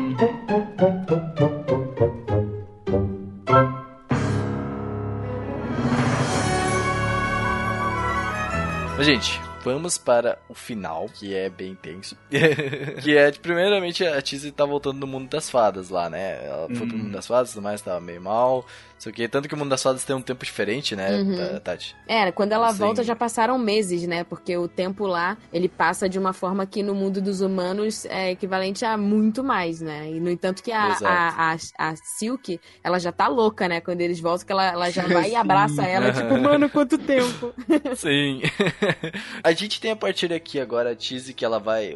[8.96, 12.16] Mas, gente, vamos para o final, que é bem tenso.
[13.02, 16.46] que é, primeiramente, a Tizzy tá voltando no mundo das fadas lá, né?
[16.46, 17.02] Ela foi pro Uhum.
[17.04, 18.64] mundo das fadas, tudo mais, tava meio mal.
[18.98, 19.28] Sei o que.
[19.28, 21.36] Tanto que o mundo das fadas tem um tempo diferente, né, Uhum.
[21.36, 21.94] Ta- Tati?
[22.08, 22.78] É, quando ela Sim.
[22.78, 24.24] volta já passaram meses, né?
[24.24, 28.30] Porque o tempo lá, ele passa de uma forma que no mundo dos humanos é
[28.30, 30.10] equivalente a muito mais, né?
[30.10, 31.56] E no entanto que a, a, a,
[31.90, 33.80] a Silk, ela já tá louca, né?
[33.80, 37.52] Quando eles voltam, que ela, ela já vai e abraça ela, tipo, mano, quanto tempo.
[37.96, 38.40] Sim.
[39.42, 41.94] a gente tem a partir aqui agora a Tizzy que ela vai.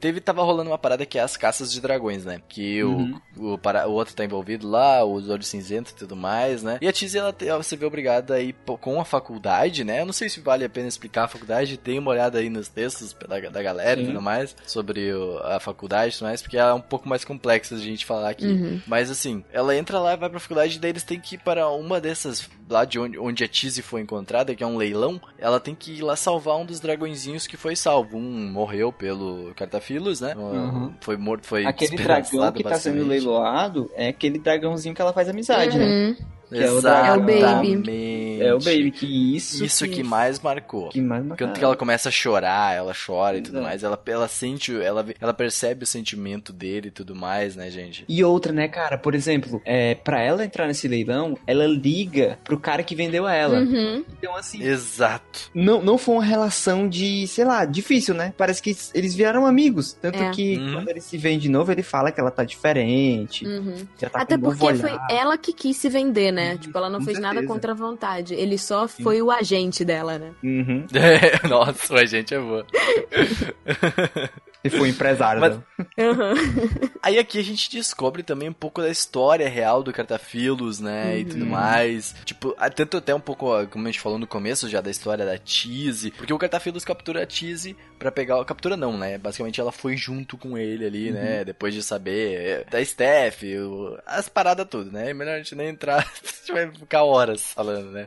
[0.00, 2.40] Teve, tava rolando uma parada que é as caças de dragões, né?
[2.48, 3.20] Que Uhum.
[3.36, 6.31] o, o, para, o outro tá envolvido lá, os olhos cinzentos e tudo mais.
[6.32, 6.78] Mais, né?
[6.80, 10.00] E a Tizzy, ela, ela se vê obrigada a ir com a faculdade, né?
[10.00, 12.68] Eu não sei se vale a pena explicar a faculdade, tem uma olhada aí nos
[12.68, 16.56] textos da, da galera e tudo mais, sobre o- a faculdade e tudo mais, porque
[16.56, 18.46] ela é um pouco mais complexa de a gente falar aqui.
[18.46, 18.80] Uhum.
[18.86, 21.38] Mas assim, ela entra lá e vai pra faculdade, e daí eles têm que ir
[21.38, 25.20] para uma dessas, lá de onde, onde a Tizzy foi encontrada, que é um leilão,
[25.38, 28.16] ela tem que ir lá salvar um dos dragõezinhos que foi salvo.
[28.16, 30.34] Um morreu pelo Cartafilos, né?
[30.36, 30.92] Uhum.
[31.00, 35.28] Foi morto, foi Aquele dragão que tá sendo leiloado é aquele dragãozinho que ela faz
[35.28, 36.16] amizade, né?
[36.52, 37.14] Que é o dragão.
[37.14, 37.32] É o Baby.
[37.38, 38.42] Exatamente.
[38.42, 39.64] É o Baby, que isso.
[39.64, 40.88] Isso que mais marcou.
[40.88, 41.48] que mais marcou.
[41.52, 43.64] que ela começa a chorar, ela chora e tudo Exato.
[43.66, 43.82] mais.
[43.84, 48.04] Ela, ela sente, ela, ela percebe o sentimento dele e tudo mais, né, gente?
[48.08, 48.98] E outra, né, cara?
[48.98, 53.60] Por exemplo, é, pra ela entrar nesse leilão, ela liga pro cara que vendeu ela.
[53.60, 54.04] Uhum.
[54.18, 55.50] Então, assim, Exato.
[55.54, 58.32] não, não foi uma relação de, sei lá, difícil, né?
[58.36, 59.92] Parece que eles viraram amigos.
[60.00, 60.30] Tanto É.
[60.30, 60.72] que Uhum.
[60.74, 63.46] quando eles se veem de novo, ele fala que ela tá diferente.
[63.46, 63.74] Uhum.
[63.98, 66.41] Já tá Até porque foi ela que quis se vender, né?
[66.50, 67.52] Uhum, tipo, ela não com fez nada certeza.
[67.54, 68.34] contra a vontade.
[68.34, 70.32] Ele só foi o agente dela, né?
[70.42, 70.86] Uhum.
[70.94, 72.66] É, nossa, a gente é boa.
[74.64, 75.64] E foi empresário Mas- dela.
[75.98, 76.90] Uhum.
[77.02, 81.24] Aí aqui a gente descobre também um pouco da história real do Cartafilos, né, e
[81.24, 81.50] tudo Uhum.
[81.50, 82.14] mais.
[82.24, 85.36] Tipo, tanto até um pouco, como a gente falou no começo já, da história da
[85.36, 88.42] Tizzy, porque o Cartafilos captura a Tizzy pra pegar...
[88.44, 91.14] Captura não, né, basicamente ela foi junto com ele ali, Uhum.
[91.14, 95.38] né, depois de saber é, da Steph, o- as paradas tudo, né, é melhor a
[95.38, 98.06] gente nem entrar, a gente vai ficar horas falando, né.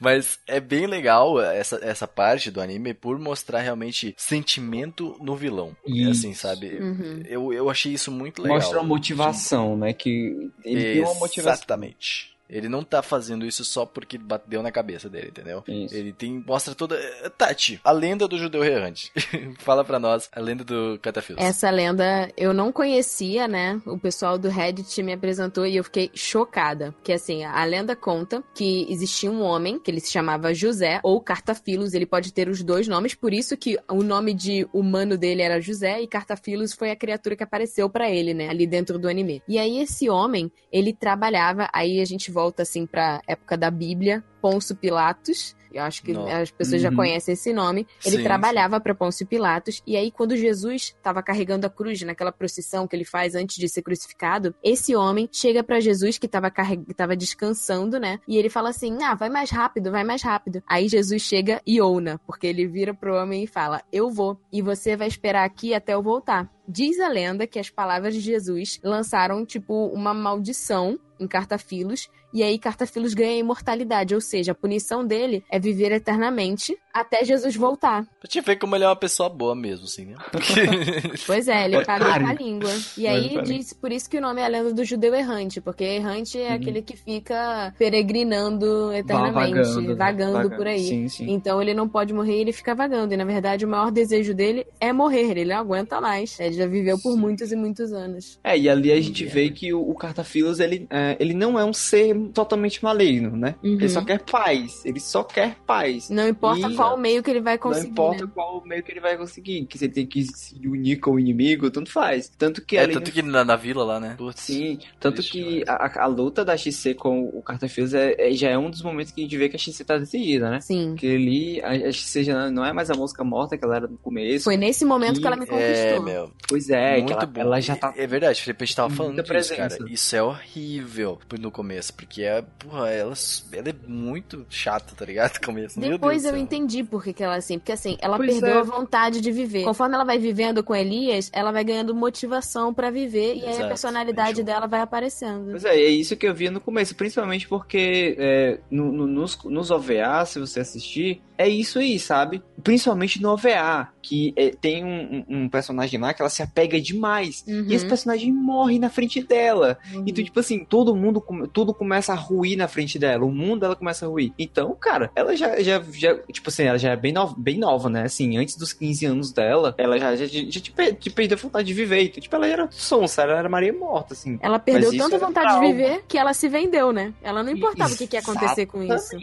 [0.00, 5.59] Mas é bem legal essa, essa parte do anime por mostrar realmente sentimento no vilão.
[5.86, 6.68] É assim, sabe?
[6.68, 7.22] Uhum.
[7.26, 8.58] Eu, eu achei isso muito legal.
[8.58, 9.92] Mostra uma motivação, né?
[9.92, 11.52] Que ele tem uma motivação.
[11.52, 12.29] Exatamente.
[12.50, 15.62] Ele não tá fazendo isso só porque bateu na cabeça dele, entendeu?
[15.66, 15.94] Isso.
[15.94, 16.42] Ele tem.
[16.46, 16.98] Mostra toda.
[17.38, 19.12] Tati, a lenda do judeu errante.
[19.60, 21.42] Fala pra nós a lenda do Catafilos.
[21.42, 23.80] Essa lenda eu não conhecia, né?
[23.86, 26.92] O pessoal do Reddit me apresentou e eu fiquei chocada.
[26.92, 31.20] Porque assim, a lenda conta que existia um homem, que ele se chamava José, ou
[31.20, 35.42] Cartafilos, ele pode ter os dois nomes, por isso que o nome de humano dele
[35.42, 38.48] era José e Cartafilos foi a criatura que apareceu pra ele, né?
[38.48, 39.42] Ali dentro do anime.
[39.46, 44.24] E aí esse homem, ele trabalhava, aí a gente volta assim pra época da Bíblia,
[44.40, 45.54] Pôncio Pilatos.
[45.72, 46.38] Eu acho que Nossa.
[46.38, 46.96] as pessoas já Uhum.
[46.96, 47.86] conhecem esse nome.
[48.04, 49.80] Ele Sim, trabalhava para Pôncio Pilatos.
[49.86, 53.68] E aí, quando Jesus estava carregando a cruz naquela procissão que ele faz antes de
[53.68, 56.82] ser crucificado, esse homem chega para Jesus que estava carreg...
[56.94, 58.18] tava descansando, né?
[58.26, 60.60] E ele fala assim: Ah, vai mais rápido, vai mais rápido.
[60.66, 64.60] Aí Jesus chega e ouna, porque ele vira pro homem e fala: Eu vou, e
[64.60, 66.50] você vai esperar aqui até eu voltar.
[66.66, 72.42] Diz a lenda que as palavras de Jesus lançaram, tipo, uma maldição em Cartafilos, e
[72.42, 78.04] aí Cartafilos ganha imortalidade, ou seja, a punição dele é viver eternamente até Jesus voltar.
[78.20, 80.16] Pra te ver como ele é uma pessoa boa mesmo, assim, né?
[81.26, 82.06] Pois é, ele Otário.
[82.06, 82.70] com a língua.
[82.96, 83.58] E Mas aí tá bem.
[83.58, 86.48] diz, por isso que o nome é a lenda do judeu errante, porque errante é
[86.50, 86.54] Uhum.
[86.56, 90.42] aquele que fica peregrinando eternamente, Vagando, vagando, né?
[90.42, 90.56] Vagando.
[90.56, 90.80] por aí.
[90.80, 91.30] Sim, sim.
[91.30, 93.14] Então ele não pode morrer e ele fica vagando.
[93.14, 96.38] E na verdade o maior desejo dele é morrer, ele não aguenta mais.
[96.40, 98.38] Ele já viveu por muitos e muitos anos.
[98.42, 101.64] É, e ali a gente vê que o, o Cartafilos, ele, é, ele não é
[101.64, 103.54] um ser totalmente maligno, né?
[103.62, 103.72] Uhum.
[103.74, 104.84] Ele só quer paz.
[104.84, 106.10] Ele só quer paz.
[106.10, 107.86] Não importa E- qual meio que ele vai conseguir.
[107.86, 108.30] não importa né?
[108.34, 109.64] qual meio que ele vai conseguir.
[109.66, 112.28] Que você tem que se unir com o inimigo, tanto faz.
[112.28, 114.14] Tanto que É, ali tanto que na, na vila lá, né?
[114.18, 114.40] Putz.
[114.40, 118.58] Sim, tanto que a, a luta da XC com o Cartafilos é, é- já é
[118.58, 120.60] um dos momentos que a gente vê que a XC tá decidida, né?
[120.60, 120.90] Sim.
[120.90, 123.86] Porque ali a, a XC já não é mais a mosca morta que ela era
[123.88, 124.44] no começo.
[124.44, 126.02] Foi nesse momento que, Que ela me É, conquistou.
[126.04, 126.32] meu.
[126.48, 127.40] Pois é, que muito ela, bom.
[127.40, 127.92] ela já tá.
[127.96, 129.78] É verdade, Felipe, a gente tava falando disso, presença.
[129.78, 129.90] cara.
[129.92, 133.14] Isso é horrível no começo, porque é, porra, ela,
[133.52, 135.34] ela é muito chata, tá ligado?
[135.40, 135.78] No começo.
[135.80, 137.58] Depois eu entendi por que, que ela é assim.
[137.58, 138.60] Porque assim, ela Pois perdeu é.
[138.60, 139.64] a vontade de viver.
[139.64, 143.50] Conforme ela vai vivendo com Elias, ela vai ganhando motivação pra viver e aí a
[143.50, 145.50] Exato, personalidade dela vai aparecendo.
[145.50, 149.38] Pois é, é isso que eu via no começo, principalmente porque é, no- no- nos,
[149.44, 152.42] nos OVA, se você assistir, é isso aí, sabe?
[152.62, 157.44] Principalmente no OVA, que é, tem um, um- personagem lá que ela se apega demais.
[157.46, 157.66] Uhum.
[157.68, 159.78] E esse personagem morre na frente dela.
[159.92, 160.04] Uhum.
[160.06, 161.22] Então, tipo assim, todo mundo,
[161.52, 163.24] tudo começa a ruir na frente dela.
[163.24, 164.32] O mundo dela começa a ruir.
[164.38, 167.88] Então, cara, ela já, já, já tipo assim, ela já é bem nova, bem nova,
[167.88, 168.02] né?
[168.04, 171.74] Assim, antes dos 15 anos dela, ela já, já, já, já perdeu a vontade de
[171.74, 172.02] viver.
[172.02, 174.38] Então, tipo, ela era sonsa, ela era Maria morta, assim.
[174.42, 177.12] Ela perdeu tanta vontade de viver que ela se vendeu, né?
[177.22, 179.16] Ela não importava o que, que ia acontecer com isso.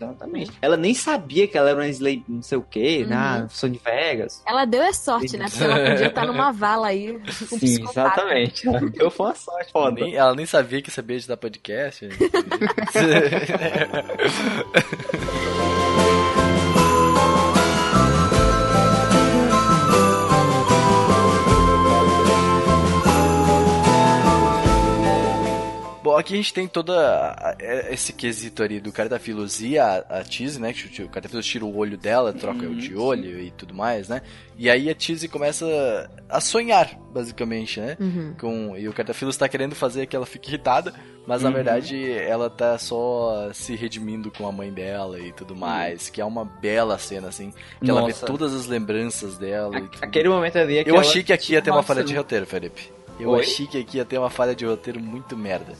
[0.00, 0.52] Exatamente.
[0.60, 3.08] Ela nem sabia que ela era uma Slay, não sei o quê, Uhum.
[3.08, 4.42] na Sony Vegas.
[4.46, 5.46] Ela deu é sorte, né?
[5.48, 8.00] Porque ela podia estar numa vala aí com um Sim, psicopata.
[8.20, 8.68] exatamente.
[8.68, 10.00] Ela deu foi uma sorte Ela foda.
[10.04, 12.08] nem, ela nem sabia que sabia editar podcast.
[26.06, 27.56] Bom, aqui a gente tem toda a- a-
[27.92, 30.72] esse quesito ali do Cardafilos e a, a Tizzy, né?
[30.72, 34.22] Que o Cardafilos tira o olho dela, troca o de olho e tudo mais, né?
[34.56, 35.66] E aí a Tizzy começa
[36.28, 37.96] a sonhar, basicamente, né?
[37.98, 38.34] Uhum.
[38.38, 40.94] Com, e o Cardafilos tá querendo fazer que ela fique irritada,
[41.26, 46.08] mas na verdade ela tá só se redimindo com a mãe dela e tudo mais.
[46.08, 47.52] Que é uma bela cena, assim.
[47.82, 48.26] Que ela vê Nossa.
[48.26, 49.76] todas as lembranças dela.
[49.76, 50.04] e tudo.
[50.04, 52.12] Aquele momento ali é que Eu ela achei que aqui ia ter uma falha de
[52.12, 52.92] Nossa, roteiro, Felipe.
[53.18, 53.40] Eu Oi?
[53.40, 55.72] achei que aqui ia ter uma falha de roteiro muito merda.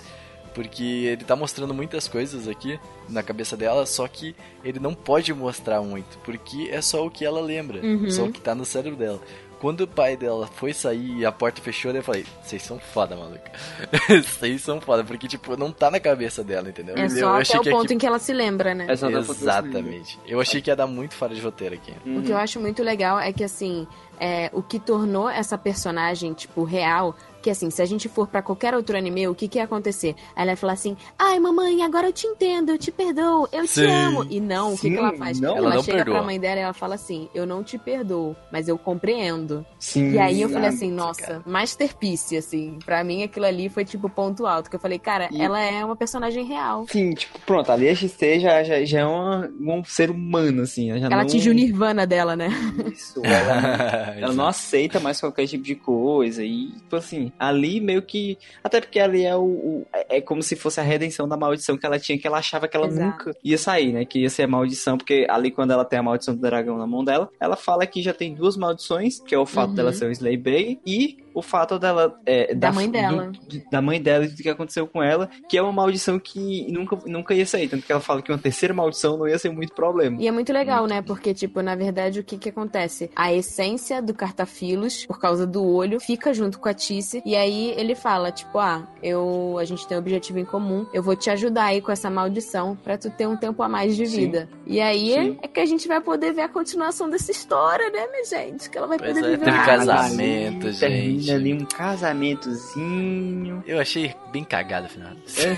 [0.57, 2.81] Porque ele tá mostrando muitas coisas aqui
[3.11, 4.35] na cabeça dela, só que
[4.65, 8.11] ele não pode mostrar muito, porque é só o que ela lembra, Uhum.
[8.11, 9.21] só o que tá no cérebro dela.
[9.61, 13.17] Quando o pai dela foi sair e a porta fechou, eu falei, vocês são foda,
[13.17, 13.41] maluco.
[14.09, 16.95] Vocês são foda, porque, tipo, não tá na cabeça dela, entendeu?
[16.95, 17.95] É eu só até o que ponto aqui...
[17.95, 18.87] em que ela se lembra, né?
[18.97, 20.19] Foto Exatamente.
[20.27, 21.93] Eu achei que ia dar muito falha de roteiro aqui.
[22.07, 23.87] O que eu acho muito legal é que, assim,
[24.21, 27.17] é, o que tornou essa personagem, tipo, real,
[27.47, 30.17] que assim, se a gente for pra qualquer outro anime, o que que ia acontecer?
[30.35, 33.65] Aí ela ia falar assim, ai, mamãe, agora eu te entendo, eu te perdoo, eu
[33.69, 33.83] Sim.
[33.83, 34.27] te amo.
[34.29, 35.39] E não, o que, que ela faz?
[35.39, 35.51] não.
[35.57, 36.15] Ela ela não chega perdoa.
[36.17, 39.65] pra mãe dela e ela fala assim, eu não te perdoo, mas eu compreendo.
[39.79, 41.43] Sim, E aí eu falei assim, nossa, cara.
[41.47, 42.79] masterpiece, assim.
[42.85, 45.85] Pra mim aquilo ali foi tipo ponto alto, que eu falei, cara, E- ela é
[45.85, 46.85] uma personagem real.
[46.91, 50.91] Sim, tipo, pronto, ali a XT já, já, já é uma, um ser humano, assim.
[50.91, 51.23] Ela, já Ela não...
[51.23, 52.49] atingiu o nirvana dela, né?
[52.93, 56.43] Isso, ela, ela não aceita mais qualquer tipo de coisa.
[56.43, 58.39] E, tipo assim, ali meio que.
[58.63, 59.43] Até porque ali é o.
[59.45, 62.69] o- é como se fosse a redenção da maldição que ela tinha, que ela achava
[62.69, 63.29] que ela Exato.
[63.29, 64.05] nunca ia sair, né?
[64.05, 66.87] Que ia ser a maldição, porque ali quando ela tem a maldição do dragão na
[66.87, 69.75] mão dela, ela fala que já tem duas maldições, que é o fato Uhum.
[69.75, 72.19] dela ser um Slayberg e o fato dela.
[72.27, 73.31] é, Da mãe dela.
[73.31, 76.67] do- da mãe dela e do que aconteceu com ela, que é uma maldição que
[76.73, 77.69] nunca, nunca ia sair.
[77.69, 80.17] Tanto que ela fala que uma terceira maldição não ia ser muito problema.
[80.21, 81.03] E é muito legal, né?
[81.03, 83.11] Porque, tipo, na verdade, o que que acontece?
[83.15, 87.23] A essência do Cartafilos, por causa do olho, fica junto com a Tice.
[87.25, 90.87] E aí ele fala, tipo, ah, eu, a gente tem um objetivo em comum.
[90.93, 93.95] Eu vou te ajudar aí com essa maldição pra tu ter um tempo a mais
[93.97, 94.17] de Sim.
[94.21, 94.49] vida.
[94.67, 95.39] E aí Sim.
[95.43, 98.71] é que a gente vai poder ver a continuação dessa história, né, minha gente?
[98.71, 101.26] Que ela vai Pois poder é, viver teve casamento, gente.
[101.27, 103.63] Termina ali um casamentozinho.
[103.67, 105.13] Eu achei bem cagado o final.
[105.37, 105.57] É.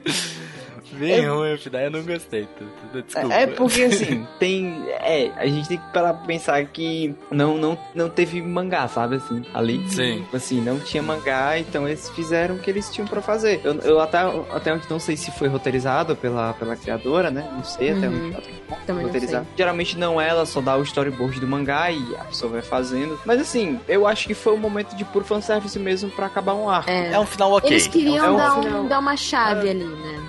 [0.92, 2.48] bem ruim o final, eu não gostei.
[2.92, 3.34] Desculpa.
[3.34, 4.84] É porque assim, tem.
[4.88, 9.16] É, a gente tem que parar pra pensar que não, não, não teve mangá, sabe
[9.16, 9.84] assim, ali.
[9.90, 10.24] Sim.
[10.32, 13.60] Assim, não tinha mangá, então eles fizeram o que eles tinham pra fazer.
[13.64, 14.18] Eu, eu até,
[14.52, 17.48] até onde não sei se foi roteirizado pela, pela criadora, né?
[17.52, 18.26] Não sei até Uhum.
[18.26, 18.42] onde ela
[18.86, 19.42] Também não roteirizar.
[19.42, 19.52] sei.
[19.56, 23.18] Geralmente não é, ela só dá o storyboard do mangá e a pessoa vai fazendo.
[23.24, 26.68] Mas assim, eu acho que foi um momento de puro fanservice mesmo pra acabar um
[26.68, 26.90] arco.
[26.90, 27.12] É.
[27.12, 27.70] É um final ok.
[27.70, 30.22] Eles queriam É um dar, um- dar uma chave ali, né?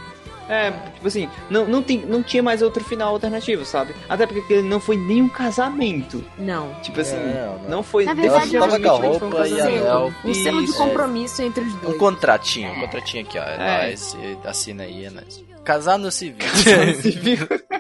[0.50, 3.94] É, tipo assim, não, não, tem, não tinha mais outro final alternativo, sabe?
[4.08, 6.24] Até porque não foi nem um casamento.
[6.38, 6.74] Não.
[6.82, 7.70] Tipo assim, Não, não.
[7.70, 8.06] não, foi.
[8.06, 9.62] Na verdade, eu tava acho com a que foi um roupa e selo.
[9.62, 10.14] anel.
[10.24, 10.78] Um selo de Isso.
[10.78, 11.96] compromisso entre os dois.
[11.96, 13.44] Um contratinho, um contratinho aqui, ó.
[13.44, 13.86] É, É.
[13.88, 15.44] nóis, e assina aí, é nóis.
[15.64, 16.38] Casar no civil.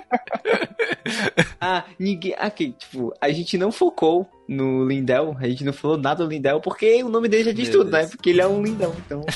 [1.60, 2.36] ah, ninguém.
[2.38, 6.62] Aqui, tipo, a gente não focou no Lindel, a gente não falou nada do Lindel,
[6.62, 8.00] porque o nome dele já diz Meu tudo, né?
[8.00, 8.12] Deus.
[8.12, 9.24] Porque ele é um lindão, então.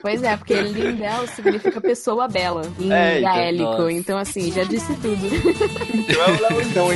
[0.00, 3.64] Pois é, porque Lindel significa pessoa bela em É, então, gaélico.
[3.64, 3.92] nossa.
[3.92, 5.18] Então, assim, já disse tudo.
[6.08, 6.94] Então é um lindão, é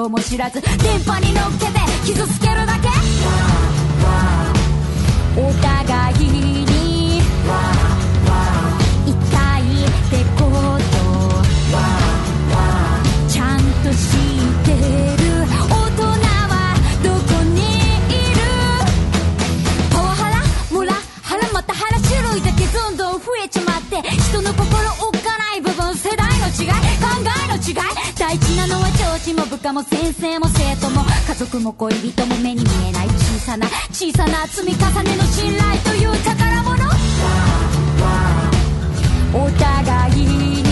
[0.00, 1.72] 情も知らず電波に乗っけて
[2.06, 2.88] 傷つけるだけ。
[5.38, 6.12] お互
[6.56, 6.59] い。
[29.70, 36.80] 司も先生も生徒も家族も恋人も目に見えない小さな小さな積み重ねの信頼という宝物。
[39.32, 40.69] お互